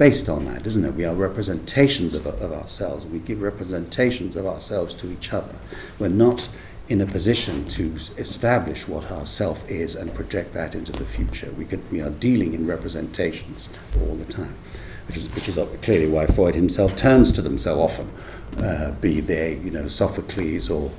based 0.00 0.30
on 0.30 0.46
that, 0.46 0.66
isn't 0.66 0.84
it? 0.84 0.94
We 0.94 1.04
are 1.04 1.14
representations 1.14 2.14
of, 2.14 2.26
of 2.26 2.52
ourselves. 2.52 3.04
We 3.04 3.18
give 3.18 3.42
representations 3.42 4.34
of 4.34 4.46
ourselves 4.46 4.94
to 4.94 5.12
each 5.12 5.32
other. 5.32 5.54
We're 5.98 6.08
not 6.08 6.48
in 6.88 7.00
a 7.00 7.06
position 7.06 7.68
to 7.68 7.94
establish 8.18 8.88
what 8.88 9.12
our 9.12 9.24
self 9.24 9.70
is 9.70 9.94
and 9.94 10.12
project 10.12 10.52
that 10.54 10.74
into 10.74 10.90
the 10.90 11.04
future. 11.04 11.52
We, 11.52 11.64
could, 11.64 11.88
we 11.92 12.00
are 12.00 12.10
dealing 12.10 12.52
in 12.52 12.66
representations 12.66 13.68
all 14.00 14.16
the 14.16 14.24
time, 14.24 14.56
which 15.06 15.16
is, 15.16 15.26
which 15.34 15.48
is 15.48 15.58
clearly 15.82 16.08
why 16.08 16.26
Freud 16.26 16.54
himself 16.54 16.96
turns 16.96 17.32
to 17.32 17.42
them 17.42 17.58
so 17.58 17.80
often, 17.80 18.10
uh, 18.58 18.92
be 19.00 19.20
they 19.20 19.54
you 19.56 19.70
know 19.70 19.88
Sophocles 19.88 20.70
or 20.70 20.90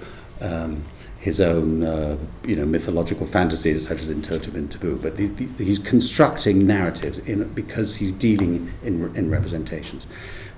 um, 0.42 0.82
his 1.20 1.40
own 1.40 1.84
uh, 1.84 2.18
you 2.44 2.56
know 2.56 2.66
mythological 2.66 3.26
fantasies 3.26 3.88
such 3.88 4.02
as 4.02 4.10
in 4.10 4.22
Totem 4.22 4.56
and 4.56 4.72
Taboo, 4.72 5.00
but 5.02 5.18
the, 5.18 5.28
the, 5.28 5.64
he's 5.64 5.80
constructing 5.80 6.66
narratives 6.66 7.20
in, 7.20 7.54
because 7.54 7.98
he's 7.98 8.12
dealing 8.12 8.74
in, 8.84 9.16
in 9.16 9.30
representations. 9.30 10.08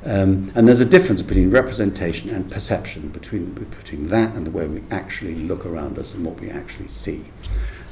Um, 0.05 0.51
and 0.53 0.67
there's 0.67 0.81
a 0.81 0.85
difference 0.85 1.21
between 1.21 1.49
representation 1.49 2.29
and 2.29 2.51
perception, 2.51 3.09
between, 3.09 3.53
between 3.53 4.07
that 4.07 4.35
and 4.35 4.45
the 4.45 4.51
way 4.51 4.67
we 4.67 4.83
actually 4.91 5.33
look 5.33 5.65
around 5.65 5.97
us 5.97 6.13
and 6.13 6.25
what 6.25 6.39
we 6.41 6.49
actually 6.49 6.89
see. 6.89 7.25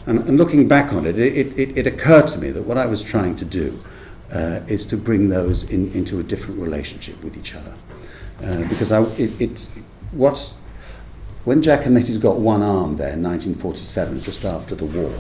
And, 0.06 0.20
and 0.28 0.38
looking 0.38 0.68
back 0.68 0.92
on 0.92 1.06
it, 1.06 1.18
it, 1.18 1.58
it, 1.58 1.78
it 1.78 1.88
occurred 1.88 2.28
to 2.30 2.40
me 2.40 2.50
that 2.52 2.64
what 2.64 2.78
I 2.78 2.86
was 2.86 3.02
trying 3.02 3.38
to 3.38 3.46
do 3.46 3.82
uh, 4.32 4.62
is 4.68 4.86
to 4.88 4.98
bring 4.98 5.30
those 5.30 5.64
in, 5.64 5.92
into 5.94 6.20
a 6.20 6.24
different 6.24 6.60
relationship 6.60 7.22
with 7.24 7.38
each 7.38 7.54
other. 7.56 7.74
Uh, 8.44 8.68
because 8.70 8.92
I, 8.92 9.04
it, 9.04 9.40
it's 9.40 9.70
what's 10.12 10.56
when 11.44 11.64
Giacometti's 11.64 12.20
got 12.20 12.38
one 12.38 12.62
arm 12.62 12.98
there 12.98 13.14
in 13.14 13.24
1947, 13.24 14.22
just 14.22 14.46
after 14.46 14.76
the 14.76 14.86
war, 14.86 15.12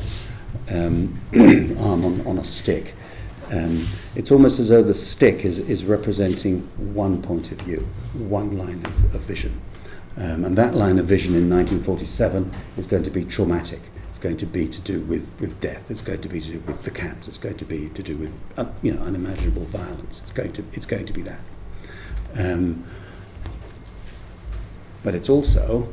um, 0.69 1.19
arm 1.79 2.05
on, 2.05 2.27
on 2.27 2.37
a 2.37 2.43
stick, 2.43 2.93
um, 3.51 3.87
it's 4.15 4.31
almost 4.31 4.59
as 4.59 4.69
though 4.69 4.83
the 4.83 4.93
stick 4.93 5.43
is, 5.43 5.59
is 5.59 5.83
representing 5.83 6.61
one 6.93 7.21
point 7.21 7.51
of 7.51 7.59
view, 7.61 7.87
one 8.13 8.57
line 8.57 8.85
of, 8.85 9.15
of 9.15 9.21
vision. 9.21 9.59
Um, 10.15 10.45
and 10.45 10.57
that 10.57 10.75
line 10.75 10.99
of 10.99 11.05
vision 11.05 11.33
in 11.33 11.49
1947 11.49 12.51
is 12.77 12.85
going 12.85 13.03
to 13.03 13.09
be 13.09 13.25
traumatic. 13.25 13.81
Going 14.21 14.37
to 14.37 14.45
be 14.45 14.67
to 14.67 14.81
do 14.81 15.01
with, 15.01 15.29
with 15.39 15.59
death. 15.59 15.89
It's 15.89 16.01
going 16.01 16.21
to 16.21 16.29
be 16.29 16.39
to 16.39 16.51
do 16.51 16.59
with 16.59 16.83
the 16.83 16.91
camps. 16.91 17.27
It's 17.27 17.39
going 17.39 17.57
to 17.57 17.65
be 17.65 17.89
to 17.89 18.03
do 18.03 18.17
with 18.17 18.39
uh, 18.55 18.65
you 18.81 18.93
know 18.93 19.01
unimaginable 19.01 19.63
violence. 19.63 20.21
It's 20.21 20.31
going 20.31 20.53
to 20.53 20.63
it's 20.73 20.85
going 20.85 21.05
to 21.07 21.13
be 21.13 21.23
that. 21.23 21.41
Um, 22.35 22.85
but 25.03 25.15
it's 25.15 25.27
also 25.27 25.91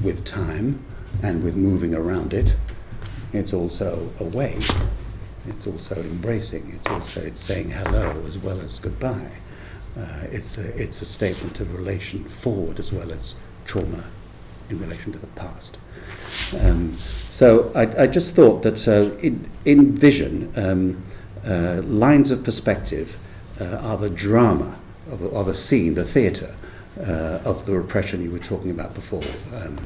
with 0.00 0.24
time 0.24 0.84
and 1.22 1.42
with 1.42 1.56
moving 1.56 1.94
around 1.94 2.34
it. 2.34 2.54
It's 3.32 3.52
also 3.52 4.10
a 4.20 4.24
way. 4.24 4.58
It's 5.46 5.66
also 5.66 5.94
embracing. 5.96 6.78
It's 6.78 6.86
also 6.88 7.22
it's 7.22 7.40
saying 7.40 7.70
hello 7.70 8.22
as 8.26 8.38
well 8.38 8.60
as 8.60 8.78
goodbye. 8.78 9.30
Uh, 9.98 10.26
it's, 10.30 10.58
a, 10.58 10.80
it's 10.80 11.00
a 11.00 11.06
statement 11.06 11.58
of 11.58 11.74
relation 11.74 12.24
forward 12.24 12.78
as 12.78 12.92
well 12.92 13.10
as 13.10 13.34
trauma 13.64 14.04
in 14.68 14.78
relation 14.78 15.10
to 15.12 15.18
the 15.18 15.26
past. 15.28 15.78
Um, 16.60 16.96
so 17.30 17.70
I, 17.74 18.04
I 18.04 18.06
just 18.06 18.34
thought 18.34 18.62
that 18.62 18.86
uh, 18.88 19.16
in, 19.18 19.50
in 19.64 19.94
vision, 19.94 20.52
um, 20.56 21.02
uh, 21.44 21.82
lines 21.82 22.30
of 22.30 22.42
perspective 22.44 23.16
uh, 23.60 23.76
are 23.76 23.96
the 23.96 24.10
drama 24.10 24.78
of 25.10 25.22
of 25.32 25.46
the 25.46 25.54
scene, 25.54 25.94
the 25.94 26.04
theatre 26.04 26.54
uh, 27.00 27.40
of 27.44 27.66
the 27.66 27.74
repression 27.74 28.22
you 28.22 28.30
were 28.30 28.38
talking 28.38 28.70
about 28.70 28.94
before. 28.94 29.22
Um, 29.54 29.78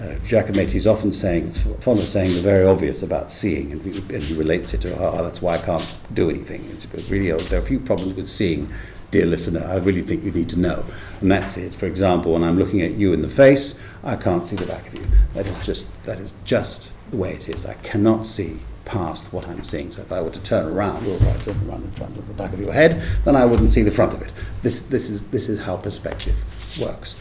uh, 0.00 0.16
Giacometti 0.24 0.74
is 0.74 0.86
often 0.86 1.12
saying, 1.12 1.52
fond 1.52 2.00
of 2.00 2.08
saying 2.08 2.34
the 2.34 2.40
very 2.40 2.66
obvious 2.66 3.02
about 3.02 3.30
seeing, 3.30 3.70
and, 3.70 3.84
and 4.10 4.22
he 4.24 4.34
relates 4.34 4.74
it 4.74 4.80
to, 4.80 4.98
oh, 4.98 5.22
that's 5.22 5.40
why 5.40 5.54
I 5.54 5.58
can't 5.58 5.88
do 6.12 6.28
anything. 6.28 6.64
It's 6.70 6.86
really, 7.08 7.30
there 7.48 7.60
are 7.60 7.62
a 7.62 7.66
few 7.66 7.78
problems 7.78 8.14
with 8.14 8.28
seeing 8.28 8.72
dear 9.14 9.26
listener, 9.26 9.64
I 9.64 9.76
really 9.76 10.02
think 10.02 10.24
you 10.24 10.32
need 10.32 10.48
to 10.48 10.58
know. 10.58 10.84
And 11.20 11.30
that's 11.30 11.56
it. 11.56 11.72
For 11.72 11.86
example, 11.86 12.32
when 12.32 12.42
I'm 12.42 12.58
looking 12.58 12.82
at 12.82 12.94
you 12.94 13.12
in 13.12 13.22
the 13.22 13.28
face, 13.28 13.78
I 14.02 14.16
can't 14.16 14.44
see 14.44 14.56
the 14.56 14.66
back 14.66 14.88
of 14.88 14.94
you. 14.94 15.06
That 15.34 15.46
is 15.46 15.56
just 15.64 15.86
that 16.02 16.18
is 16.18 16.34
just 16.44 16.90
the 17.12 17.16
way 17.16 17.32
it 17.32 17.48
is. 17.48 17.64
I 17.64 17.74
cannot 17.74 18.26
see 18.26 18.58
past 18.84 19.32
what 19.32 19.46
I'm 19.46 19.62
seeing. 19.62 19.92
So 19.92 20.02
if 20.02 20.10
I 20.10 20.20
were 20.20 20.30
to 20.30 20.42
turn 20.42 20.66
around, 20.66 21.06
or 21.06 21.14
if 21.14 21.22
I 21.22 21.36
turn 21.44 21.68
around 21.68 21.84
in 21.84 21.92
front 21.92 22.18
of 22.18 22.26
the 22.26 22.34
back 22.34 22.52
of 22.52 22.58
your 22.58 22.72
head, 22.72 23.00
then 23.24 23.36
I 23.36 23.44
wouldn't 23.44 23.70
see 23.70 23.82
the 23.82 23.92
front 23.92 24.14
of 24.14 24.20
it. 24.20 24.32
This 24.62 24.82
this 24.82 25.08
is 25.08 25.22
this 25.28 25.48
is 25.48 25.60
how 25.60 25.76
perspective 25.76 26.42
works. 26.80 27.14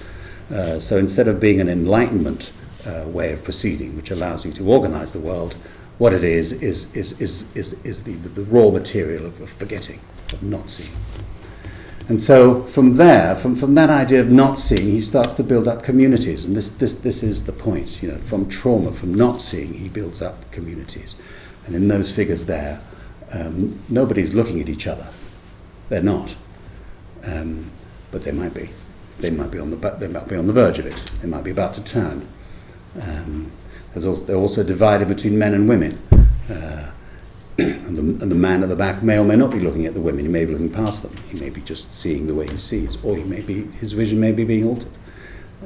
Uh, 0.50 0.80
so 0.80 0.98
instead 0.98 1.28
of 1.28 1.40
being 1.40 1.62
an 1.62 1.70
enlightenment 1.70 2.52
uh, 2.88 3.04
way 3.08 3.32
of 3.34 3.44
proceeding, 3.44 3.96
which 3.96 4.10
allows 4.10 4.46
you 4.46 4.52
to 4.54 4.68
organize 4.68 5.14
the 5.14 5.20
world, 5.20 5.54
what 6.00 6.12
it 6.12 6.24
is 6.24 6.54
is 6.54 6.92
is 6.96 7.12
is 7.22 7.46
is, 7.54 7.74
is 7.84 8.02
the, 8.02 8.14
the, 8.14 8.30
the 8.30 8.46
raw 8.46 8.72
material 8.72 9.28
of, 9.28 9.40
of 9.40 9.50
forgetting, 9.52 10.00
of 10.34 10.42
not 10.42 10.72
seeing. 10.72 10.98
And 12.10 12.22
so 12.22 12.64
from 12.64 12.98
there, 12.98 13.36
from, 13.36 13.56
from 13.56 13.76
that 13.76 13.90
idea 13.90 14.20
of 14.20 14.32
not 14.32 14.60
seeing, 14.60 14.90
he 14.90 15.00
starts 15.00 15.36
to 15.36 15.44
build 15.44 15.68
up 15.68 15.84
communities. 15.84 16.44
And 16.44 16.56
this, 16.56 16.70
this, 16.70 16.96
this 16.96 17.24
is 17.24 17.46
the 17.46 17.54
point. 17.54 18.04
You 18.04 18.12
know, 18.12 18.18
from 18.18 18.50
trauma, 18.50 18.92
from 18.92 19.14
not 19.14 19.40
seeing, 19.40 19.74
he 19.74 19.88
builds 19.88 20.22
up 20.22 20.52
communities. 20.52 21.16
And 21.66 21.76
in 21.76 21.88
those 21.88 22.14
figures 22.14 22.46
there, 22.46 22.82
um, 23.32 23.80
nobody's 23.88 24.34
looking 24.34 24.60
at 24.60 24.68
each 24.68 24.86
other. 24.86 25.08
They're 25.90 26.04
not. 26.04 26.36
Um, 27.24 27.72
but 28.12 28.24
they 28.24 28.32
might 28.32 28.54
be. 28.54 28.70
They 29.20 29.30
might 29.30 29.52
be 29.52 29.60
on 29.60 29.70
the 29.70 29.90
they 29.92 30.08
might 30.08 30.28
be 30.28 30.36
on 30.36 30.48
the 30.48 30.54
verge 30.54 30.80
of 30.80 30.86
it. 30.86 30.96
They 31.22 31.28
might 31.28 31.44
be 31.44 31.52
about 31.52 31.74
to 31.76 31.84
turn. 31.84 32.28
Um, 33.02 33.52
also, 33.96 34.16
they're 34.16 34.36
also 34.36 34.64
divided 34.64 35.08
between 35.08 35.38
men 35.38 35.54
and 35.54 35.70
women. 35.70 36.02
Uh, 36.50 36.92
and, 37.58 37.98
the, 37.98 38.02
and 38.24 38.32
the 38.32 38.36
man 38.36 38.64
at 38.64 38.70
the 38.70 38.76
back 38.76 39.04
may 39.04 39.18
or 39.18 39.24
may 39.24 39.36
not 39.36 39.52
be 39.52 39.60
looking 39.60 39.86
at 39.86 39.94
the 39.94 40.02
women. 40.02 40.26
He 40.26 40.32
may 40.32 40.46
be 40.46 40.54
looking 40.54 40.72
past 40.72 41.04
them. 41.04 41.16
He 41.30 41.40
may 41.40 41.50
be 41.50 41.62
just 41.62 41.94
seeing 41.94 42.26
the 42.26 42.34
way 42.34 42.48
he 42.48 42.58
sees, 42.58 42.98
or 43.04 43.16
he 43.16 43.24
may 43.24 43.42
be 43.42 43.66
his 43.74 43.92
vision 43.92 44.20
may 44.20 44.32
be 44.32 44.44
being 44.44 44.66
altered. 44.66 44.92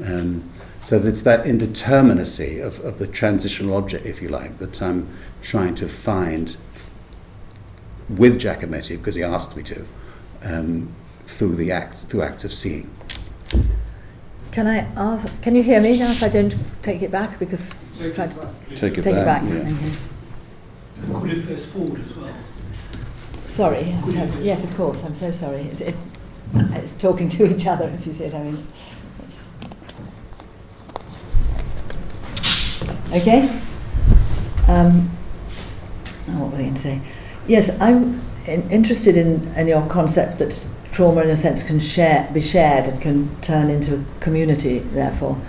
Um, 0.04 0.50
so 0.84 0.98
it's 0.98 1.22
that 1.22 1.46
indeterminacy 1.46 2.66
of, 2.66 2.80
of 2.80 3.00
the 3.00 3.08
transitional 3.08 3.76
object, 3.76 4.06
if 4.06 4.22
you 4.22 4.28
like, 4.28 4.58
that 4.60 4.82
I'm 4.82 5.10
trying 5.42 5.76
to 5.76 5.88
find 5.88 6.58
with 8.10 8.40
Giacometti, 8.40 8.98
because 8.98 9.16
he 9.16 9.24
asked 9.24 9.56
me 9.56 9.64
to, 9.64 9.86
um, 10.44 10.94
through 11.26 11.56
the 11.56 11.72
acts, 11.72 12.04
through 12.04 12.22
acts 12.22 12.44
of 12.44 12.54
seeing. 12.54 12.90
Can 14.52 14.68
I 14.68 14.80
ask? 14.96 15.28
Can 15.42 15.56
you 15.56 15.64
hear 15.64 15.82
me 15.82 15.98
now? 15.98 16.12
If 16.12 16.24
I 16.24 16.30
don't 16.30 16.56
take 16.82 17.02
it 17.02 17.12
back, 17.12 17.38
because 17.38 17.74
take 17.98 18.12
it 18.12 18.16
back. 18.18 18.32
Take 18.76 18.98
it 18.98 19.04
take 19.04 19.16
back. 19.16 19.44
it 19.44 19.64
back. 19.64 19.72
yeah. 19.82 19.90
Could 21.14 21.32
it 21.32 21.44
face 21.44 21.66
forward 21.66 22.02
as 22.04 22.16
well? 22.16 22.34
Sorry. 23.46 23.96
Could 24.04 24.14
you 24.14 24.20
no, 24.20 24.28
please- 24.28 24.46
yes, 24.46 24.64
of 24.64 24.76
course. 24.76 25.04
I'm 25.04 25.16
so 25.16 25.32
sorry. 25.32 25.62
It's, 25.62 26.06
talking 26.98 27.30
to 27.30 27.46
each 27.56 27.66
other, 27.68 27.88
if 27.90 28.06
you 28.06 28.14
see 28.14 28.26
what 28.26 28.36
I 28.36 28.44
mean. 28.44 28.68
It's 29.24 29.48
okay. 33.12 33.62
Um, 34.68 35.10
oh, 36.30 36.40
what 36.40 36.52
were 36.52 36.58
they 36.58 36.64
going 36.64 36.74
to 36.76 36.82
say? 36.82 37.02
Yes, 37.48 37.80
I'm 37.82 38.22
in, 38.48 38.70
interested 38.70 39.16
in, 39.18 39.48
in 39.56 39.68
your 39.68 39.88
concept 39.88 40.40
that 40.40 40.68
trauma, 40.92 41.22
in 41.22 41.30
a 41.30 41.36
sense, 41.36 41.64
can 41.64 41.80
share, 41.80 42.30
be 42.34 42.42
shared 42.42 42.88
and 42.88 43.02
can 43.02 43.42
turn 43.42 43.70
into 43.70 43.96
a 43.96 44.04
community. 44.20 44.80
Therefore, 44.80 45.40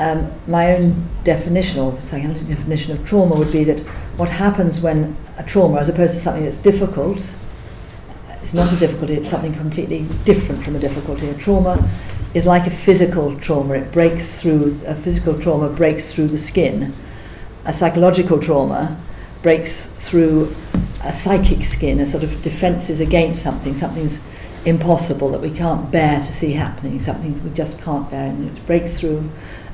um, 0.00 0.32
my 0.46 0.74
own 0.74 1.06
definition 1.24 1.78
or 1.78 1.96
psychoanalytic 2.02 2.48
definition 2.48 2.92
of 2.92 3.06
trauma 3.06 3.36
would 3.36 3.52
be 3.52 3.64
that 3.64 3.80
what 4.16 4.28
happens 4.28 4.80
when 4.80 5.16
a 5.36 5.42
trauma, 5.42 5.78
as 5.78 5.88
opposed 5.88 6.14
to 6.14 6.20
something 6.20 6.42
that's 6.42 6.56
difficult, 6.56 7.36
it's 8.42 8.54
not 8.54 8.72
a 8.72 8.76
difficulty, 8.76 9.14
it's 9.14 9.28
something 9.28 9.52
completely 9.52 10.06
different 10.24 10.62
from 10.62 10.74
a 10.74 10.78
difficulty. 10.78 11.28
A 11.28 11.34
trauma 11.34 11.86
is 12.32 12.46
like 12.46 12.66
a 12.66 12.70
physical 12.70 13.36
trauma, 13.36 13.74
it 13.74 13.92
breaks 13.92 14.40
through, 14.40 14.80
a 14.86 14.94
physical 14.94 15.38
trauma 15.38 15.68
breaks 15.68 16.12
through 16.12 16.28
the 16.28 16.38
skin. 16.38 16.94
A 17.66 17.72
psychological 17.72 18.40
trauma 18.40 18.98
breaks 19.42 19.86
through 19.86 20.54
a 21.04 21.12
psychic 21.12 21.64
skin, 21.64 22.00
a 22.00 22.06
sort 22.06 22.24
of 22.24 22.40
defences 22.40 23.00
against 23.00 23.42
something, 23.42 23.74
something's 23.74 24.20
impossible 24.64 25.30
that 25.30 25.40
we 25.40 25.50
can't 25.50 25.90
bear 25.90 26.18
to 26.20 26.34
see 26.34 26.52
happening, 26.52 27.00
something 27.00 27.42
we 27.44 27.50
just 27.50 27.80
can't 27.80 28.10
bear, 28.10 28.30
and 28.30 28.56
it 28.56 28.66
breaks 28.66 28.98
through, 28.98 29.28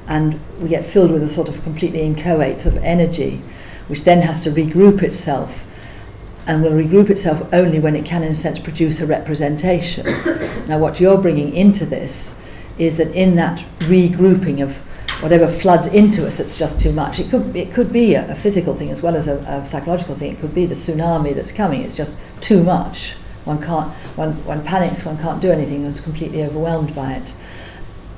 and 0.08 0.38
we 0.60 0.68
get 0.68 0.84
filled 0.84 1.10
with 1.10 1.22
a 1.22 1.28
sort 1.28 1.48
of 1.48 1.62
completely 1.62 2.00
inchoate 2.00 2.60
sort 2.60 2.76
of 2.76 2.82
energy, 2.82 3.42
which 3.88 4.04
then 4.04 4.22
has 4.22 4.42
to 4.44 4.50
regroup 4.50 5.02
itself 5.02 5.64
and 6.46 6.62
will 6.62 6.70
regroup 6.70 7.10
itself 7.10 7.52
only 7.52 7.78
when 7.78 7.96
it 7.96 8.04
can, 8.04 8.22
in 8.22 8.32
a 8.32 8.34
sense, 8.34 8.58
produce 8.58 9.00
a 9.00 9.06
representation. 9.06 10.06
now, 10.68 10.78
what 10.78 11.00
you're 11.00 11.18
bringing 11.18 11.54
into 11.54 11.84
this 11.84 12.40
is 12.78 12.98
that 12.98 13.12
in 13.14 13.36
that 13.36 13.58
regrouping 13.80 14.62
of 14.62 14.76
whatever 15.22 15.48
floods 15.48 15.88
into 15.88 16.26
us 16.26 16.36
that's 16.36 16.56
just 16.56 16.80
too 16.80 16.92
much, 16.92 17.18
it 17.18 17.28
could, 17.30 17.56
it 17.56 17.72
could 17.72 17.92
be 17.92 18.14
a, 18.14 18.30
a 18.30 18.34
physical 18.34 18.74
thing 18.74 18.90
as 18.90 19.02
well 19.02 19.16
as 19.16 19.26
a, 19.26 19.38
a 19.38 19.66
psychological 19.66 20.14
thing. 20.14 20.32
It 20.32 20.38
could 20.38 20.54
be 20.54 20.66
the 20.66 20.74
tsunami 20.74 21.34
that's 21.34 21.52
coming. 21.52 21.82
It's 21.82 21.96
just 21.96 22.16
too 22.40 22.62
much. 22.62 23.14
One 23.44 23.60
can't, 23.60 23.90
one, 24.16 24.32
one 24.44 24.62
panics, 24.64 25.04
one 25.04 25.18
can't 25.18 25.40
do 25.40 25.50
anything, 25.50 25.84
one's 25.84 26.00
completely 26.00 26.44
overwhelmed 26.44 26.94
by 26.94 27.12
it. 27.12 27.34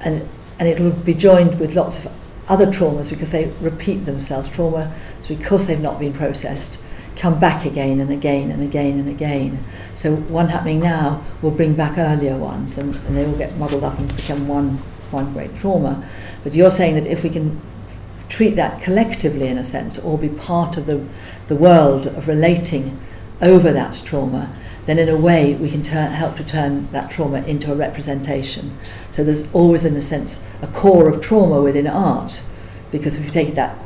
And, 0.05 0.29
and 0.59 0.69
it 0.69 0.81
will 0.81 0.93
be 0.93 1.15
joined 1.15 1.59
with 1.61 1.75
lots 1.75 2.05
of 2.05 2.13
other 2.49 2.67
traumas 2.67 3.11
because 3.11 3.31
they 3.31 3.47
repeat 3.61 4.07
themselves. 4.07 4.49
Trauma 4.49 4.93
so 5.21 5.35
because 5.35 5.67
they've 5.67 5.81
not 5.81 5.99
been 5.99 6.13
processed 6.13 6.83
come 7.19 7.39
back 7.39 7.67
again 7.67 8.01
and 8.01 8.11
again 8.11 8.51
and 8.51 8.63
again 8.63 8.99
and 8.99 9.09
again. 9.09 9.59
So 9.95 10.17
one 10.17 10.49
happening 10.49 10.81
now 10.81 11.23
will 11.43 11.51
bring 11.51 11.75
back 11.75 11.99
earlier 11.99 12.37
ones 12.37 12.79
and, 12.79 12.95
and 12.95 13.17
they 13.17 13.27
all 13.27 13.37
get 13.37 13.57
muddled 13.57 13.85
up 13.85 13.99
and 13.99 14.15
become 14.17 14.47
one, 14.47 14.79
one 15.11 15.33
great 15.33 15.55
trauma. 15.59 16.09
But 16.45 16.55
you're 16.55 16.71
saying 16.71 16.95
that 16.95 17.07
if 17.07 17.25
we 17.25 17.31
can 17.31 17.61
treat 18.29 18.57
that 18.57 18.81
collectively 18.81 19.49
in 19.49 19.59
a 19.59 19.65
sense 19.65 19.99
or 19.99 20.17
be 20.17 20.29
part 20.29 20.77
of 20.77 20.87
the, 20.87 21.05
the 21.49 21.57
world 21.57 22.07
of 22.07 22.29
relating 22.29 22.99
over 23.43 23.73
that 23.73 24.01
trauma, 24.05 24.55
then 24.89 24.99
in 24.99 25.11
a 25.11 25.17
way 25.17 25.55
we 25.57 25.69
can 25.69 25.83
turn, 25.83 26.11
help 26.13 26.35
to 26.37 26.43
turn 26.43 26.91
that 26.93 27.11
trauma 27.11 27.43
into 27.43 27.71
a 27.71 27.77
representation. 27.77 28.75
So 29.11 29.23
there's 29.23 29.47
always, 29.53 29.85
in 29.85 29.95
a 29.95 30.01
sense, 30.01 30.47
a 30.63 30.67
core 30.67 31.09
of 31.09 31.21
trauma 31.21 31.61
within 31.61 31.87
art, 31.87 32.43
because 32.91 33.19
if 33.19 33.25
you 33.27 33.31
take 33.31 33.55
that 33.55 33.79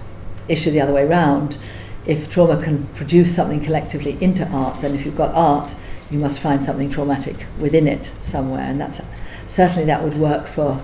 issue 0.46 0.70
the 0.70 0.80
other 0.80 0.92
way 0.92 1.05
round, 1.05 1.59
if 2.07 2.30
trauma 2.30 2.62
can 2.62 2.86
produce 2.94 3.34
something 3.34 3.59
collectively 3.59 4.16
into 4.20 4.46
art, 4.50 4.80
then 4.80 4.94
if 4.94 5.05
you've 5.05 5.16
got 5.16 5.34
art, 5.34 5.74
you 6.09 6.20
must 6.20 6.38
find 6.38 6.64
something 6.64 6.88
traumatic 6.88 7.46
within 7.59 7.88
it 7.88 8.05
somewhere, 8.05 8.62
and 8.62 8.80
that's 8.80 9.00
certainly 9.48 9.84
that 9.86 10.05
would 10.05 10.14
work 10.14 10.46
for 10.46 10.80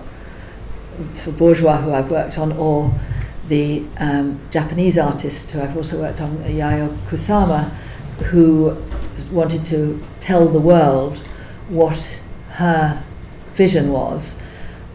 for 1.13 1.31
Bourgeois, 1.31 1.77
who 1.77 1.93
I've 1.93 2.11
worked 2.11 2.37
on, 2.37 2.51
or 2.51 2.93
the 3.47 3.85
um, 3.99 4.37
Japanese 4.51 4.97
artist 4.97 5.51
who 5.51 5.61
I've 5.61 5.77
also 5.77 5.97
worked 5.97 6.19
on, 6.19 6.39
Yayoi 6.39 6.93
Kusama, 7.07 7.69
who 8.31 8.75
wanted 9.31 9.65
to 9.65 10.01
tell 10.19 10.47
the 10.47 10.59
world 10.59 11.17
what 11.69 12.21
her 12.49 13.01
vision 13.53 13.91
was 13.91 14.39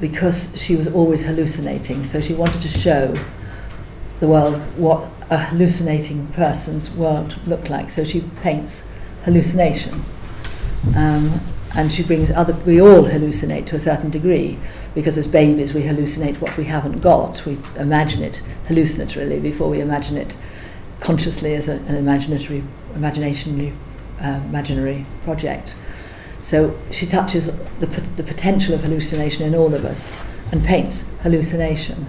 because 0.00 0.52
she 0.60 0.76
was 0.76 0.88
always 0.88 1.24
hallucinating. 1.24 2.04
So 2.04 2.20
she 2.20 2.34
wanted 2.34 2.60
to 2.62 2.68
show 2.68 3.14
the 4.20 4.28
world 4.28 4.56
what 4.76 5.08
a 5.30 5.38
hallucinating 5.38 6.26
person's 6.28 6.90
world 6.94 7.36
looked 7.46 7.70
like. 7.70 7.90
So 7.90 8.04
she 8.04 8.22
paints 8.42 8.88
hallucination. 9.24 10.02
Um, 10.96 11.40
and 11.76 11.90
she 11.90 12.02
brings 12.04 12.30
other, 12.30 12.54
we 12.66 12.80
all 12.80 13.02
hallucinate 13.02 13.66
to 13.66 13.76
a 13.76 13.80
certain 13.80 14.10
degree 14.10 14.58
because 14.94 15.18
as 15.18 15.26
babies 15.26 15.74
we 15.74 15.82
hallucinate 15.82 16.40
what 16.40 16.56
we 16.56 16.64
haven't 16.64 17.00
got. 17.00 17.44
We 17.44 17.58
imagine 17.76 18.22
it 18.22 18.42
hallucinatorily 18.68 19.42
before 19.42 19.68
we 19.68 19.80
imagine 19.80 20.16
it 20.16 20.36
consciously 21.00 21.54
as 21.54 21.68
a, 21.68 21.74
an 21.74 21.96
imaginatory, 21.96 22.64
imagination, 22.94 23.74
uh, 24.20 24.40
imaginary 24.44 25.06
project. 25.22 25.76
So 26.42 26.78
she 26.90 27.06
touches 27.06 27.46
the, 27.80 27.86
the 28.16 28.22
potential 28.22 28.74
of 28.74 28.82
hallucination 28.82 29.46
in 29.46 29.54
all 29.54 29.74
of 29.74 29.84
us 29.84 30.16
and 30.52 30.62
paints 30.64 31.12
hallucination. 31.22 32.06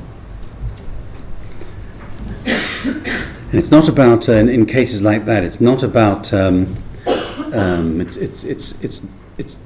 And 2.85 3.53
it's 3.53 3.71
not 3.71 3.87
about, 3.87 4.27
uh, 4.27 4.33
in 4.33 4.65
cases 4.65 5.01
like 5.01 5.25
that, 5.25 5.43
it's 5.43 5.61
not 5.61 5.83
about, 5.83 6.33
um, 6.33 6.75
um, 7.53 8.01
it's, 8.01 8.17
it's, 8.17 8.43
it's, 8.43 8.83
it's, 8.83 9.07
it's, 9.37 9.57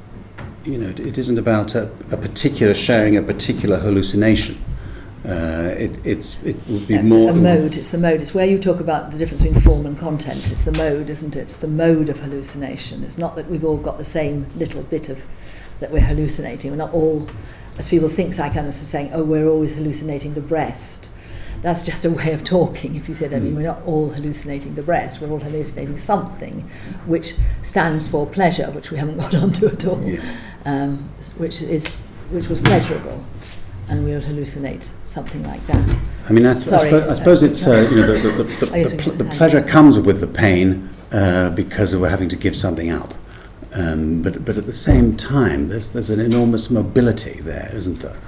you 0.64 0.78
know, 0.78 0.90
it 0.90 1.18
isn't 1.18 1.40
about 1.40 1.74
a, 1.74 1.90
a 2.12 2.18
particular 2.18 2.76
sharing 2.76 3.18
a 3.18 3.22
particular 3.24 3.80
hallucination. 3.80 4.64
Uh, 5.28 5.76
it, 5.78 6.06
it's, 6.06 6.42
it 6.44 6.56
would 6.68 6.88
be 6.88 6.94
Yeah, 6.96 7.02
more. 7.04 7.32
A 7.32 7.34
mode. 7.34 7.76
It's 7.76 7.92
the 7.92 7.98
mode. 7.98 8.22
It's 8.22 8.34
where 8.34 8.46
you 8.46 8.58
talk 8.58 8.80
about 8.80 9.12
the 9.12 9.18
difference 9.18 9.44
between 9.44 9.60
form 9.62 9.86
and 9.86 9.98
content. 9.98 10.52
It's 10.52 10.64
the 10.66 10.72
mode, 10.72 11.10
isn't 11.10 11.36
it? 11.36 11.40
It's 11.42 11.58
the 11.58 11.68
mode 11.68 12.08
of 12.10 12.20
hallucination. 12.20 13.04
It's 13.04 13.18
not 13.18 13.36
that 13.36 13.50
we've 13.50 13.66
all 13.66 13.78
got 13.78 13.98
the 13.98 14.06
same 14.06 14.48
little 14.56 14.82
bit 14.84 15.10
of 15.10 15.22
that 15.82 15.92
we're 15.92 16.00
hallucinating. 16.02 16.72
We're 16.72 16.78
not 16.78 16.94
all, 16.94 17.28
as 17.78 17.90
people 17.90 18.08
think 18.10 18.34
psychanalysts 18.34 18.82
are 18.82 18.86
saying, 18.86 19.12
oh, 19.14 19.24
we're 19.24 19.48
always 19.48 19.74
hallucinating 19.76 20.34
the 20.36 20.42
breast. 20.42 21.10
That's 21.62 21.84
just 21.84 22.06
a 22.06 22.12
way 22.12 22.32
of 22.32 22.46
talking. 22.46 22.96
If 22.96 23.10
you 23.10 23.14
said, 23.14 23.34
I 23.34 23.40
mean, 23.40 23.52
Mm. 23.52 23.56
we're 23.58 23.62
not 23.64 23.82
all 23.86 24.10
hallucinating 24.10 24.76
the 24.76 24.84
breast. 24.84 25.20
We're 25.22 25.30
all 25.30 25.40
hallucinating 25.40 25.98
something, 25.98 26.62
which 27.06 27.34
stands 27.64 28.08
for 28.08 28.26
pleasure, 28.26 28.72
which 28.72 28.92
we 28.92 28.98
haven't 28.98 29.18
got 29.24 29.36
onto 29.36 29.68
at 29.68 29.86
all, 29.86 30.02
Yeah. 30.02 30.22
um, 30.66 30.98
which 31.38 31.62
is 31.62 31.88
which 32.32 32.48
was 32.48 32.62
pleasurable, 32.62 33.22
and 33.90 34.06
we'll 34.06 34.22
hallucinate 34.22 34.92
something 35.06 35.44
like 35.44 35.66
that. 35.68 36.00
I 36.28 36.32
mean, 36.32 36.46
I, 36.46 36.54
th- 36.54 36.64
Sorry, 36.66 36.88
I, 36.88 36.92
suppose, 36.92 37.10
I 37.10 37.14
suppose 37.16 37.44
it's 37.44 37.68
uh, 37.68 37.90
you 37.92 37.98
know 37.98 38.08
the, 38.08 38.30
the, 38.30 38.44
the, 38.44 38.44
the, 38.44 38.66
the, 38.66 39.04
pl- 39.04 39.14
the 39.14 39.26
pleasure 39.26 39.64
comes 39.64 40.00
with 40.00 40.20
the 40.20 40.28
pain 40.28 40.90
uh, 41.12 41.50
because 41.52 41.96
we're 41.96 42.10
having 42.10 42.30
to 42.30 42.36
give 42.36 42.56
something 42.56 42.92
up. 42.92 43.14
Um, 43.74 44.22
but 44.22 44.46
but 44.46 44.58
at 44.58 44.66
the 44.66 44.74
same 44.74 45.16
time, 45.16 45.68
there's 45.68 45.92
there's 45.92 46.10
an 46.10 46.20
enormous 46.20 46.70
mobility 46.70 47.42
there, 47.42 47.72
isn't 47.74 48.00
there? 48.00 48.20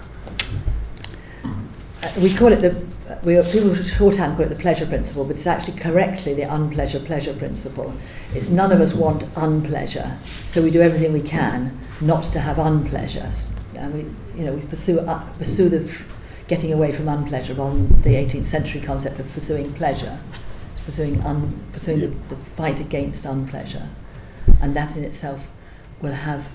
Uh, 1.43 2.11
we 2.17 2.33
call 2.33 2.51
it 2.51 2.61
the 2.61 2.85
we, 3.23 3.35
people 3.51 3.75
shorthand 3.75 4.35
call 4.35 4.45
it 4.45 4.49
the 4.49 4.55
pleasure 4.55 4.85
principle, 4.85 5.25
but 5.25 5.31
it's 5.31 5.47
actually 5.47 5.77
correctly 5.77 6.33
the 6.33 6.43
unpleasure 6.43 6.99
pleasure 6.99 7.33
principle. 7.33 7.93
It's 8.33 8.49
none 8.49 8.71
of 8.71 8.81
us 8.81 8.93
want 8.93 9.23
unpleasure, 9.35 10.17
so 10.45 10.61
we 10.61 10.71
do 10.71 10.81
everything 10.81 11.13
we 11.13 11.21
can 11.21 11.77
not 12.01 12.23
to 12.33 12.39
have 12.39 12.57
unpleasure, 12.57 13.31
and 13.81 13.93
we 13.93 13.99
you 14.39 14.45
know 14.45 14.53
we 14.53 14.61
pursue 14.67 14.99
uh, 14.99 15.19
pursue 15.37 15.69
the 15.69 16.01
getting 16.47 16.73
away 16.73 16.91
from 16.91 17.07
unpleasure 17.07 17.59
on 17.61 17.87
the 18.01 18.09
18th 18.15 18.45
century 18.45 18.81
concept 18.81 19.19
of 19.19 19.31
pursuing 19.33 19.71
pleasure. 19.73 20.19
It's 20.71 20.79
pursuing 20.81 21.21
un, 21.21 21.39
pursuing 21.73 21.99
Yeah. 22.01 22.07
the, 22.29 22.35
the 22.35 22.41
fight 22.57 22.79
against 22.79 23.25
unpleasure, 23.25 23.87
and 24.61 24.75
that 24.75 24.95
in 24.97 25.03
itself 25.03 25.47
will 26.01 26.13
have 26.13 26.49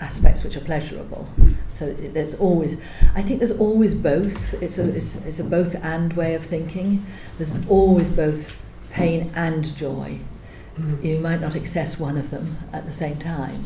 aspects 0.00 0.44
which 0.44 0.56
are 0.56 0.60
pleasurable. 0.60 1.28
So 1.72 1.92
there's 1.92 2.34
always, 2.34 2.78
I 3.14 3.22
think 3.22 3.38
there's 3.40 3.56
always 3.58 3.94
both. 3.94 4.54
It's 4.62 4.78
a, 4.78 4.94
it's, 4.94 5.16
it's 5.24 5.40
a 5.40 5.44
both 5.44 5.74
and 5.82 6.12
way 6.14 6.34
of 6.34 6.44
thinking. 6.44 7.04
There's 7.38 7.54
always 7.68 8.08
both 8.10 8.56
pain 8.90 9.30
and 9.34 9.74
joy. 9.76 10.18
You 11.02 11.18
might 11.20 11.40
not 11.40 11.56
access 11.56 11.98
one 11.98 12.18
of 12.18 12.28
them 12.30 12.58
at 12.72 12.84
the 12.84 12.92
same 12.92 13.16
time, 13.16 13.64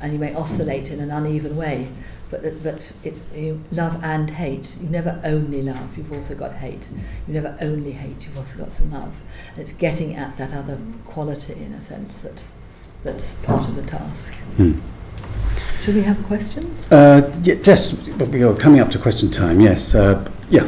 and 0.00 0.12
you 0.12 0.18
may 0.18 0.34
oscillate 0.34 0.90
in 0.90 1.00
an 1.00 1.10
uneven 1.10 1.56
way. 1.56 1.88
But 2.30 2.42
that- 2.42 2.62
but 2.62 2.92
it 3.04 3.22
you 3.34 3.60
love 3.72 3.98
and 4.04 4.28
hate. 4.30 4.76
You 4.82 4.88
never 4.90 5.18
only 5.24 5.62
love. 5.62 5.96
You've 5.96 6.12
also 6.12 6.34
got 6.34 6.52
hate. 6.56 6.88
You 7.26 7.32
never 7.34 7.56
only 7.62 7.92
hate. 7.92 8.26
You've 8.26 8.36
also 8.36 8.58
got 8.58 8.70
some 8.70 8.92
love. 8.92 9.22
And 9.52 9.58
it's 9.58 9.72
getting 9.72 10.14
at 10.14 10.36
that 10.36 10.52
other 10.52 10.76
quality 11.06 11.54
in 11.54 11.72
a 11.72 11.80
sense 11.80 12.20
that 12.22 12.46
that's 13.02 13.34
part 13.34 13.66
of 13.66 13.76
the 13.76 13.82
task. 13.82 14.34
Hmm. 14.58 14.72
Should 15.80 15.94
we 15.94 16.02
have 16.02 16.22
questions? 16.26 16.86
Uh, 16.90 17.32
ye- 17.42 17.58
yes, 17.64 17.92
but 17.92 18.28
we 18.28 18.42
are 18.42 18.52
coming 18.54 18.80
up 18.80 18.90
to 18.90 18.98
question 18.98 19.30
time. 19.30 19.60
Yes, 19.60 19.94
uh, 19.94 20.22
yeah. 20.50 20.66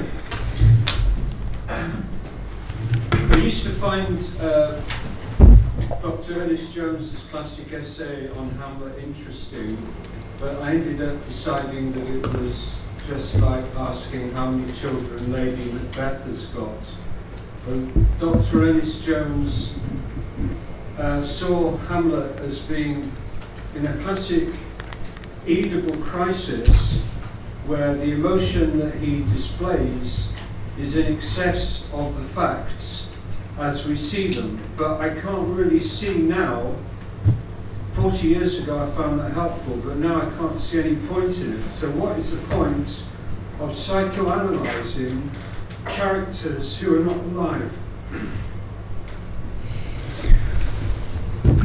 I 3.12 3.36
used 3.36 3.64
to 3.64 3.70
find 3.70 4.18
uh, 4.40 4.80
Dr. 5.90 6.42
Ernest 6.42 6.72
Jones's 6.72 7.18
classic 7.30 7.72
essay 7.72 8.30
on 8.30 8.48
Hamlet 8.52 8.96
interesting, 9.00 9.76
but 10.38 10.54
I 10.62 10.70
ended 10.70 11.02
up 11.02 11.26
deciding 11.26 11.92
that 11.92 12.06
it 12.06 12.22
was 12.38 12.80
just 13.08 13.34
like 13.40 13.64
asking 13.76 14.30
how 14.30 14.52
many 14.52 14.72
children 14.72 15.32
Lady 15.32 15.70
Macbeth 15.72 16.24
has 16.24 16.46
got. 16.46 16.94
But 17.66 18.18
Dr. 18.20 18.62
Ernest 18.62 19.04
Jones 19.04 19.74
uh, 20.96 21.22
saw 21.22 21.76
Hamlet 21.76 22.38
as 22.40 22.60
being 22.60 23.10
in 23.74 23.84
a 23.84 23.92
classic 23.98 24.48
Oedipal 25.44 26.02
crisis 26.04 27.00
where 27.66 27.94
the 27.94 28.12
emotion 28.12 28.78
that 28.78 28.94
he 28.94 29.24
displays 29.24 30.28
is 30.78 30.96
in 30.96 31.14
excess 31.14 31.84
of 31.92 32.16
the 32.16 32.24
facts 32.28 33.09
as 33.60 33.86
we 33.86 33.96
see 33.96 34.28
them. 34.28 34.58
But 34.76 35.00
I 35.00 35.10
can't 35.10 35.48
really 35.48 35.78
see 35.78 36.16
now. 36.18 36.74
40 37.94 38.28
years 38.28 38.58
ago 38.58 38.78
I 38.78 38.86
found 38.90 39.20
that 39.20 39.32
helpful, 39.32 39.76
but 39.84 39.96
now 39.96 40.16
I 40.16 40.30
can't 40.38 40.58
see 40.60 40.78
any 40.78 40.96
point 40.96 41.38
in 41.38 41.54
it. 41.54 41.62
So, 41.72 41.90
what 41.90 42.16
is 42.18 42.38
the 42.40 42.46
point 42.54 43.02
of 43.58 43.70
psychoanalyzing 43.72 45.28
characters 45.86 46.78
who 46.78 47.00
are 47.00 47.04
not 47.04 47.16
alive? 47.16 47.72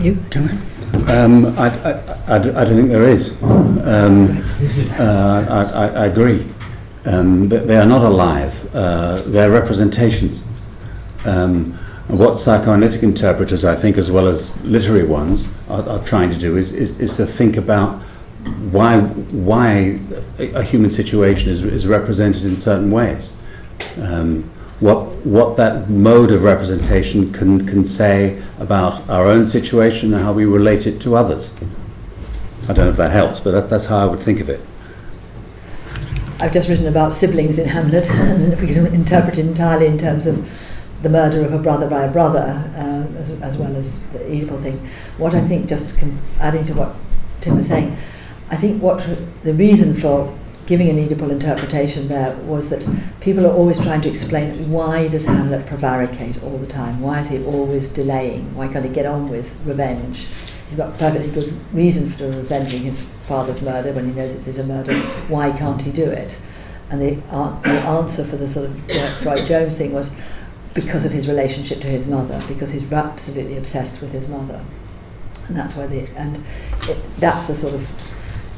You? 0.01 0.17
Can 0.29 0.49
I? 0.49 1.21
Um, 1.23 1.45
I, 1.57 1.69
I, 1.69 2.35
I, 2.35 2.39
d- 2.39 2.49
I 2.49 2.65
don't 2.65 2.75
think 2.75 2.89
there 2.89 3.07
is. 3.07 3.41
Um, 3.43 4.43
uh, 4.99 5.45
I, 5.49 5.63
I, 5.63 5.87
I 5.87 6.05
agree. 6.07 6.47
Um, 7.05 7.47
they 7.47 7.77
are 7.77 7.85
not 7.85 8.03
alive. 8.03 8.75
Uh, 8.75 9.21
they're 9.27 9.51
representations. 9.51 10.41
Um, 11.23 11.77
and 11.77 11.84
what 12.07 12.39
psychoanalytic 12.39 13.01
interpreters, 13.01 13.65
I 13.65 13.75
think, 13.75 13.97
as 13.97 14.11
well 14.11 14.27
as 14.27 14.55
literary 14.63 15.05
ones, 15.05 15.47
are, 15.69 15.87
are 15.89 16.03
trying 16.03 16.29
to 16.29 16.37
do 16.37 16.57
is, 16.57 16.71
is, 16.71 16.99
is 16.99 17.17
to 17.17 17.25
think 17.25 17.57
about 17.57 18.01
why, 18.71 18.99
why 18.99 19.99
a, 20.37 20.61
human 20.61 20.91
situation 20.91 21.49
is, 21.49 21.63
is 21.63 21.87
represented 21.87 22.45
in 22.45 22.57
certain 22.57 22.91
ways. 22.91 23.33
Um, 23.99 24.51
what, 24.79 25.25
what 25.25 25.57
that 25.57 25.89
mode 25.89 26.31
of 26.31 26.43
representation 26.43 27.33
can, 27.33 27.65
can 27.65 27.85
say 27.85 28.41
about 28.59 29.09
our 29.09 29.25
own 29.25 29.47
situation 29.47 30.13
and 30.13 30.21
how 30.21 30.33
we 30.33 30.45
relate 30.45 30.85
it 30.85 31.01
to 31.01 31.15
others. 31.15 31.51
I 32.63 32.73
don't 32.73 32.85
know 32.85 32.89
if 32.89 32.97
that 32.97 33.11
helps, 33.11 33.39
but 33.39 33.51
that, 33.51 33.69
that's 33.69 33.85
how 33.85 33.97
I 33.97 34.05
would 34.05 34.19
think 34.19 34.39
of 34.39 34.49
it. 34.49 34.61
I've 36.39 36.51
just 36.51 36.67
written 36.67 36.87
about 36.87 37.13
siblings 37.13 37.57
in 37.57 37.67
Hamlet, 37.69 38.09
and 38.11 38.53
if 38.53 38.61
we 38.61 38.67
can 38.67 38.85
interpret 38.87 39.37
it 39.37 39.45
entirely 39.45 39.87
in 39.87 39.97
terms 39.97 40.27
of 40.27 40.37
the 41.01 41.09
murder 41.09 41.43
of 41.43 41.53
a 41.53 41.59
brother 41.59 41.87
by 41.87 42.05
a 42.05 42.11
brother, 42.11 42.71
uh, 42.75 43.19
as, 43.19 43.31
as 43.41 43.57
well 43.57 43.75
as 43.75 44.01
the 44.07 44.19
Oedipal 44.19 44.59
thing. 44.59 44.77
What 45.17 45.35
I 45.35 45.41
think, 45.41 45.67
just 45.67 45.99
com- 45.99 46.19
adding 46.39 46.65
to 46.65 46.73
what 46.73 46.95
Tim 47.41 47.57
was 47.57 47.67
saying, 47.67 47.95
I 48.49 48.55
think 48.55 48.81
what 48.81 49.07
the 49.43 49.53
reason 49.53 49.93
for 49.93 50.35
giving 50.65 50.89
an 50.89 50.97
Oedipal 50.97 51.29
interpretation 51.29 52.07
there 52.07 52.35
was 52.37 52.69
that 52.69 52.87
people 53.19 53.45
are 53.45 53.53
always 53.53 53.79
trying 53.79 54.01
to 54.01 54.09
explain 54.09 54.71
why 54.71 55.07
does 55.07 55.25
Hamlet 55.25 55.65
prevaricate 55.67 56.41
all 56.43 56.57
the 56.57 56.67
time? 56.67 57.01
Why 57.01 57.19
is 57.19 57.29
he 57.29 57.43
always 57.45 57.89
delaying? 57.89 58.53
Why 58.55 58.67
can't 58.67 58.85
he 58.85 58.91
get 58.91 59.05
on 59.05 59.29
with 59.29 59.55
revenge? 59.65 60.25
He's 60.67 60.77
got 60.77 60.97
perfectly 60.97 61.31
good 61.31 61.53
reason 61.71 62.09
for 62.09 62.27
revenging 62.27 62.81
his 62.81 63.05
father's 63.27 63.61
murder 63.61 63.93
when 63.93 64.09
he 64.09 64.15
knows 64.15 64.33
it 64.33 64.47
is 64.47 64.57
a 64.57 64.63
murder. 64.63 64.93
Why 65.27 65.51
can't 65.51 65.81
he 65.81 65.91
do 65.91 66.05
it? 66.05 66.41
And 66.89 67.01
the, 67.01 67.21
uh, 67.29 67.59
the 67.61 67.79
answer 67.81 68.23
for 68.23 68.35
the 68.35 68.47
sort 68.47 68.69
of 68.69 69.17
Freud 69.21 69.45
Jones 69.45 69.77
thing 69.77 69.93
was 69.93 70.19
because 70.75 71.05
of 71.05 71.11
his 71.11 71.27
relationship 71.27 71.79
to 71.81 71.87
his 71.87 72.05
mother, 72.05 72.39
because 72.47 72.71
he's 72.71 72.91
absolutely 72.91 73.57
obsessed 73.57 74.01
with 74.01 74.11
his 74.11 74.27
mother. 74.27 74.63
And 75.47 75.55
that's 75.55 75.75
why 75.75 75.87
the 75.87 76.07
and 76.15 76.43
it, 76.87 76.99
that's 77.17 77.47
the 77.47 77.55
sort 77.55 77.73
of 77.73 77.89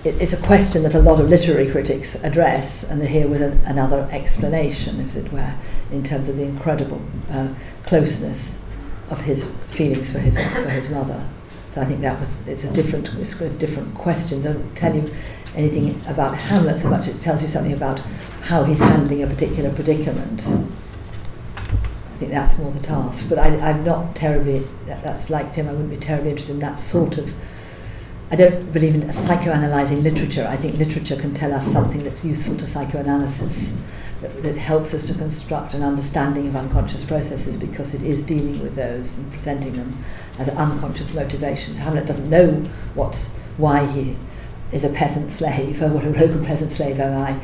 it, 0.04 0.22
it's 0.22 0.34
a 0.34 0.42
question 0.42 0.84
that 0.84 0.96
a 0.96 1.00
lot 1.00 1.22
of 1.22 1.30
literary 1.30 1.70
critics 1.70 2.22
address, 2.24 2.92
and 2.92 3.02
here 3.02 3.28
with 3.28 3.42
an, 3.42 3.60
another 3.66 4.10
explanation, 4.12 5.00
if 5.00 5.16
it 5.16 5.32
were, 5.32 5.54
in 5.92 6.04
terms 6.04 6.28
of 6.28 6.38
the 6.38 6.44
incredible 6.44 7.02
uh, 7.32 7.54
closeness 7.86 8.66
of 9.10 9.22
his 9.22 9.56
feelings 9.70 10.12
for 10.12 10.20
his 10.20 10.36
for 10.36 10.70
his 10.70 10.90
mother. 10.90 11.24
So 11.72 11.82
I 11.82 11.86
think 11.86 12.02
that 12.02 12.20
was 12.20 12.46
it's 12.48 12.64
a 12.64 12.74
different 12.74 13.14
it's 13.16 13.40
a 13.40 13.50
different 13.50 13.94
question. 13.94 14.40
It 14.40 14.44
doesn't 14.44 14.76
tell 14.76 14.96
you 14.96 15.06
anything 15.56 16.02
about 16.08 16.36
Hamlet 16.36 16.80
so 16.80 16.90
much. 16.90 17.08
It 17.08 17.22
tells 17.22 17.44
you 17.44 17.48
something 17.48 17.74
about 17.74 18.00
how 18.42 18.64
he's 18.64 18.80
handling 18.80 19.22
a 19.24 19.28
particular 19.28 19.72
predicament. 19.72 20.48
I 22.18 22.20
think 22.20 22.32
that's 22.32 22.58
more 22.58 22.72
the 22.72 22.80
task. 22.80 23.30
But 23.30 23.38
I, 23.38 23.60
I'm 23.60 23.84
not 23.84 24.16
terribly 24.16 24.66
that, 24.88 25.04
that's 25.04 25.30
like 25.30 25.54
Tim. 25.54 25.70
I 25.70 25.72
wouldn't 25.72 25.92
be 25.92 25.98
terribly 25.98 26.32
interested 26.32 26.54
in 26.54 26.60
that 26.62 26.80
sort 26.80 27.20
of. 27.20 27.32
I 28.32 28.36
don't 28.36 28.74
believe 28.74 28.96
in 28.96 29.02
psychoanalyzing 29.02 30.02
literature. 30.02 30.48
I 30.50 30.56
think 30.56 30.80
literature 30.80 31.16
can 31.16 31.36
tell 31.36 31.54
us 31.54 31.72
something 31.72 32.04
that's 32.04 32.26
useful 32.26 32.58
to 32.58 32.66
psychoanalysis 32.66 33.86
that, 34.22 34.42
that 34.42 34.58
helps 34.58 34.96
us 34.96 35.06
to 35.10 35.14
construct 35.14 35.76
an 35.76 35.84
understanding 35.84 36.48
of 36.48 36.56
unconscious 36.56 37.06
processes 37.06 37.56
because 37.56 37.94
it 37.94 38.02
is 38.02 38.24
dealing 38.24 38.60
with 38.64 38.74
those 38.74 39.20
and 39.20 39.32
presenting 39.32 39.74
them 39.74 39.96
as 40.40 40.50
unconscious 40.50 41.14
motivations. 41.14 41.78
Hamlet 41.78 42.08
doesn't 42.08 42.32
know 42.32 42.52
what, 42.96 43.16
why 43.58 43.86
he 43.86 44.18
is 44.72 44.84
a 44.84 44.90
peasant 44.90 45.30
slave, 45.30 45.84
or 45.84 45.90
what 45.94 46.04
a 46.04 46.10
broken 46.10 46.44
peasant 46.44 46.72
slave 46.72 47.00
am 47.00 47.22
I. 47.22 47.40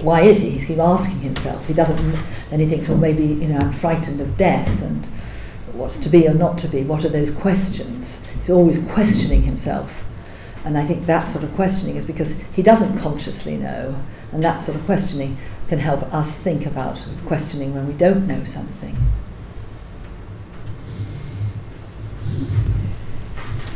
Why 0.00 0.22
is 0.22 0.40
he? 0.42 0.50
He 0.50 0.64
keeps 0.64 0.80
asking 0.80 1.20
himself. 1.20 1.66
He 1.66 1.74
doesn't, 1.74 1.98
and 2.50 2.60
he 2.60 2.68
thinks, 2.68 2.88
well, 2.88 2.98
maybe 2.98 3.24
you 3.24 3.48
know, 3.48 3.58
I'm 3.58 3.72
frightened 3.72 4.20
of 4.20 4.36
death, 4.36 4.82
and 4.82 5.06
what's 5.72 5.98
to 6.00 6.08
be 6.08 6.28
or 6.28 6.34
not 6.34 6.58
to 6.58 6.68
be. 6.68 6.82
What 6.82 7.04
are 7.04 7.08
those 7.08 7.30
questions? 7.30 8.24
He's 8.38 8.50
always 8.50 8.86
questioning 8.92 9.42
himself, 9.42 10.04
and 10.64 10.78
I 10.78 10.84
think 10.84 11.06
that 11.06 11.28
sort 11.28 11.44
of 11.44 11.52
questioning 11.54 11.96
is 11.96 12.04
because 12.04 12.40
he 12.54 12.62
doesn't 12.62 12.98
consciously 12.98 13.56
know, 13.56 13.96
and 14.32 14.42
that 14.44 14.60
sort 14.60 14.78
of 14.78 14.84
questioning 14.84 15.36
can 15.68 15.78
help 15.78 16.02
us 16.14 16.42
think 16.42 16.64
about 16.64 17.04
questioning 17.26 17.74
when 17.74 17.86
we 17.86 17.94
don't 17.94 18.26
know 18.26 18.44
something. 18.44 18.96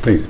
Please. 0.03 0.27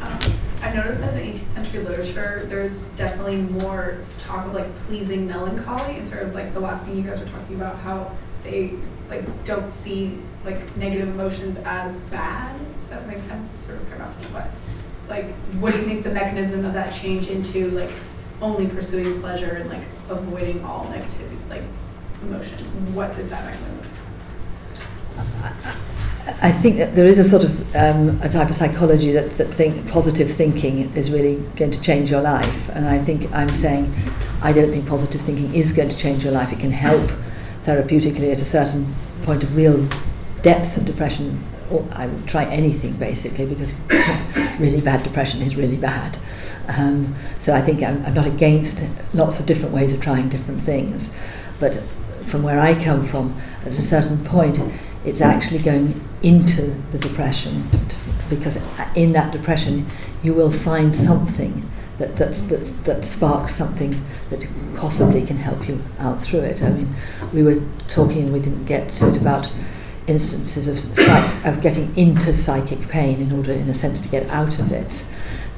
I've 0.73 0.79
noticed 0.79 1.01
that 1.01 1.15
in 1.15 1.31
18th 1.31 1.49
century 1.49 1.85
literature, 1.85 2.47
there's 2.47 2.87
definitely 2.93 3.37
more 3.37 3.99
talk 4.21 4.47
of 4.47 4.55
like 4.55 4.75
pleasing 4.87 5.29
melancholy 5.29 5.97
and 5.97 6.07
sort 6.07 6.23
of 6.23 6.35
like 6.35 6.55
the 6.55 6.61
last 6.61 6.85
thing 6.85 6.97
you 6.97 7.03
guys 7.03 7.21
were 7.21 7.27
talking 7.27 7.57
about, 7.57 7.77
how 7.81 8.11
they 8.43 8.73
like 9.11 9.45
don't 9.45 9.69
see 9.69 10.19
like 10.47 10.75
negative 10.79 11.11
emotions 11.11 11.59
as 11.67 11.99
bad. 12.05 12.59
If 12.85 12.89
that 12.89 13.07
makes 13.07 13.25
sense, 13.25 13.51
sort 13.51 13.83
of 13.83 13.89
paradox, 13.89 14.17
but 14.33 14.49
like, 15.11 15.35
what 15.61 15.75
do 15.75 15.79
you 15.79 15.85
think 15.85 16.05
the 16.05 16.11
mechanism 16.11 16.65
of 16.65 16.73
that 16.73 16.95
change 16.95 17.29
into 17.29 17.71
like 17.73 17.91
only 18.41 18.67
pursuing 18.67 19.21
pleasure 19.21 19.57
and 19.57 19.69
like 19.69 19.85
avoiding 20.09 20.65
all 20.65 20.87
negativity, 20.87 21.51
like 21.51 21.65
emotions? 22.23 22.71
What 22.95 23.11
is 23.19 23.29
that 23.29 23.45
mechanism? 23.45 23.91
I 26.41 26.53
think 26.53 26.77
that 26.77 26.95
there 26.95 27.07
is 27.07 27.19
a 27.19 27.25
sort 27.25 27.43
of 27.43 27.77
um, 27.77 28.21
a 28.23 28.29
type 28.29 28.49
of 28.49 28.55
psychology 28.55 29.11
that, 29.13 29.31
that 29.39 29.49
think 29.49 29.89
positive 29.91 30.33
thinking 30.33 30.95
is 30.95 31.11
really 31.11 31.37
going 31.57 31.73
to 31.73 31.81
change 31.81 32.11
your 32.11 32.23
life, 32.23 32.69
and 32.71 32.87
I 32.87 32.99
think 32.99 33.33
I'm 33.33 33.49
saying 33.51 33.93
I 34.41 34.53
don't 34.53 34.71
think 34.71 34.87
positive 34.87 35.21
thinking 35.21 35.53
is 35.55 35.73
going 35.73 35.89
to 35.89 35.97
change 35.97 36.23
your 36.23 36.33
life. 36.33 36.53
It 36.53 36.61
can 36.61 36.71
help 36.71 37.11
therapeutically 37.63 38.33
at 38.33 38.41
a 38.41 38.45
certain 38.45 38.95
point 39.23 39.43
of 39.43 39.57
real 39.57 39.89
depths 40.43 40.77
of 40.77 40.85
depression. 40.85 41.43
Or 41.71 41.87
I 41.93 42.07
would 42.07 42.27
try 42.29 42.45
anything 42.45 42.95
basically 42.97 43.47
because 43.47 43.75
really 44.61 44.81
bad 44.81 45.03
depression 45.03 45.43
is 45.43 45.57
really 45.57 45.77
bad. 45.77 46.19
Um, 46.77 47.03
so 47.39 47.55
I 47.55 47.61
think 47.61 47.83
I'm, 47.83 48.05
I'm 48.05 48.15
not 48.15 48.27
against 48.27 48.83
lots 49.15 49.41
of 49.41 49.47
different 49.47 49.75
ways 49.75 49.93
of 49.93 50.01
trying 50.01 50.29
different 50.29 50.63
things, 50.63 51.17
but 51.59 51.83
from 52.27 52.43
where 52.43 52.61
I 52.61 52.81
come 52.83 53.05
from, 53.05 53.37
at 53.63 53.69
a 53.69 53.83
certain 53.83 54.25
point, 54.25 54.59
it's 55.05 55.21
actually 55.21 55.59
going 55.59 56.01
into 56.23 56.63
the 56.93 56.99
depression 56.99 57.69
to, 57.71 57.89
to, 57.89 57.97
because 58.31 58.63
in 58.95 59.13
that 59.13 59.33
depression 59.33 59.87
you 60.23 60.33
will 60.33 60.51
find 60.51 60.95
something 60.95 61.69
that, 61.99 62.17
that, 62.17 62.35
that, 62.49 62.65
that 62.85 63.05
sparks 63.05 63.55
something 63.55 64.03
that 64.31 64.47
possibly 64.77 65.25
can 65.25 65.37
help 65.37 65.69
you 65.69 65.81
out 65.99 66.21
through 66.21 66.41
it. 66.41 66.63
I 66.63 66.71
mean, 66.71 66.89
we 67.33 67.43
were 67.43 67.63
talking 67.89 68.25
and 68.25 68.33
we 68.33 68.41
didn't 68.41 68.65
get 68.65 68.89
to 68.95 69.09
it 69.09 69.17
about 69.17 69.53
instances 70.07 70.69
of, 70.69 70.79
psych, 70.79 71.47
of 71.47 71.61
getting 71.61 71.97
into 71.97 72.33
psychic 72.33 72.89
pain 72.89 73.21
in 73.21 73.33
order, 73.33 73.53
in 73.53 73.69
a 73.69 73.75
sense, 73.75 74.01
to 74.01 74.09
get 74.09 74.29
out 74.31 74.59
of 74.59 74.73
it. 74.73 75.07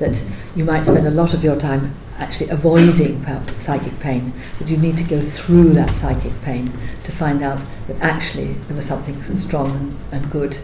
That 0.01 0.22
you 0.57 0.64
might 0.64 0.84
spend 0.84 1.07
a 1.07 1.11
lot 1.11 1.34
of 1.34 1.45
your 1.45 1.57
time 1.57 1.95
actually 2.19 2.49
avoiding 2.51 3.25
psychic 3.59 3.99
pain, 4.01 4.33
but 4.59 4.69
you 4.69 4.77
need 4.77 4.97
to 4.97 5.05
go 5.05 5.21
through 5.21 5.71
that 5.71 5.97
psychic 5.97 6.33
pain 6.43 6.73
to 7.03 7.12
find 7.12 7.43
out 7.43 7.65
that 7.87 8.01
actually 8.01 8.53
there 8.53 8.77
was 8.77 8.87
something 8.87 9.21
strong 9.23 9.71
and, 9.71 9.97
and 10.12 10.31
good 10.31 10.57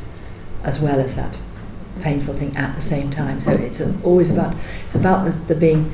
as 0.62 0.80
well 0.80 1.00
as 1.00 1.16
that 1.16 1.38
painful 2.00 2.34
thing 2.34 2.56
at 2.56 2.74
the 2.76 2.82
same 2.82 3.10
time. 3.10 3.40
So 3.40 3.52
it's 3.52 3.82
always 4.02 4.30
about 4.30 4.54
it's 4.84 4.94
about 4.94 5.24
the, 5.24 5.32
the, 5.32 5.54
being 5.54 5.92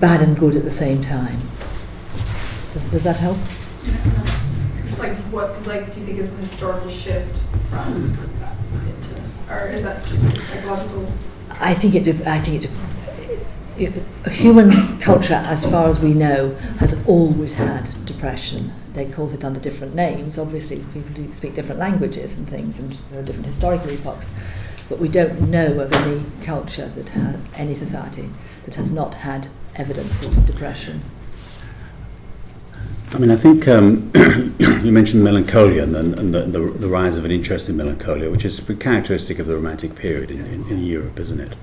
bad 0.00 0.22
and 0.22 0.38
good 0.38 0.56
at 0.56 0.64
the 0.64 0.70
same 0.70 1.00
time. 1.00 1.38
Does, 2.72 2.84
does 2.84 3.04
that 3.04 3.16
help? 3.16 3.38
Just 4.86 4.98
like 5.00 5.16
what 5.32 5.66
like 5.66 5.92
do 5.92 6.00
you 6.00 6.06
think 6.06 6.18
is 6.18 6.30
the 6.30 6.36
historical 6.36 6.88
shift 6.88 7.36
from 7.70 8.16
into, 8.86 9.20
or 9.50 9.68
is 9.68 9.82
that 9.82 10.04
just 10.06 10.50
psychological? 10.50 11.12
I 11.50 11.74
think 11.74 11.94
it. 11.94 12.26
I 12.26 12.38
think 12.38 12.64
it 12.64 12.70
human 13.78 14.98
culture, 14.98 15.34
as 15.34 15.68
far 15.68 15.88
as 15.88 16.00
we 16.00 16.12
know, 16.14 16.54
has 16.78 17.06
always 17.06 17.54
had 17.54 17.90
depression. 18.04 18.72
They 18.94 19.06
calls 19.06 19.34
it 19.34 19.44
under 19.44 19.60
different 19.60 19.94
names. 19.94 20.38
Obviously, 20.38 20.84
people 20.92 21.32
speak 21.32 21.54
different 21.54 21.78
languages 21.78 22.36
and 22.36 22.48
things, 22.48 22.78
and 22.80 22.96
there 23.10 23.20
are 23.20 23.24
different 23.24 23.46
historical 23.46 23.90
epochs. 23.90 24.36
But 24.88 24.98
we 24.98 25.08
don't 25.08 25.50
know 25.50 25.80
of 25.80 25.92
any 25.92 26.24
culture 26.42 26.88
that 26.88 27.10
has 27.10 27.36
any 27.54 27.74
society 27.74 28.30
that 28.64 28.74
has 28.74 28.90
not 28.90 29.14
had 29.14 29.48
evidence 29.76 30.22
of 30.22 30.46
depression. 30.46 31.02
I 33.10 33.18
mean, 33.18 33.30
I 33.30 33.36
think 33.36 33.66
um, 33.68 34.10
you 34.58 34.92
mentioned 34.92 35.24
melancholia 35.24 35.82
and, 35.82 35.94
the, 35.94 36.00
and 36.00 36.34
the, 36.34 36.42
the, 36.42 36.58
the, 36.58 36.88
rise 36.88 37.16
of 37.16 37.24
an 37.24 37.30
interest 37.30 37.68
in 37.68 37.76
melancholia, 37.76 38.30
which 38.30 38.44
is 38.44 38.60
characteristic 38.80 39.38
of 39.38 39.46
the 39.46 39.54
Romantic 39.54 39.94
period 39.94 40.30
in, 40.30 40.44
in, 40.44 40.68
in 40.68 40.84
Europe, 40.84 41.18
isn't 41.18 41.40
it? 41.40 41.54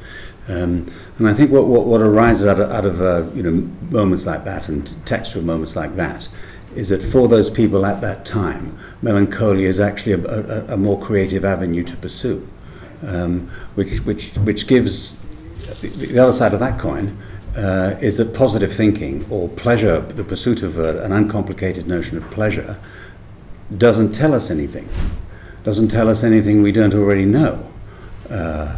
Um, 0.47 0.91
and 1.17 1.27
I 1.27 1.33
think 1.33 1.51
what, 1.51 1.65
what, 1.65 1.87
what 1.87 2.01
arises 2.01 2.45
out 2.45 2.59
of, 2.59 2.69
out 2.71 2.85
of 2.85 3.01
uh, 3.01 3.29
you 3.33 3.41
know, 3.41 3.67
moments 3.89 4.25
like 4.25 4.43
that 4.45 4.69
and 4.69 4.93
textual 5.05 5.43
moments 5.43 5.75
like 5.75 5.95
that 5.95 6.29
is 6.75 6.89
that 6.89 7.01
for 7.01 7.27
those 7.27 7.49
people 7.49 7.85
at 7.85 8.01
that 8.01 8.25
time, 8.25 8.77
melancholia 9.01 9.67
is 9.67 9.79
actually 9.79 10.11
a, 10.11 10.19
a, 10.19 10.73
a 10.73 10.77
more 10.77 11.01
creative 11.01 11.45
avenue 11.45 11.83
to 11.83 11.95
pursue, 11.97 12.47
um, 13.07 13.49
which, 13.75 13.99
which, 13.99 14.33
which 14.35 14.67
gives 14.67 15.19
the, 15.81 15.87
the 15.87 16.19
other 16.19 16.33
side 16.33 16.53
of 16.53 16.59
that 16.59 16.79
coin. 16.79 17.17
Uh, 17.55 17.97
is 18.01 18.17
that 18.17 18.33
positive 18.33 18.73
thinking 18.73 19.25
or 19.29 19.47
pleasure, 19.47 20.01
the 20.01 20.25
pursuit 20.25 20.61
of 20.61 20.77
a, 20.77 21.01
an 21.05 21.13
uncomplicated 21.13 21.87
notion 21.87 22.17
of 22.17 22.29
pleasure, 22.29 22.77
doesn't 23.77 24.11
tell 24.11 24.33
us 24.33 24.51
anything, 24.51 24.89
doesn't 25.63 25.87
tell 25.87 26.09
us 26.09 26.21
anything 26.21 26.61
we 26.61 26.73
don't 26.73 26.93
already 26.93 27.23
know. 27.23 27.65
Uh, 28.29 28.75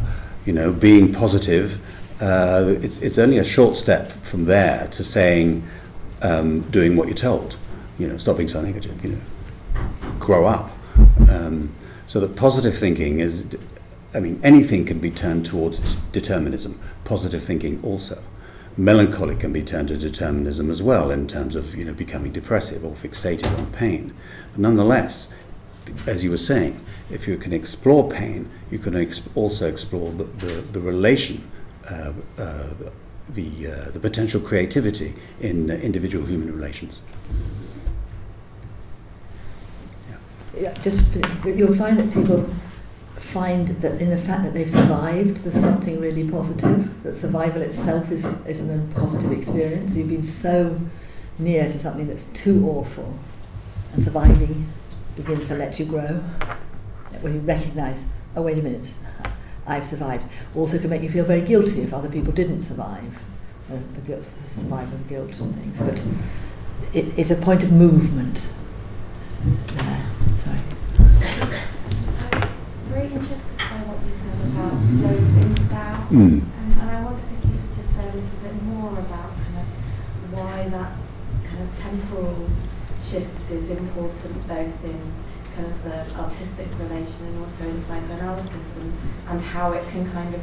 you 0.48 0.54
know, 0.54 0.72
being 0.72 1.14
positive, 1.14 1.80
uh, 2.22 2.76
it's, 2.82 3.00
it's 3.00 3.18
only 3.18 3.38
a 3.38 3.44
short 3.44 3.76
step 3.76 4.12
from 4.12 4.46
there 4.46 4.88
to 4.88 5.04
saying, 5.04 5.68
um, 6.22 6.62
doing 6.72 6.96
what 6.96 7.08
you're 7.08 7.18
told. 7.18 7.58
You 8.00 8.08
know, 8.08 8.18
stop 8.18 8.38
being 8.38 8.48
so 8.48 8.62
negative, 8.62 9.04
you 9.04 9.12
know, 9.12 9.90
grow 10.20 10.46
up. 10.46 10.72
Um, 11.30 11.76
so 12.08 12.22
that 12.22 12.36
positive 12.38 12.78
thinking 12.78 13.20
is, 13.20 13.46
I 14.14 14.22
mean, 14.22 14.40
anything 14.42 14.86
can 14.86 15.00
be 15.00 15.12
turned 15.12 15.46
towards 15.46 15.96
determinism, 16.14 16.80
positive 17.04 17.44
thinking 17.44 17.82
also. 17.84 18.24
Melancholy 18.78 19.36
can 19.36 19.52
be 19.52 19.64
turned 19.64 19.90
to 19.90 19.98
determinism 19.98 20.72
as 20.72 20.82
well 20.82 21.12
in 21.12 21.28
terms 21.28 21.56
of, 21.56 21.76
you 21.76 21.84
know, 21.84 21.94
becoming 21.94 22.32
depressive 22.32 22.86
or 22.86 22.94
fixated 22.94 23.58
on 23.58 23.72
pain. 23.74 24.14
But 24.54 24.62
nonetheless, 24.62 25.28
as 26.06 26.24
you 26.24 26.30
were 26.30 26.38
saying, 26.38 26.80
if 27.10 27.28
you 27.28 27.38
can 27.38 27.54
explore 27.54 28.10
pain, 28.10 28.50
you 28.70 28.80
can 28.80 29.12
also 29.36 29.68
explore 29.68 30.12
the, 30.12 30.26
the, 30.26 30.54
the 30.74 30.80
relation, 30.80 31.50
uh, 31.90 32.12
uh, 32.38 32.64
the, 33.30 33.68
uh, 33.68 33.92
the 33.92 34.00
potential 34.00 34.42
creativity 34.42 35.14
in 35.40 35.70
individual 35.70 36.26
human 36.26 36.54
relations. 36.54 37.00
Yeah. 40.10 40.62
yeah, 40.62 40.74
just 40.82 41.16
you'll 41.46 41.76
find 41.76 41.98
that 41.98 42.14
people 42.14 42.50
find 43.16 43.68
that 43.68 44.02
in 44.02 44.10
the 44.10 44.18
fact 44.18 44.44
that 44.44 44.54
they've 44.54 44.70
survived, 44.70 45.38
there's 45.38 45.60
something 45.60 46.00
really 46.00 46.30
positive. 46.30 47.04
That 47.04 47.16
survival 47.16 47.62
itself 47.62 48.12
is, 48.12 48.26
is 48.46 48.70
a 48.70 48.86
positive 48.96 49.32
experience. 49.32 49.96
You've 49.96 50.10
been 50.10 50.24
so 50.24 50.80
near 51.40 51.70
to 51.72 51.80
something 51.80 52.08
that's 52.08 52.26
too 52.26 52.68
awful, 52.68 53.18
and 53.94 54.04
surviving 54.04 54.68
begins 55.16 55.48
to 55.48 55.56
let 55.56 55.80
you 55.80 55.86
grow 55.86 56.22
when 57.22 57.34
you 57.34 57.40
recognise, 57.42 58.06
oh, 58.36 58.42
wait 58.42 58.58
a 58.58 58.62
minute, 58.62 58.94
I've 59.68 59.88
survived. 59.88 60.26
Also 60.56 60.80
can 60.80 60.90
make 60.90 61.02
you 61.02 61.10
feel 61.12 61.26
very 61.26 61.42
guilty 61.42 61.82
if 61.82 61.94
other 61.94 62.10
people 62.10 62.32
didn't 62.34 62.62
survive, 62.62 63.20
uh, 63.72 63.78
the 63.94 64.02
guilt, 64.02 64.24
survival 64.46 64.98
guilt 65.10 65.40
and 65.40 65.56
things. 65.56 65.80
But 65.80 66.96
it, 66.96 67.18
it's 67.18 67.32
a 67.32 67.36
point 67.36 67.64
of 67.64 67.72
movement 67.72 68.54
there. 69.44 70.06
Sorry. 70.38 70.60
I 71.00 72.40
was 72.40 72.50
very 72.90 73.08
interested 73.08 73.58
by 73.58 73.78
what 73.86 74.00
you 74.06 74.14
said 74.16 74.38
about 74.52 74.74
slowing 74.88 75.56
things 75.56 75.70
down 75.70 75.88
Mm. 76.08 76.40
Um, 76.40 76.52
and 76.80 76.90
I 76.90 77.04
wondered 77.04 77.26
if 77.36 77.46
you 77.46 77.52
could 77.52 77.76
just 77.76 77.94
say 77.94 78.04
a 78.04 78.14
little 78.16 78.40
bit 78.42 78.64
more 78.64 78.92
about 78.92 79.36
kind 79.44 79.60
of 79.60 79.68
why 80.32 80.70
that 80.70 80.92
kind 81.44 81.62
of 81.64 81.80
temporal 81.80 82.50
shift 83.04 83.52
is 83.52 83.70
important 83.70 84.48
both 84.48 84.86
in 84.86 85.00
kind 85.58 85.72
of 85.72 85.84
the 85.84 86.20
artistic 86.22 86.68
relation 86.78 87.26
and 87.26 87.44
also 87.44 87.64
in 87.68 87.82
psychoanalysis 87.82 88.76
and, 88.80 88.94
and 89.30 89.42
how 89.42 89.72
it 89.72 89.84
can 89.90 90.10
kind 90.12 90.36
of 90.36 90.42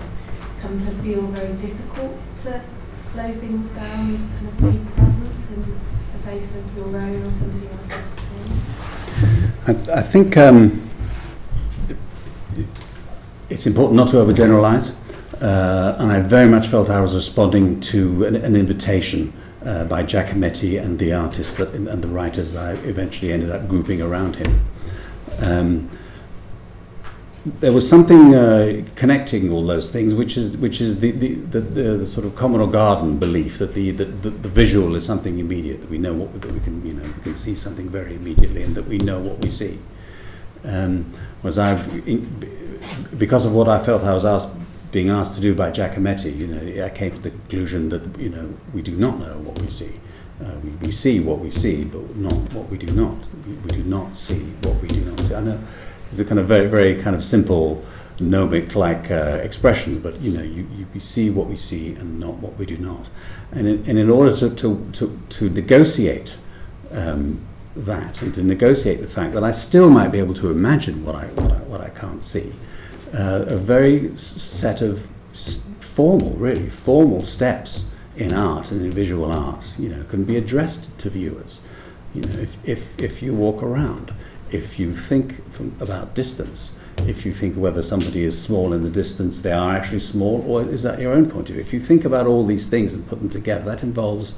come 0.60 0.76
to 0.78 0.90
feel 1.02 1.22
very 1.28 1.52
difficult 1.54 2.18
to 2.42 2.60
slow 3.00 3.32
things 3.34 3.70
down 3.70 4.10
and 4.10 4.30
kind 4.34 4.48
of 4.48 4.56
be 4.58 4.92
present 4.96 5.30
in 5.54 5.80
the 6.12 6.18
face 6.26 6.50
of 6.56 6.76
your 6.76 6.86
own 6.86 7.22
or 7.22 7.30
somebody 7.30 7.68
else's 7.68 8.10
pain. 9.66 9.92
I, 9.94 9.98
I 9.98 10.02
think 10.02 10.36
um, 10.36 10.90
it's 13.48 13.66
important 13.66 13.96
not 13.96 14.08
to 14.08 14.16
overgeneralize. 14.16 14.96
Uh, 15.40 15.96
and 15.98 16.10
I 16.10 16.20
very 16.20 16.48
much 16.48 16.66
felt 16.68 16.90
I 16.90 17.00
was 17.00 17.14
responding 17.14 17.80
to 17.82 18.24
an, 18.24 18.34
an 18.34 18.56
invitation 18.56 19.32
uh, 19.64 19.84
by 19.84 20.02
Giacometti 20.02 20.82
and 20.82 20.98
the 20.98 21.12
artists 21.12 21.54
that, 21.56 21.72
and 21.72 22.02
the 22.02 22.08
writers 22.08 22.54
that 22.54 22.64
I 22.64 22.70
eventually 22.80 23.32
ended 23.32 23.50
up 23.50 23.68
grouping 23.68 24.02
around 24.02 24.36
him. 24.36 24.60
Um, 25.40 25.90
there 27.44 27.72
was 27.72 27.86
something 27.88 28.34
uh, 28.34 28.84
connecting 28.96 29.50
all 29.50 29.66
those 29.66 29.90
things, 29.90 30.14
which 30.14 30.36
is 30.36 30.56
which 30.56 30.80
is 30.80 31.00
the 31.00 31.10
the, 31.10 31.34
the, 31.34 31.60
the, 31.60 31.82
the 31.98 32.06
sort 32.06 32.24
of 32.24 32.34
common 32.34 32.60
or 32.60 32.70
garden 32.70 33.18
belief 33.18 33.58
that 33.58 33.74
the, 33.74 33.90
the, 33.90 34.06
the, 34.06 34.30
the 34.30 34.48
visual 34.48 34.96
is 34.96 35.04
something 35.04 35.38
immediate, 35.38 35.82
that 35.82 35.90
we 35.90 35.98
know 35.98 36.14
what 36.14 36.40
that 36.40 36.50
we 36.50 36.60
can 36.60 36.84
you 36.86 36.94
know 36.94 37.02
we 37.02 37.22
can 37.22 37.36
see 37.36 37.54
something 37.54 37.88
very 37.90 38.14
immediately, 38.14 38.62
and 38.62 38.74
that 38.74 38.86
we 38.86 38.96
know 38.98 39.18
what 39.18 39.38
we 39.42 39.50
see. 39.50 39.78
Um, 40.64 41.12
was 41.42 41.58
I 41.58 41.74
because 43.18 43.44
of 43.44 43.52
what 43.52 43.68
I 43.68 43.84
felt 43.84 44.02
I 44.04 44.14
was 44.14 44.24
asked 44.24 44.50
being 44.90 45.10
asked 45.10 45.34
to 45.34 45.40
do 45.40 45.56
by 45.56 45.72
Giacometti, 45.72 46.34
you 46.38 46.46
know, 46.46 46.84
I 46.84 46.88
came 46.88 47.10
to 47.10 47.18
the 47.18 47.30
conclusion 47.30 47.88
that 47.90 48.18
you 48.18 48.30
know 48.30 48.54
we 48.72 48.80
do 48.80 48.96
not 48.96 49.18
know 49.18 49.36
what 49.38 49.58
we 49.58 49.68
see. 49.68 50.00
Uh, 50.42 50.50
we, 50.64 50.70
we 50.86 50.90
see 50.90 51.20
what 51.20 51.38
we 51.38 51.50
see, 51.50 51.84
but 51.84 52.16
not 52.16 52.34
what 52.52 52.68
we 52.68 52.76
do 52.76 52.92
not. 52.92 53.16
We, 53.46 53.54
we 53.54 53.70
do 53.70 53.84
not 53.84 54.16
see 54.16 54.40
what 54.62 54.80
we 54.82 54.88
do 54.88 55.00
not 55.00 55.20
see. 55.26 55.34
I 55.34 55.40
know 55.40 55.60
it's 56.10 56.18
a 56.18 56.24
kind 56.24 56.40
of 56.40 56.46
very, 56.46 56.66
very 56.66 57.00
kind 57.00 57.14
of 57.14 57.22
simple 57.22 57.84
gnomic-like 58.20 59.10
uh, 59.10 59.40
expression, 59.42 60.00
but 60.00 60.20
you 60.20 60.32
know, 60.32 60.42
you, 60.42 60.66
you, 60.76 60.86
we 60.94 61.00
see 61.00 61.30
what 61.30 61.48
we 61.48 61.56
see 61.56 61.94
and 61.94 62.20
not 62.20 62.34
what 62.34 62.56
we 62.56 62.66
do 62.66 62.76
not. 62.76 63.06
And 63.52 63.66
in, 63.66 63.84
and 63.88 63.98
in 63.98 64.10
order 64.10 64.36
to, 64.36 64.50
to, 64.54 64.90
to, 64.94 65.20
to 65.30 65.50
negotiate 65.50 66.36
um, 66.90 67.40
that 67.76 68.22
and 68.22 68.34
to 68.34 68.42
negotiate 68.42 69.00
the 69.00 69.08
fact 69.08 69.34
that 69.34 69.42
I 69.42 69.50
still 69.50 69.90
might 69.90 70.08
be 70.08 70.18
able 70.18 70.34
to 70.34 70.50
imagine 70.50 71.04
what 71.04 71.14
I, 71.14 71.26
what 71.26 71.52
I, 71.52 71.58
what 71.58 71.80
I 71.80 71.88
can't 71.90 72.22
see, 72.22 72.52
uh, 73.12 73.44
a 73.46 73.56
very 73.56 74.16
set 74.16 74.80
of 74.80 75.06
formal, 75.80 76.30
really 76.30 76.70
formal 76.70 77.22
steps 77.22 77.86
in 78.16 78.32
art 78.32 78.70
and 78.70 78.84
in 78.84 78.92
visual 78.92 79.30
arts, 79.30 79.78
you 79.78 79.88
know, 79.88 80.04
can 80.04 80.24
be 80.24 80.36
addressed 80.36 80.96
to 80.98 81.10
viewers. 81.10 81.60
You 82.14 82.22
know, 82.22 82.38
if, 82.38 82.68
if, 82.68 82.98
if 83.00 83.22
you 83.22 83.34
walk 83.34 83.62
around, 83.62 84.12
if 84.50 84.78
you 84.78 84.92
think 84.92 85.50
from, 85.52 85.74
about 85.80 86.14
distance, 86.14 86.72
if 86.98 87.26
you 87.26 87.32
think 87.32 87.56
whether 87.56 87.82
somebody 87.82 88.22
is 88.22 88.40
small 88.40 88.72
in 88.72 88.82
the 88.82 88.90
distance, 88.90 89.42
they 89.42 89.52
are 89.52 89.74
actually 89.74 90.00
small, 90.00 90.44
or 90.46 90.62
is 90.62 90.84
that 90.84 91.00
your 91.00 91.12
own 91.12 91.28
point 91.28 91.48
of 91.48 91.54
view? 91.54 91.60
If 91.62 91.72
you 91.72 91.80
think 91.80 92.04
about 92.04 92.26
all 92.26 92.46
these 92.46 92.68
things 92.68 92.94
and 92.94 93.06
put 93.08 93.18
them 93.18 93.28
together, 93.28 93.64
that 93.64 93.82
involves 93.82 94.34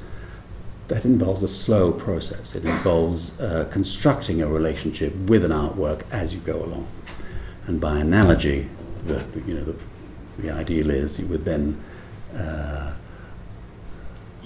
that 0.87 1.03
involves 1.03 1.43
a 1.43 1.49
slow 1.49 1.91
process. 1.91 2.55
It 2.55 2.63
involves 2.63 3.37
uh, 3.41 3.67
constructing 3.69 4.41
a 4.41 4.47
relationship 4.47 5.13
with 5.15 5.43
an 5.43 5.51
artwork 5.51 6.09
as 6.11 6.33
you 6.33 6.39
go 6.39 6.63
along. 6.63 6.87
And 7.65 7.81
by 7.81 7.99
analogy, 7.99 8.69
the, 9.05 9.15
the 9.15 9.41
you 9.41 9.53
know 9.53 9.65
the, 9.65 9.75
the 10.39 10.51
ideal 10.51 10.89
is 10.89 11.19
you 11.19 11.25
would 11.27 11.43
then 11.43 11.83
uh, 12.33 12.93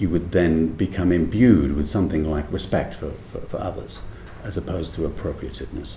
you 0.01 0.09
would 0.09 0.31
then 0.31 0.69
become 0.69 1.11
imbued 1.11 1.75
with 1.75 1.87
something 1.87 2.29
like 2.29 2.51
respect 2.51 2.95
for, 2.95 3.11
for, 3.31 3.41
for 3.41 3.57
others, 3.57 3.99
as 4.43 4.57
opposed 4.57 4.95
to 4.95 5.01
appropriativeness. 5.01 5.93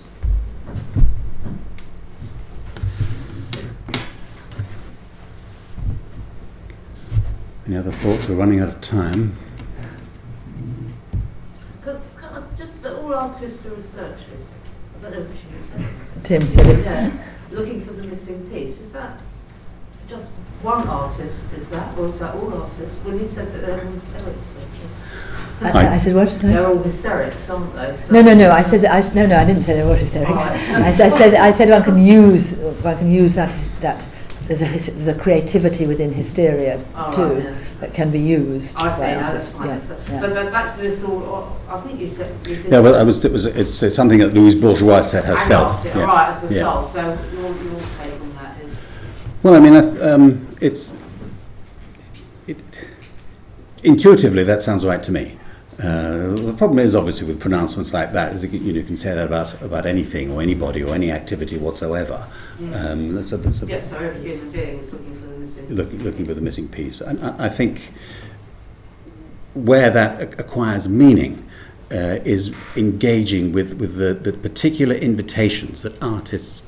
Any 7.66 7.78
other 7.78 7.92
thoughts? 7.92 8.28
We're 8.28 8.34
running 8.34 8.60
out 8.60 8.68
of 8.68 8.78
time. 8.82 9.34
Can, 11.82 11.98
can 12.18 12.28
I, 12.28 12.56
just 12.56 12.82
that 12.82 12.96
all 12.96 13.14
artists 13.14 13.64
are 13.64 13.70
researchers. 13.70 14.44
I 14.98 15.02
don't 15.02 15.12
know 15.12 15.20
what 15.20 15.30
you 15.30 15.66
said. 15.66 16.24
Tim 16.24 16.50
said 16.50 16.66
it. 16.66 16.84
Yeah, 16.84 17.24
looking 17.50 17.82
for 17.82 17.94
the 17.94 18.02
missing 18.02 18.50
piece. 18.50 18.82
Is 18.82 18.92
that 18.92 19.22
just 20.08 20.30
one 20.62 20.86
artist? 20.88 21.42
Is 21.56 21.68
that, 21.68 21.96
or 21.98 22.06
is 22.06 22.18
that 22.20 22.34
all 22.34 22.52
artists? 22.54 22.98
When 23.04 23.18
he 23.18 23.26
said 23.26 23.52
that 23.52 23.66
they're 23.66 23.80
all 23.84 23.90
hysterics, 23.90 24.52
I, 25.62 25.94
I 25.94 25.96
said 25.98 26.14
what? 26.14 26.28
they're 26.42 26.66
all 26.66 26.78
hysterics, 26.82 27.48
aren't 27.48 27.74
they? 27.74 27.96
So- 27.96 28.12
No, 28.12 28.22
no, 28.22 28.34
no. 28.34 28.50
I 28.50 28.60
said 28.60 28.84
I, 28.84 28.98
s- 28.98 29.14
no, 29.14 29.24
no. 29.26 29.36
I 29.38 29.44
didn't 29.44 29.62
say 29.62 29.74
they 29.74 29.84
were 29.84 29.94
hysterics. 29.96 30.30
All 30.46 30.52
right. 30.52 30.70
I, 30.70 30.88
s- 30.88 31.00
I 31.00 31.08
said 31.08 31.34
I 31.34 31.50
said 31.52 31.68
one 31.70 31.82
can 31.82 31.98
use 32.04 32.56
one 32.82 32.98
can 32.98 33.10
use 33.10 33.34
that 33.34 33.50
that 33.80 34.06
there's 34.46 34.62
a 34.62 34.64
there's 34.92 35.06
a 35.06 35.14
creativity 35.14 35.86
within 35.86 36.12
hysteria 36.12 36.84
All 36.96 37.06
right, 37.06 37.14
too 37.14 37.42
yeah. 37.42 37.54
that 37.80 37.94
can 37.94 38.10
be 38.10 38.18
used. 38.18 38.76
I 38.76 38.90
see, 38.92 39.00
by 39.02 39.14
no, 39.14 39.20
that's 39.20 39.32
artists. 39.32 39.52
fine. 39.54 39.68
Yeah, 39.68 39.78
So- 39.78 39.98
yeah. 40.12 40.20
But, 40.20 40.34
but 40.34 40.52
back 40.52 40.74
to 40.74 40.80
this 40.82 41.04
all, 41.04 41.22
oh, 41.22 41.56
I 41.68 41.80
think 41.80 42.00
you 42.00 42.08
said 42.08 42.34
you 42.48 42.56
did 42.56 42.72
Yeah, 42.72 42.80
well, 42.80 42.96
I 42.96 43.02
was, 43.04 43.24
it 43.24 43.32
was, 43.32 43.46
it's, 43.46 43.82
it's 43.82 43.96
something 43.96 44.18
that 44.18 44.34
Louise 44.34 44.54
Bourgeois 44.56 45.00
said 45.02 45.24
Hang 45.24 45.36
herself. 45.36 45.80
on, 45.80 45.86
Yeah. 45.86 46.00
All 46.02 46.06
right, 46.08 46.28
as 46.34 46.42
Yeah. 46.42 46.48
herself. 46.48 46.90
So 46.90 47.00
your, 47.32 47.42
your 47.62 47.80
take 47.96 48.12
on 48.20 48.20
that 48.20 48.22
is? 48.22 48.23
Well, 49.44 49.54
I 49.54 49.60
mean, 49.60 49.74
I 49.74 49.82
th- 49.82 50.00
um, 50.00 50.56
it's 50.58 50.94
it, 52.46 52.56
intuitively 53.82 54.42
that 54.44 54.62
sounds 54.62 54.86
right 54.86 55.02
to 55.02 55.12
me. 55.12 55.36
Uh, 55.78 56.32
the 56.32 56.54
problem 56.56 56.78
is 56.78 56.94
obviously 56.94 57.26
with 57.26 57.38
pronouncements 57.40 57.92
like 57.92 58.14
that 58.14 58.34
is 58.34 58.42
you, 58.42 58.58
know, 58.58 58.66
you 58.72 58.82
can 58.82 58.96
say 58.96 59.14
that 59.14 59.26
about, 59.26 59.60
about 59.60 59.84
anything 59.84 60.30
or 60.30 60.40
anybody 60.40 60.82
or 60.82 60.94
any 60.94 61.10
activity 61.12 61.58
whatsoever. 61.58 62.26
Um, 62.72 63.14
that's 63.14 63.32
a, 63.32 63.36
that's 63.36 63.62
a, 63.62 63.66
Yeah, 63.66 63.80
so 63.82 63.98
every 63.98 64.26
human 64.26 64.50
being 64.50 64.78
is 64.78 64.90
looking 64.90 65.14
for 65.14 65.26
the 65.26 65.36
missing. 65.36 65.68
looking, 65.74 65.98
looking 66.04 66.24
for 66.24 66.32
the 66.32 66.40
missing 66.40 66.68
piece. 66.68 67.02
And 67.02 67.22
I, 67.22 67.46
I 67.46 67.48
think 67.50 67.92
where 69.52 69.90
that 69.90 70.20
ac- 70.22 70.34
acquires 70.38 70.88
meaning 70.88 71.46
uh, 71.92 72.18
is 72.24 72.54
engaging 72.76 73.52
with, 73.52 73.74
with 73.74 73.96
the, 73.96 74.14
the 74.14 74.32
particular 74.38 74.94
invitations 74.94 75.82
that 75.82 76.02
artists 76.02 76.62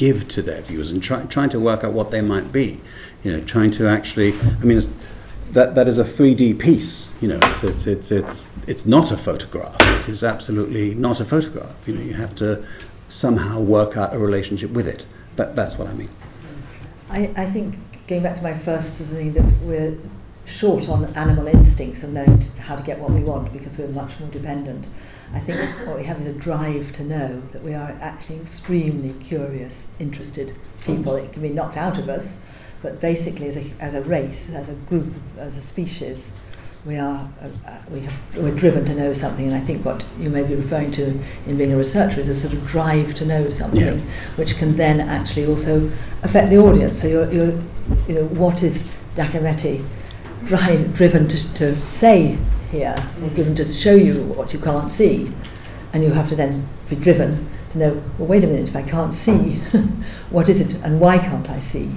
give 0.00 0.26
to 0.26 0.40
their 0.40 0.62
viewers 0.62 0.90
and 0.90 1.02
try, 1.02 1.22
trying 1.24 1.50
to 1.50 1.60
work 1.60 1.84
out 1.84 1.92
what 1.92 2.10
they 2.10 2.22
might 2.22 2.50
be. 2.50 2.80
You 3.22 3.32
know, 3.32 3.44
trying 3.44 3.70
to 3.72 3.86
actually, 3.86 4.32
I 4.32 4.64
mean, 4.64 4.80
that, 5.50 5.74
that 5.74 5.86
is 5.86 5.98
a 5.98 6.04
3D 6.04 6.58
piece. 6.58 7.06
You 7.20 7.28
know, 7.28 7.38
it's, 7.42 7.62
it's, 7.62 7.86
it's, 7.86 8.10
it's, 8.10 8.48
it's 8.66 8.86
not 8.86 9.12
a 9.12 9.18
photograph. 9.18 9.76
It 9.78 10.08
is 10.08 10.24
absolutely 10.24 10.94
not 10.94 11.20
a 11.20 11.24
photograph. 11.26 11.86
You 11.86 11.96
know, 11.96 12.00
you 12.00 12.14
have 12.14 12.34
to 12.36 12.64
somehow 13.10 13.60
work 13.60 13.98
out 13.98 14.14
a 14.14 14.18
relationship 14.18 14.70
with 14.70 14.88
it. 14.88 15.04
That, 15.36 15.54
that's 15.54 15.76
what 15.76 15.86
I 15.86 15.92
mean. 15.92 16.08
I, 17.10 17.30
I 17.36 17.44
think 17.44 17.76
going 18.06 18.22
back 18.22 18.36
to 18.36 18.42
my 18.42 18.56
first 18.56 18.96
thing 18.96 19.34
that 19.34 19.44
we're 19.60 19.98
short 20.46 20.88
on 20.88 21.04
animal 21.14 21.46
instincts 21.46 22.04
and 22.04 22.14
knowing 22.14 22.40
how 22.58 22.74
to 22.74 22.82
get 22.82 22.98
what 22.98 23.10
we 23.10 23.20
want 23.20 23.52
because 23.52 23.76
we're 23.76 23.88
much 23.88 24.18
more 24.18 24.30
dependent. 24.30 24.86
I 25.32 25.38
think 25.38 25.60
what 25.86 25.96
we 25.96 26.04
have 26.04 26.18
is 26.20 26.26
a 26.26 26.32
drive 26.32 26.92
to 26.94 27.04
know 27.04 27.40
that 27.52 27.62
we 27.62 27.74
are 27.74 27.96
actually 28.00 28.40
extremely 28.40 29.12
curious, 29.24 29.94
interested 30.00 30.54
people. 30.84 31.14
It 31.16 31.32
can 31.32 31.42
be 31.42 31.50
knocked 31.50 31.76
out 31.76 31.98
of 31.98 32.08
us, 32.08 32.40
but 32.82 33.00
basically 33.00 33.46
as 33.46 33.56
a, 33.56 33.64
as 33.80 33.94
a 33.94 34.02
race, 34.02 34.52
as 34.52 34.68
a 34.68 34.74
group, 34.74 35.12
as 35.38 35.56
a 35.56 35.60
species, 35.60 36.34
we 36.86 36.96
are 36.96 37.28
uh, 37.42 37.68
uh, 37.68 37.76
we 37.90 38.00
have, 38.00 38.14
we're 38.36 38.54
driven 38.54 38.84
to 38.86 38.94
know 38.94 39.12
something. 39.12 39.46
And 39.46 39.54
I 39.54 39.60
think 39.60 39.84
what 39.84 40.04
you 40.18 40.30
may 40.30 40.42
be 40.42 40.54
referring 40.54 40.90
to 40.92 41.18
in 41.46 41.56
being 41.58 41.72
a 41.72 41.76
researcher 41.76 42.20
is 42.20 42.28
a 42.30 42.34
sort 42.34 42.54
of 42.54 42.66
drive 42.66 43.14
to 43.16 43.26
know 43.26 43.50
something, 43.50 43.80
Yeah. 43.80 43.98
which 44.36 44.56
can 44.56 44.76
then 44.76 44.98
actually 45.00 45.46
also 45.46 45.92
affect 46.22 46.48
the 46.50 46.56
audience. 46.58 47.02
So 47.02 47.08
you're, 47.08 47.30
you're 47.30 47.62
you 48.08 48.14
know, 48.14 48.24
what 48.32 48.62
is 48.62 48.88
Giacometti 49.14 49.84
dri- 50.46 50.88
driven 50.94 51.28
to, 51.28 51.54
to 51.54 51.76
say 51.76 52.38
here, 52.70 52.94
or 53.22 53.28
driven 53.30 53.54
to 53.56 53.64
show 53.64 53.94
you 53.94 54.22
what 54.22 54.52
you 54.52 54.58
can't 54.58 54.90
see, 54.90 55.32
and 55.92 56.02
you 56.02 56.10
have 56.10 56.28
to 56.28 56.36
then 56.36 56.66
be 56.88 56.96
driven 56.96 57.48
to 57.70 57.78
know, 57.78 58.02
well, 58.18 58.28
wait 58.28 58.44
a 58.44 58.46
minute, 58.46 58.68
if 58.68 58.76
I 58.76 58.82
can't 58.82 59.14
see, 59.14 59.54
what 60.30 60.48
is 60.48 60.60
it, 60.60 60.74
and 60.82 61.00
why 61.00 61.18
can't 61.18 61.48
I 61.50 61.60
see? 61.60 61.90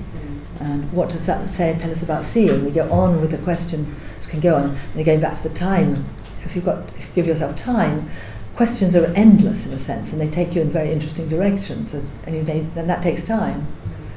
And 0.59 0.91
what 0.93 1.09
does 1.09 1.25
that 1.25 1.49
say 1.49 1.75
tell 1.79 1.91
us 1.91 2.03
about 2.03 2.25
seeing? 2.25 2.63
We 2.63 2.71
go 2.71 2.89
on 2.91 3.21
with 3.21 3.31
the 3.31 3.37
question, 3.39 3.95
can 4.33 4.41
go 4.41 4.55
on, 4.55 4.75
and 4.95 5.05
going 5.05 5.19
back 5.19 5.35
to 5.35 5.47
the 5.47 5.53
time, 5.53 6.03
if 6.43 6.55
you've 6.55 6.65
got, 6.65 6.89
if 6.97 7.07
you 7.07 7.13
give 7.13 7.27
yourself 7.27 7.55
time, 7.55 8.09
questions 8.55 8.95
are 8.95 9.05
endless 9.15 9.67
in 9.67 9.73
a 9.73 9.79
sense, 9.79 10.11
and 10.11 10.19
they 10.19 10.27
take 10.27 10.55
you 10.55 10.61
in 10.61 10.71
very 10.71 10.91
interesting 10.91 11.29
directions, 11.29 11.93
and 11.93 12.35
you, 12.35 12.43
then 12.43 12.87
that 12.87 13.03
takes 13.03 13.23
time. 13.23 13.67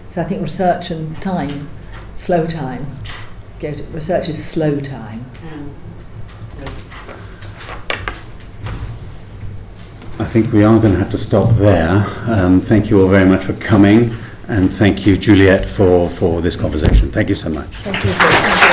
So 0.08 0.22
I 0.22 0.24
think 0.24 0.40
research 0.40 0.90
and 0.90 1.20
time, 1.20 1.68
slow 2.14 2.46
time, 2.46 2.86
research 3.62 4.30
is 4.30 4.42
slow 4.42 4.80
time. 4.80 5.26
I 5.42 5.75
think 10.42 10.52
we 10.52 10.64
are 10.64 10.78
going 10.78 10.92
to 10.92 10.98
have 10.98 11.10
to 11.10 11.16
stop 11.16 11.48
there. 11.56 12.04
Um, 12.26 12.60
thank 12.60 12.90
you 12.90 13.00
all 13.00 13.08
very 13.08 13.24
much 13.24 13.46
for 13.46 13.54
coming, 13.54 14.14
and 14.48 14.70
thank 14.70 15.06
you, 15.06 15.16
Juliet, 15.16 15.64
for, 15.64 16.10
for 16.10 16.42
this 16.42 16.56
conversation. 16.56 17.10
Thank 17.10 17.30
you 17.30 17.34
so 17.34 17.48
much. 17.48 17.68
Thank 17.76 18.04
you. 18.04 18.65